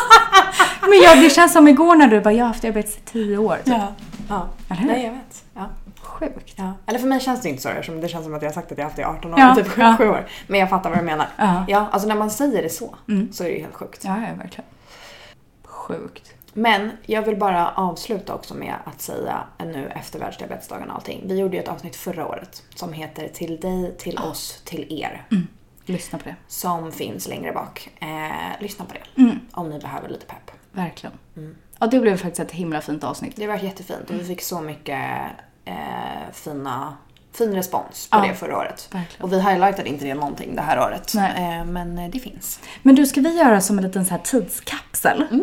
Men 0.80 1.00
ja, 1.04 1.14
det 1.14 1.30
känns 1.30 1.52
som 1.52 1.68
igår 1.68 1.96
när 1.96 2.06
du 2.08 2.20
bara, 2.20 2.32
jag 2.34 2.44
har 2.44 2.48
haft 2.48 2.62
diabetes 2.62 2.96
i 2.96 3.00
10 3.00 3.38
år. 3.38 3.56
Typ. 3.56 3.66
Ja. 3.66 3.92
ja. 4.28 4.48
Eller 4.68 4.80
hur? 4.80 4.88
Nej, 4.88 5.04
jag 5.04 5.12
vet. 5.12 5.44
Ja. 5.54 5.66
Sjukt. 6.12 6.54
Ja. 6.56 6.72
Eller 6.86 6.98
för 6.98 7.06
mig 7.06 7.20
känns 7.20 7.42
det 7.42 7.48
inte 7.48 7.62
så 7.62 7.68
eftersom 7.68 8.00
det 8.00 8.08
känns 8.08 8.24
som 8.24 8.34
att 8.34 8.42
jag 8.42 8.48
har 8.48 8.54
sagt 8.54 8.72
att 8.72 8.78
jag 8.78 8.84
har 8.84 8.88
haft 8.88 8.96
det 8.96 9.02
i 9.02 9.04
18 9.04 9.34
år, 9.34 9.40
Ja, 9.40 9.54
typ 9.54 9.66
ja. 9.78 9.94
7 9.98 10.08
år. 10.08 10.26
Men 10.46 10.60
jag 10.60 10.70
fattar 10.70 10.90
vad 10.90 10.98
du 10.98 11.02
menar. 11.02 11.26
Ja. 11.36 11.64
Ja, 11.68 11.88
alltså 11.92 12.08
när 12.08 12.16
man 12.16 12.30
säger 12.30 12.62
det 12.62 12.68
så, 12.68 12.94
Mm. 13.08 13.32
så 13.32 13.44
är 13.44 13.48
det 13.48 13.54
ju 13.54 13.60
helt 13.60 13.74
sjukt. 13.74 14.04
Ja, 14.04 14.10
ja, 14.20 14.34
verkligen. 14.38 14.64
Sjukt. 15.64 16.32
Men 16.54 16.90
jag 17.06 17.22
vill 17.22 17.36
bara 17.36 17.70
avsluta 17.70 18.34
också 18.34 18.54
med 18.54 18.74
att 18.84 19.00
säga 19.00 19.44
nu 19.58 19.88
efter 19.94 20.18
världsdiabetesdagen 20.18 20.88
och 20.90 20.94
allting. 20.94 21.22
Vi 21.24 21.38
gjorde 21.38 21.56
ju 21.56 21.62
ett 21.62 21.68
avsnitt 21.68 21.96
förra 21.96 22.26
året 22.28 22.62
som 22.74 22.92
heter 22.92 23.28
Till 23.28 23.60
dig, 23.60 23.94
till 23.98 24.18
oss, 24.18 24.62
till 24.64 24.86
er. 25.02 25.26
Lyssna 25.84 26.18
på 26.18 26.24
det. 26.24 26.36
Som 26.46 26.92
finns 26.92 27.28
längre 27.28 27.52
bak. 27.52 27.90
Eh, 28.00 28.60
lyssna 28.62 28.84
på 28.84 28.94
det. 28.94 29.22
Mm. 29.22 29.38
Om 29.52 29.68
ni 29.70 29.78
behöver 29.78 30.08
lite 30.08 30.26
pepp. 30.26 30.50
Verkligen. 30.72 31.16
Mm. 31.36 31.56
Ja, 31.78 31.86
det 31.86 32.00
blev 32.00 32.16
faktiskt 32.16 32.40
ett 32.40 32.50
himla 32.52 32.80
fint 32.80 33.04
avsnitt. 33.04 33.36
Det 33.36 33.46
var 33.46 33.56
jättefint 33.56 34.10
och 34.10 34.16
vi 34.16 34.24
fick 34.24 34.42
så 34.42 34.60
mycket 34.60 35.00
eh, 35.64 35.74
fina, 36.32 36.96
fin 37.32 37.54
respons 37.54 38.08
på 38.10 38.16
Ja. 38.18 38.22
det 38.28 38.34
förra 38.34 38.58
året. 38.58 38.88
Verkligen. 38.92 39.22
Och 39.24 39.32
vi 39.32 39.40
highlightade 39.40 39.88
inte 39.88 40.04
det 40.04 40.14
någonting 40.14 40.56
det 40.56 40.62
här 40.62 40.80
året. 40.80 41.14
Eh, 41.14 41.64
men 41.64 41.98
eh, 41.98 42.10
det 42.10 42.18
finns. 42.18 42.60
Men 42.82 42.94
du, 42.94 43.06
ska 43.06 43.20
vi 43.20 43.36
göra 43.38 43.60
som 43.60 43.78
en 43.78 43.84
liten 43.84 44.04
så 44.04 44.10
här 44.10 44.18
tidskapsel? 44.18 45.24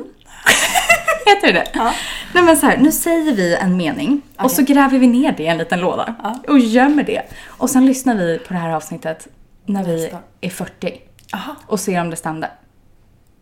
Heter 1.26 1.48
det 1.48 1.54
det? 1.54 1.68
Ja. 1.74 1.94
Nej 2.34 2.44
men 2.44 2.58
så 2.58 2.66
här, 2.66 2.78
nu 2.78 2.92
säger 2.92 3.34
vi 3.36 3.56
en 3.56 3.78
mening 3.78 4.22
och 4.38 4.46
Okej. 4.46 4.56
så 4.56 4.62
gräver 4.74 5.00
vi 5.00 5.08
ner 5.08 5.32
det 5.38 5.44
i 5.44 5.48
en 5.48 5.58
liten 5.58 5.80
låda. 5.80 6.16
Ja. 6.24 6.40
Och 6.48 6.60
gömmer 6.60 7.04
det. 7.04 7.22
Och 7.48 7.70
sen 7.70 7.86
lyssnar 7.86 8.16
vi 8.16 8.40
på 8.40 8.54
det 8.54 8.60
här 8.60 8.70
avsnittet 8.70 9.28
när 9.66 9.84
vi 9.84 10.14
är 10.42 10.50
40. 10.50 11.02
Aha, 11.34 11.56
Och 11.68 11.80
ser 11.80 12.02
om 12.02 12.10
det 12.10 12.16
stämde. 12.16 12.52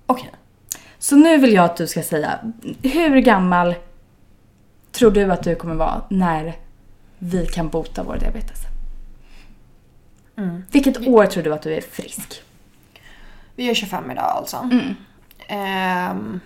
okej. 0.06 0.30
Så 1.00 1.16
nu 1.16 1.38
vill 1.38 1.54
jag 1.54 1.66
att 1.66 1.78
du 1.78 1.88
ska 1.88 2.04
säga, 2.04 2.40
hur 2.84 3.18
gammal 3.20 3.76
tror 4.92 5.12
du 5.12 5.32
att 5.32 5.44
du 5.44 5.56
kommer 5.56 5.76
vara 5.76 6.02
när 6.10 6.56
vi 7.20 7.46
kan 7.46 7.70
bota 7.70 8.04
vår 8.04 8.18
diabetes? 8.18 8.60
Mm. 10.38 10.64
Vilket 10.72 11.08
år 11.08 11.26
tror 11.26 11.44
du 11.44 11.54
att 11.54 11.62
du 11.62 11.74
är 11.74 11.82
frisk? 11.82 12.42
Vi 13.56 13.70
är 13.70 13.74
25 13.74 14.12
idag 14.12 14.24
alltså. 14.24 14.58
Mm. 14.58 14.96
Ehm, 15.48 16.40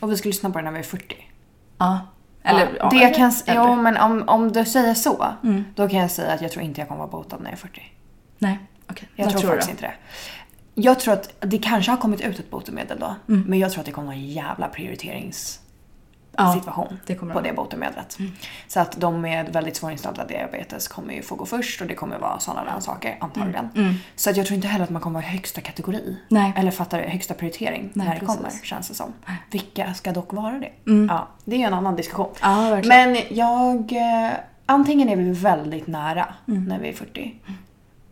och 0.00 0.12
vi 0.12 0.16
ska 0.16 0.28
lyssna 0.28 0.50
på 0.50 0.58
det 0.58 0.64
när 0.64 0.72
vi 0.72 0.78
är 0.78 0.82
40. 0.82 1.16
Ja. 1.78 2.00
Eller, 2.42 2.76
ja, 2.78 2.88
det 2.90 2.96
eller- 3.04 3.14
kan, 3.14 3.32
eller- 3.46 3.66
jo, 3.68 3.76
men 3.76 3.96
om, 3.96 4.24
om 4.28 4.52
du 4.52 4.64
säger 4.64 4.94
så, 4.94 5.26
Mm. 5.42 5.64
då 5.74 5.88
kan 5.88 5.98
jag 5.98 6.10
säga 6.10 6.32
att 6.32 6.42
jag 6.42 6.52
tror 6.52 6.64
inte 6.64 6.80
jag 6.80 6.88
kommer 6.88 6.98
vara 6.98 7.10
botad 7.10 7.38
när 7.40 7.46
jag 7.46 7.52
är 7.52 7.56
40. 7.56 7.82
Nej, 8.38 8.58
okej. 8.90 9.08
Jag 9.16 9.24
Vad 9.24 9.32
tror, 9.32 9.42
du 9.42 9.48
faktiskt 9.48 9.70
inte 9.70 9.82
det. 9.82 9.94
Jag 10.74 11.00
tror 11.00 11.14
att 11.14 11.34
det 11.40 11.58
kanske 11.58 11.90
har 11.90 11.98
kommit 11.98 12.20
ut 12.20 12.38
ett 12.38 12.50
botemedel 12.50 12.98
då. 13.00 13.14
Mm. 13.28 13.44
Men 13.48 13.58
jag 13.58 13.72
tror 13.72 13.80
att 13.80 13.86
det 13.86 13.92
kommer 13.92 14.06
vara 14.06 14.16
en 14.16 14.26
jävla 14.28 14.68
prioriteringssituation 14.68 15.61
Ja, 16.36 16.62
det 17.06 17.14
kommer 17.14 17.34
på 17.34 17.40
det 17.40 17.48
det 17.48 17.54
botemedlet. 17.54 18.18
Så 18.68 18.80
att 18.80 19.00
de 19.00 19.20
med 19.20 19.48
väldigt 19.52 19.76
svårinstaltad 19.76 20.28
diabetes 20.28 20.88
kommer 20.88 21.14
ju 21.14 21.22
få 21.22 21.34
gå 21.34 21.46
först 21.46 21.80
och 21.80 21.86
det 21.86 21.94
kommer 21.94 22.18
vara 22.18 22.38
sådana 22.38 22.64
där 22.74 22.80
saker 22.80 23.16
antagligen. 23.20 23.68
Mm. 23.74 23.94
Så 24.16 24.30
att 24.30 24.36
jag 24.36 24.46
tror 24.46 24.54
inte 24.56 24.68
heller 24.68 24.84
att 24.84 24.90
man 24.90 25.02
kommer 25.02 25.20
vara 25.20 25.28
i 25.30 25.32
högsta 25.32 25.60
kategori. 25.60 26.16
Nej. 26.28 26.52
Eller 26.56 26.70
fattar 26.70 27.02
du, 27.02 27.08
högsta 27.08 27.34
prioritering 27.34 27.90
Nej, 27.94 28.06
när 28.06 28.14
det 28.14 28.20
precis. 28.20 28.36
kommer 28.36 28.50
känns 28.62 28.88
det 28.88 28.94
som. 28.94 29.12
Vilka 29.50 29.94
ska 29.94 30.12
dock 30.12 30.32
vara 30.32 30.58
det? 30.58 30.90
Mm. 30.90 31.08
Ja, 31.08 31.28
det 31.44 31.54
är 31.54 31.58
ju 31.58 31.64
en 31.64 31.74
annan 31.74 31.96
diskussion. 31.96 32.34
Ja. 32.40 32.80
Men 32.84 33.16
jag... 33.30 33.92
Eh, 33.92 34.30
antingen 34.66 35.08
är 35.08 35.16
vi 35.16 35.30
väldigt 35.32 35.86
nära 35.86 36.34
Mm. 36.48 36.64
när 36.64 36.78
vi 36.78 36.88
är 36.88 36.92
40. 36.92 37.34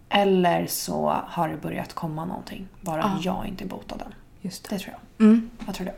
Eller 0.08 0.66
så 0.66 1.16
har 1.26 1.48
det 1.48 1.56
börjat 1.56 1.94
komma 1.94 2.24
någonting. 2.24 2.68
Bara 2.80 3.00
Ja. 3.00 3.18
jag 3.22 3.46
inte 3.46 3.64
botad 3.64 4.02
än. 4.06 4.14
Just 4.42 4.68
det. 4.70 4.76
Det 4.76 4.78
tror 4.82 4.94
jag. 5.18 5.26
Mm. 5.26 5.50
Jag 5.66 5.74
tror 5.74 5.86
det. 5.86 5.94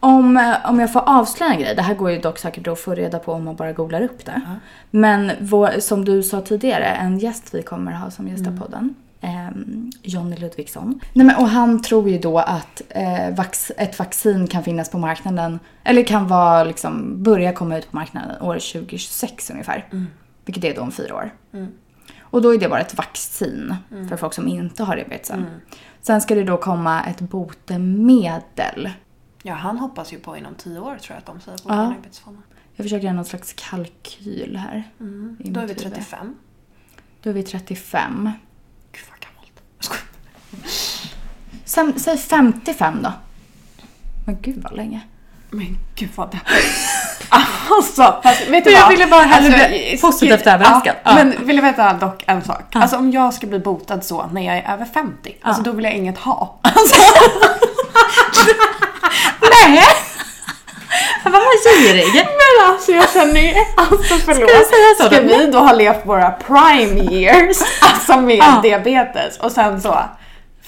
Om, 0.00 0.36
eh, 0.36 0.70
om 0.70 0.80
jag 0.80 0.92
får 0.92 1.00
avslöja 1.08 1.52
en 1.52 1.60
grej, 1.60 1.74
det 1.74 1.82
här 1.82 1.94
går 1.94 2.10
ju 2.10 2.18
dock 2.18 2.38
säkert 2.38 2.66
att 2.68 2.80
få 2.80 2.94
reda 2.94 3.18
på 3.18 3.32
om 3.32 3.44
man 3.44 3.56
bara 3.56 3.72
googlar 3.72 4.00
upp 4.02 4.24
det. 4.24 4.42
Ja. 4.46 4.50
Men 4.90 5.30
vår, 5.40 5.80
som 5.80 6.04
du 6.04 6.22
sa 6.22 6.40
tidigare, 6.40 6.84
en 6.84 7.18
gäst 7.18 7.54
vi 7.54 7.62
kommer 7.62 7.92
ha 7.92 8.10
som 8.10 8.28
gästar 8.28 8.46
Mm. 8.50 8.60
podden, 8.60 8.94
ehm, 9.20 9.90
Jonny 10.02 10.36
Ludvigsson. 10.36 11.00
Nej, 11.12 11.26
men, 11.26 11.36
och 11.36 11.48
han 11.48 11.82
tror 11.82 12.08
ju 12.08 12.18
då 12.18 12.38
att 12.38 12.82
eh, 12.88 13.34
vax, 13.36 13.72
ett 13.76 13.98
vaccin 13.98 14.46
kan 14.46 14.62
finnas 14.64 14.90
på 14.90 14.98
marknaden, 14.98 15.58
eller 15.84 16.02
kan 16.02 16.28
vara, 16.28 16.64
liksom, 16.64 17.22
börja 17.22 17.52
komma 17.52 17.78
ut 17.78 17.90
på 17.90 17.96
marknaden 17.96 18.42
år 18.42 18.58
2026 18.58 19.50
ungefär. 19.50 19.84
Vilket 20.44 20.64
är 20.64 20.74
då 20.74 20.80
om 20.82 20.92
fyra 20.92 21.14
år. 21.14 21.30
Mm. 21.52 21.68
Och 22.34 22.42
då 22.42 22.54
är 22.54 22.58
det 22.58 22.68
bara 22.68 22.80
ett 22.80 22.94
vaccin 22.94 23.74
för 24.08 24.16
folk 24.16 24.34
som 24.34 24.48
inte 24.48 24.82
har 24.84 24.96
diabetes. 24.96 25.30
Mm. 25.30 25.44
Sen 26.02 26.20
ska 26.20 26.34
det 26.34 26.44
då 26.44 26.56
komma 26.56 27.04
ett 27.04 27.20
botemedel. 27.20 28.90
Ja, 29.42 29.54
han 29.54 29.78
hoppas 29.78 30.12
ju 30.12 30.18
på 30.18 30.36
inom 30.36 30.54
10 30.54 30.78
år 30.78 30.96
tror 30.96 31.00
jag 31.08 31.16
att 31.18 31.26
de 31.26 31.40
säger 31.40 31.58
på 31.58 31.68
Ja. 31.68 31.74
diabetesfonden. 31.90 32.42
Jag 32.74 32.84
försöker 32.84 33.04
göra 33.04 33.16
någon 33.16 33.24
slags 33.24 33.52
kalkyl 33.52 34.56
här. 34.56 34.90
Mm. 35.00 35.36
Då 35.40 35.60
är 35.60 35.66
vi 35.66 35.68
mitt 35.74 35.84
huvud. 35.84 35.94
35. 35.94 36.34
Då 37.22 37.30
är 37.30 37.34
vi 37.34 37.42
35. 37.42 38.30
Gud 38.92 39.02
vad 39.10 39.20
gammalt. 39.20 40.04
Sen, 41.64 41.98
säg 41.98 42.18
55 42.18 43.02
då. 43.02 43.12
Men 44.26 44.36
gud 44.42 44.62
vad 44.62 44.76
länge. 44.76 45.00
Men 45.50 45.78
gud 45.94 46.10
vad 46.14 46.30
deppigt. 46.30 47.13
Alltså, 47.28 48.20
fast, 48.22 48.48
vet 48.48 48.64
du 48.64 48.70
Jag 48.70 48.80
vad? 48.80 48.88
ville 48.90 49.06
bara 49.06 49.24
Alltså, 49.34 49.52
positivt 50.06 50.46
överraskad. 50.46 50.94
Ja, 51.04 51.10
Ja. 51.10 51.14
Men 51.14 51.46
vill 51.46 51.56
du 51.56 51.62
veta 51.62 51.92
dock 51.92 52.24
en 52.26 52.44
sak? 52.44 52.62
Ja. 52.70 52.80
Alltså 52.82 52.96
om 52.96 53.10
jag 53.10 53.34
ska 53.34 53.46
bli 53.46 53.58
botad 53.58 54.04
så 54.04 54.26
när 54.32 54.42
jag 54.46 54.56
är 54.56 54.72
över 54.72 54.84
50, 54.84 55.36
alltså 55.42 55.62
då 55.62 55.70
vill 55.72 55.84
jag 55.84 55.94
inget 55.94 56.18
ha. 56.18 56.58
Alltså, 56.62 57.02
Nej! 59.40 59.82
Vad 61.24 61.32
girig. 61.78 62.14
men 62.14 62.70
alltså 62.72 62.92
jag 62.92 63.10
känner 63.10 63.40
ju, 63.40 63.54
alltså 63.76 64.14
förlåt. 64.14 64.48
Ska 64.50 64.56
jag 64.56 64.66
säga 64.66 64.94
så 64.98 65.04
Ska 65.06 65.20
då? 65.22 65.28
vi 65.28 65.46
då 65.52 65.58
ha 65.58 65.72
levt 65.72 66.06
våra 66.06 66.30
prime 66.30 67.00
years, 67.14 67.56
alltså 67.80 68.16
med 68.20 68.42
diabetes 68.62 69.38
och 69.38 69.52
sen 69.52 69.80
så 69.80 69.98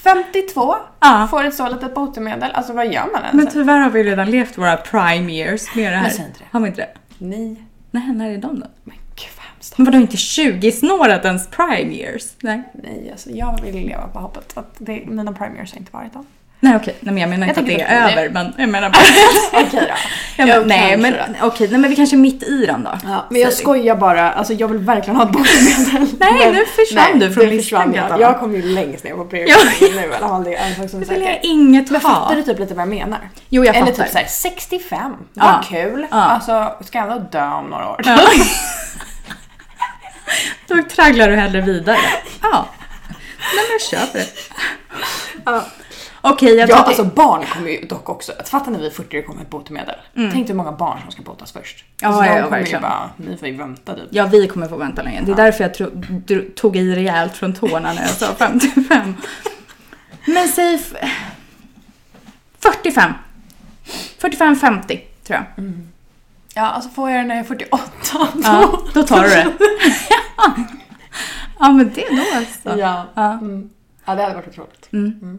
52, 0.03 0.75
Ja. 0.99 1.27
får 1.31 1.43
ett 1.43 1.55
så 1.55 1.69
litet 1.69 1.95
botemedel, 1.95 2.51
alltså 2.51 2.73
vad 2.73 2.93
gör 2.93 3.05
man 3.13 3.21
ens? 3.21 3.33
Men 3.33 3.47
tyvärr 3.47 3.77
har 3.79 3.89
vi 3.89 4.03
redan 4.03 4.31
levt 4.31 4.57
våra 4.57 4.77
prime 4.77 5.31
years 5.33 5.75
med 5.75 5.93
det 5.93 5.97
här. 5.97 6.09
Inte 6.09 6.21
det. 6.39 6.45
Har 6.51 6.59
vi 6.59 6.67
inte 6.67 6.81
det? 6.81 6.89
Nej. 7.17 7.55
Nej, 7.91 8.11
när 8.13 8.29
är 8.31 8.37
de 8.37 8.59
då? 8.59 8.67
Men 8.83 8.95
gud 9.15 9.29
vad 9.37 9.45
hemskt. 9.45 9.77
Men 9.77 9.85
vadå 9.85 9.97
inte 9.97 10.15
20-snåret 10.17 11.25
ens 11.25 11.47
prime 11.47 11.93
years? 11.93 12.23
Nej. 12.41 12.63
Nej, 12.73 13.09
alltså 13.11 13.29
jag 13.29 13.61
vill 13.61 13.75
leva 13.87 14.07
på 14.07 14.19
hoppet 14.19 14.57
att 14.57 14.75
det, 14.77 15.03
mina 15.05 15.33
prime 15.33 15.55
years 15.55 15.71
har 15.73 15.79
inte 15.79 15.91
varit 15.91 16.13
dem. 16.13 16.25
Nej 16.59 16.75
okej, 16.75 16.95
nej, 16.99 17.13
men 17.13 17.21
jag 17.21 17.29
menar 17.29 17.47
Jag 17.47 17.51
inte 17.57 17.59
att 17.59 17.65
det 17.77 17.81
är 17.81 18.07
det- 18.07 18.11
över 18.21 18.29
men 18.29 18.53
jag 18.57 18.69
menar 18.69 18.89
bara... 19.51 19.61
Okej 19.63 19.79
då. 19.81 19.87
jag 20.37 20.47
Ja, 20.49 20.59
men, 20.59 20.67
nej 20.67 20.97
men 20.97 21.13
då. 21.13 21.47
okej, 21.47 21.67
nej 21.71 21.79
men 21.79 21.89
vi 21.89 21.95
kanske 21.95 22.15
är 22.15 22.17
mitt 22.17 22.43
i 22.43 22.65
den 22.65 22.83
då. 22.83 22.91
Ja, 23.03 23.25
men 23.29 23.41
jag 23.41 23.49
vi. 23.49 23.55
skojar 23.55 23.95
bara, 23.95 24.31
alltså 24.31 24.53
jag 24.53 24.67
vill 24.67 24.77
verkligen 24.77 25.15
ha 25.15 25.23
ett 25.25 25.31
botemedel. 25.31 26.15
Nej, 26.19 26.33
Men- 26.39 26.53
nu 26.53 26.65
försvann 26.65 27.19
du 27.19 27.31
från 27.33 27.45
listan, 27.49 27.93
jag. 27.93 28.19
Jag 28.21 28.39
kommer 28.39 28.55
ju 28.57 28.61
längst 28.61 29.03
ner 29.03 29.13
på 29.13 29.25
prioriteringen 29.25 29.95
nu 29.95 30.01
i 30.01 30.15
alla 30.15 30.27
fall. 30.29 30.43
Det 30.43 31.09
vill 31.09 31.21
jag 31.23 31.39
inget 31.43 31.91
Men 31.91 32.01
ha. 32.01 32.09
fattar 32.09 32.35
du 32.35 32.43
typ 32.43 32.59
lite 32.59 32.73
vad 32.73 32.81
jag 32.81 32.89
menar? 32.89 33.19
Jo 33.49 33.65
jag 33.65 33.75
Eller 33.75 33.87
fattar. 33.91 34.03
typ 34.03 34.11
såhär 34.11 34.25
65, 34.27 35.13
Ja. 35.33 35.43
vad 35.43 35.65
kul. 35.67 36.07
Ja. 36.11 36.17
Alltså, 36.17 36.73
ska 36.85 36.97
jag 36.97 37.11
ändå 37.11 37.27
dö 37.31 37.45
om 37.51 37.65
några 37.65 37.89
år? 37.89 38.01
Ja. 38.05 38.19
Då 40.67 40.83
tragglar 40.95 41.29
du 41.29 41.35
hellre 41.35 41.61
vidare. 41.61 41.97
Ja. 42.41 42.67
Nej 43.55 43.65
men 43.69 43.79
kör 43.99 44.13
det. 44.13 44.25
Ja. 45.45 45.65
Okej, 46.31 46.55
jag 46.55 46.69
Ja, 46.69 46.75
tror 46.75 46.77
att 46.79 46.87
alltså 46.87 47.03
barn 47.03 47.45
kommer 47.53 47.69
ju 47.69 47.85
dock 47.85 48.09
också, 48.09 48.31
fattar 48.45 48.71
när 48.71 48.79
vi 48.79 48.85
är 48.85 48.91
40 48.91 49.15
det 49.17 49.21
kommer 49.23 49.41
ett 49.41 49.49
botemedel. 49.49 49.95
Tänk 50.15 50.33
dig 50.33 50.45
hur 50.47 50.53
många 50.53 50.71
barn 50.71 50.99
som 51.01 51.11
ska 51.11 51.21
botas 51.21 51.51
först. 51.51 51.85
Ja, 52.01 52.07
alltså, 52.07 52.23
ja, 52.25 52.29
de 52.31 52.37
ja, 52.37 52.43
kommer 52.43 52.57
ju 52.57 52.61
verkligen. 52.63 52.81
bara, 52.81 53.09
ni 53.17 53.37
får 53.37 53.47
ju 53.47 53.57
vänta 53.57 53.93
typ. 53.95 54.03
Ja, 54.09 54.25
vi 54.25 54.47
kommer 54.47 54.67
få 54.67 54.77
vänta 54.77 55.01
länge. 55.01 55.21
Det 55.25 55.31
är 55.31 55.35
därför 55.35 55.63
jag 55.63 55.73
tro, 55.73 55.85
dro- 56.27 56.53
tog 56.55 56.75
i 56.77 56.95
rejält 56.95 57.33
från 57.37 57.53
tårna 57.53 57.93
när 57.93 58.01
jag 58.01 58.09
sa 58.09 58.33
55. 58.37 59.13
Men 60.25 60.47
säg... 60.47 60.75
f- 60.75 60.93
45. 62.59 63.11
45-50 64.19 64.87
tror 64.87 64.99
jag. 65.55 65.73
Ja, 66.53 66.61
alltså 66.61 66.89
får 66.89 67.09
jag 67.09 67.19
den 67.19 67.27
när 67.27 67.35
jag 67.35 67.43
är 67.43 67.47
48 67.47 67.87
då. 68.13 68.27
Ja, 68.43 68.79
då 68.93 69.03
tar 69.03 69.23
du 69.23 69.29
det. 69.29 69.47
ja, 71.59 71.71
men 71.71 71.91
det 71.95 72.05
är 72.07 72.15
då 72.15 72.37
alltså. 72.37 72.79
Ja. 72.81 73.05
Ja. 73.13 73.31
Mm. 73.31 73.69
ja, 74.05 74.15
det 74.15 74.21
hade 74.23 74.35
varit 74.35 74.47
otroligt. 74.47 74.93
Mm. 74.93 75.37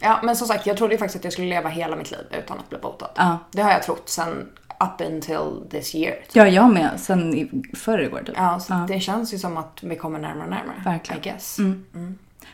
Ja, 0.00 0.20
men 0.22 0.36
som 0.36 0.48
sagt, 0.48 0.66
jag 0.66 0.76
trodde 0.76 0.94
ju 0.94 0.98
faktiskt 0.98 1.16
att 1.16 1.24
jag 1.24 1.32
skulle 1.32 1.48
leva 1.48 1.68
hela 1.68 1.96
mitt 1.96 2.10
liv 2.10 2.20
utan 2.38 2.58
att 2.58 2.68
bli 2.68 2.78
botad. 2.78 3.10
Ja. 3.14 3.38
Det 3.50 3.62
har 3.62 3.70
jag 3.70 3.82
trott 3.82 4.08
sen 4.08 4.48
up 4.80 5.06
until 5.12 5.70
this 5.70 5.94
year. 5.94 6.14
typ. 6.14 6.36
Ja, 6.36 6.46
jag 6.48 6.70
med. 6.70 6.90
Sen 7.00 7.34
i 7.34 7.50
förrgår 7.76 8.22
typ. 8.26 8.34
Ja, 8.38 8.60
så 8.60 8.84
det 8.88 9.00
känns 9.00 9.34
ju 9.34 9.38
som 9.38 9.56
att 9.56 9.78
vi 9.82 9.96
kommer 9.96 10.18
närmare 10.18 10.44
och 10.44 10.50
närmare. 10.50 10.82
Verkligen. 10.84 11.20
I 11.20 11.24
guess. 11.24 11.58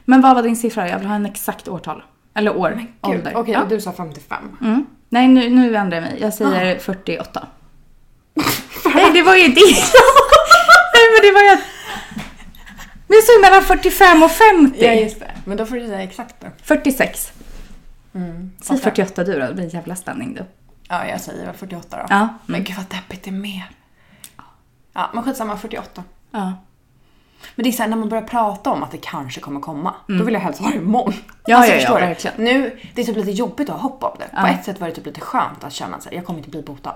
Men 0.04 0.20
vad 0.20 0.34
var 0.34 0.42
din 0.42 0.56
siffra? 0.56 0.88
Jag 0.88 0.98
vill 0.98 1.08
ha 1.08 1.14
en 1.14 1.26
exakt 1.26 1.68
årtal. 1.68 2.02
Eller 2.34 2.56
år. 2.56 2.70
Gud, 2.70 2.86
ålder. 3.16 3.32
Okej, 3.36 3.54
ja. 3.54 3.62
och 3.62 3.68
du 3.68 3.80
sa 3.80 3.92
55. 3.92 4.56
mm. 4.60 4.86
Nej, 5.08 5.28
nu, 5.28 5.50
nu 5.50 5.76
ändrar 5.76 5.96
jag 5.96 6.02
mig. 6.02 6.18
Jag 6.20 6.34
säger 6.34 6.76
Ah. 6.76 6.78
48. 6.78 7.46
Nej, 8.94 9.10
det 9.12 9.22
var 9.22 9.34
ju 9.36 9.48
det. 9.48 9.60
Nej, 10.94 11.06
men 11.12 11.22
det 11.22 11.32
var 11.32 11.42
ju... 11.42 11.56
Men 13.06 13.14
jag 13.16 13.24
sa 13.24 13.32
ju 13.32 13.40
mellan 13.40 13.62
45 13.62 14.22
och 14.22 14.30
50. 14.30 14.84
Ja, 14.84 14.92
just 14.92 15.20
det. 15.20 15.30
Men 15.44 15.56
då 15.56 15.66
får 15.66 15.76
du 15.76 15.86
säga 15.86 16.02
exakt 16.02 16.34
då. 16.40 16.46
46. 16.62 17.32
Mm. 18.14 18.50
Säg 18.60 18.78
48 18.78 19.24
du 19.24 19.32
då. 19.32 19.46
Det 19.46 19.54
blir 19.54 19.64
en 19.64 19.70
jävla 19.70 19.96
spänning 19.96 20.34
du. 20.34 20.44
Ja, 20.88 21.06
jag 21.06 21.20
säger 21.20 21.46
väl 21.46 21.54
48 21.54 21.96
då. 21.96 22.06
Ja. 22.08 22.28
Men 22.46 22.54
Mm. 22.54 22.64
gud 22.64 22.76
vad 22.76 22.86
deppigt 22.86 23.22
det 23.24 23.30
är 23.30 23.32
med. 23.32 23.62
Ja, 24.92 25.10
men 25.14 25.22
skitsamma, 25.24 25.56
48. 25.56 26.04
Ja. 26.30 26.52
Men 27.54 27.64
det 27.64 27.70
är 27.70 27.72
såhär 27.72 27.90
när 27.90 27.96
man 27.96 28.08
börjar 28.08 28.24
prata 28.24 28.70
om 28.70 28.82
att 28.82 28.90
det 28.90 28.98
kanske 28.98 29.40
kommer 29.40 29.60
komma, 29.60 29.94
då 30.06 30.24
vill 30.24 30.34
jag 30.34 30.40
helst 30.40 30.60
ha 30.60 30.70
det 30.70 30.76
imorgon. 30.76 31.12
Mm. 31.12 31.24
Ja, 31.46 31.66
ja, 31.66 31.74
ja, 31.74 31.94
du? 31.94 32.00
verkligen. 32.06 32.36
Nu, 32.44 32.78
det 32.94 33.00
är 33.02 33.06
typ 33.06 33.16
lite 33.16 33.30
jobbigt 33.30 33.68
att 33.70 33.74
ha 33.80 33.82
hopp 33.82 34.02
om 34.04 34.16
det. 34.18 34.24
På 34.24 34.30
Ja. 34.32 34.48
ett 34.48 34.64
sätt 34.64 34.80
var 34.80 34.88
det 34.88 34.94
typ 34.94 35.06
lite 35.06 35.20
skönt 35.20 35.64
att 35.64 35.72
känna 35.72 35.96
att 35.96 36.08
jag 36.12 36.24
kommer 36.26 36.38
inte 36.38 36.50
bli 36.50 36.62
botad. 36.62 36.94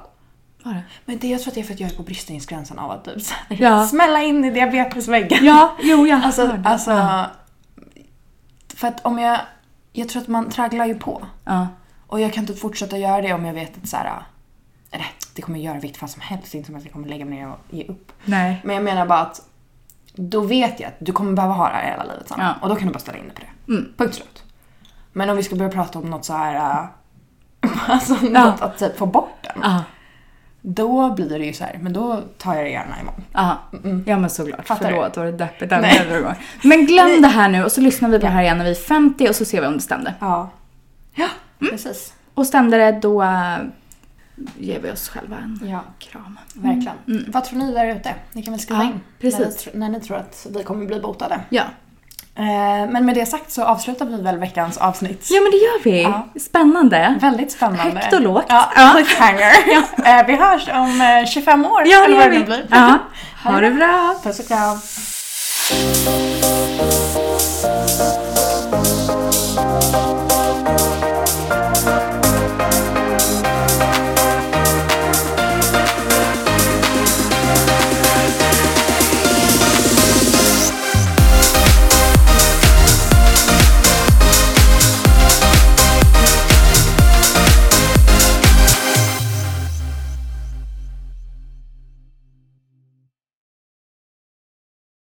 Var 0.64 0.72
det? 0.72 0.82
Men 1.04 1.18
det 1.18 1.28
jag 1.28 1.40
tror 1.40 1.50
att 1.50 1.54
det 1.54 1.60
är 1.60 1.64
för 1.64 1.74
att 1.74 1.80
jag 1.80 1.90
är 1.90 1.96
på 1.96 2.02
bristningsgränsen 2.02 2.78
av 2.78 2.90
att 2.90 3.04
typ 3.04 3.22
Ja. 3.48 3.86
smälla 3.88 4.22
in 4.22 4.44
i 4.44 4.50
diabetesväggen. 4.50 5.44
Ja, 5.44 5.76
jo 5.82 6.06
jag 6.06 6.24
Alltså, 6.24 6.46
hörde. 6.46 6.68
alltså 6.68 6.90
Ja. 6.90 7.26
för 8.74 8.88
att 8.88 9.04
om 9.06 9.18
jag, 9.18 9.40
jag 9.92 10.08
tror 10.08 10.22
att 10.22 10.28
man 10.28 10.50
tragglar 10.50 10.86
ju 10.86 10.94
på. 10.94 11.22
Ja. 11.44 11.68
Och 12.06 12.20
jag 12.20 12.32
kan 12.32 12.42
inte 12.42 12.54
fortsätta 12.54 12.98
göra 12.98 13.22
det 13.22 13.32
om 13.32 13.44
jag 13.44 13.54
vet 13.54 13.76
att 13.82 13.88
så 13.88 13.96
här, 13.96 14.22
eller 14.90 15.06
det 15.34 15.42
kommer 15.42 15.58
jag 15.58 15.64
göra 15.64 15.80
vilket 15.80 15.98
fall 16.00 16.08
som 16.08 16.22
helst, 16.22 16.54
inte 16.54 16.66
som 16.66 16.76
att 16.76 16.84
jag 16.84 16.92
kommer 16.92 17.08
lägga 17.08 17.24
mig 17.24 17.38
ner 17.38 17.48
och 17.48 17.58
ge 17.70 17.84
upp. 17.84 18.12
Nej. 18.24 18.60
Men 18.64 18.74
jag 18.74 18.84
menar 18.84 19.06
bara 19.06 19.18
att 19.20 19.42
då 20.14 20.40
vet 20.40 20.80
jag 20.80 20.88
att 20.88 20.96
du 20.98 21.12
kommer 21.12 21.32
behöva 21.32 21.54
ha 21.54 21.68
det 21.68 21.74
här 21.74 21.90
hela 21.90 22.04
livet 22.04 22.28
sen. 22.28 22.38
Ja. 22.40 22.54
Och 22.62 22.68
då 22.68 22.76
kan 22.76 22.86
du 22.86 22.92
bara 22.92 22.98
ställa 22.98 23.18
in 23.18 23.24
dig 23.24 23.34
på 23.34 23.40
det. 23.40 23.72
Mm. 23.72 23.92
Punkt 23.96 24.14
slut. 24.14 24.42
Men 25.12 25.30
om 25.30 25.36
vi 25.36 25.42
ska 25.42 25.56
börja 25.56 25.70
prata 25.70 25.98
om 25.98 26.10
något 26.10 26.24
så 26.24 26.32
här, 26.32 26.86
alltså 27.88 28.16
Ja. 28.22 28.28
något 28.44 28.60
att 28.60 28.78
typ 28.78 28.98
få 28.98 29.06
bort 29.06 29.38
den. 29.42 29.58
Ja. 29.62 29.84
Då 30.62 31.14
blir 31.14 31.28
det 31.38 31.44
ju 31.46 31.52
så 31.52 31.64
här, 31.64 31.78
men 31.82 31.92
då 31.92 32.20
tar 32.38 32.54
jag 32.54 32.64
det 32.64 32.70
gärna 32.70 33.00
imorgon. 33.00 33.24
Ja, 33.32 33.58
ja 34.06 34.18
men 34.18 34.30
såklart. 34.30 34.66
Fattar? 34.66 34.90
Förlåt, 34.90 35.16
var 35.16 35.24
det 35.24 35.32
deppigt 35.32 35.72
även. 35.72 36.34
Men 36.62 36.86
glöm 36.86 37.22
det 37.22 37.28
här 37.28 37.48
nu 37.48 37.64
och 37.64 37.72
så 37.72 37.80
lyssnar 37.80 38.08
vi 38.08 38.18
på 38.18 38.26
det 38.26 38.32
här 38.32 38.42
igen 38.42 38.58
när 38.58 38.64
vi 38.64 38.70
är 38.70 38.74
50 38.74 39.28
och 39.28 39.36
så 39.36 39.44
ser 39.44 39.60
vi 39.60 39.66
om 39.66 39.72
det 39.74 39.80
stämde. 39.80 40.14
Ja. 40.20 40.50
Ja, 41.14 41.26
Mm. 41.60 41.70
precis. 41.72 42.12
Och 42.34 42.46
stämde 42.46 42.76
det 42.76 42.92
då 43.02 43.22
äh, 43.22 43.56
ger 44.58 44.80
vi 44.80 44.90
oss 44.92 45.08
själva 45.08 45.36
en 45.36 45.68
Ja, 45.70 45.80
kram. 45.98 46.38
verkligen. 46.54 47.24
Vad 47.32 47.44
tror 47.44 47.58
ni 47.58 47.72
där 47.72 47.86
ute? 47.96 48.14
Ni 48.32 48.42
kan 48.42 48.52
väl 48.52 48.60
skriva 48.60 48.80
Mm. 48.82 48.92
Ja, 48.92 48.94
in 48.94 49.00
precis. 49.32 49.66
När, 49.66 49.72
ni, 49.72 49.78
när 49.78 49.88
ni 49.98 50.00
tror 50.04 50.16
att 50.16 50.46
vi 50.56 50.62
kommer 50.64 50.86
bli 50.86 51.00
botade. 51.00 51.40
Ja. 51.48 51.62
Eh, 52.40 52.90
men 52.90 53.06
med 53.06 53.14
det 53.14 53.26
sagt 53.26 53.50
så 53.52 53.64
avslutar 53.64 54.06
vi 54.06 54.22
väl 54.22 54.38
veckans 54.38 54.78
avsnitt. 54.78 55.28
Ja 55.30 55.40
men 55.40 55.50
det 55.50 55.56
gör 55.56 55.82
vi. 55.84 56.02
Ja. 56.02 56.28
Spännande. 56.40 57.18
Väldigt 57.20 57.52
spännande. 57.52 58.00
Högt 58.00 58.12
och 58.12 58.20
lågt. 58.20 58.44
Ja, 58.48 58.92
cliffhanger. 58.94 59.52
Ja. 59.66 59.82
Eh, 60.20 60.26
vi 60.26 60.36
hörs 60.36 60.68
om 60.68 61.00
eh, 61.00 61.26
25 61.26 61.66
år 61.66 61.82
ja, 61.86 62.04
eller 62.04 62.16
vad 62.16 62.30
det 62.30 62.38
nu 62.38 62.44
blir. 62.44 62.66
Ja. 62.70 62.98
Ha 63.44 63.60
det 63.60 63.70
bra. 63.70 64.14
Puss 64.22 64.38
och 64.40 64.48
kram. 64.48 64.80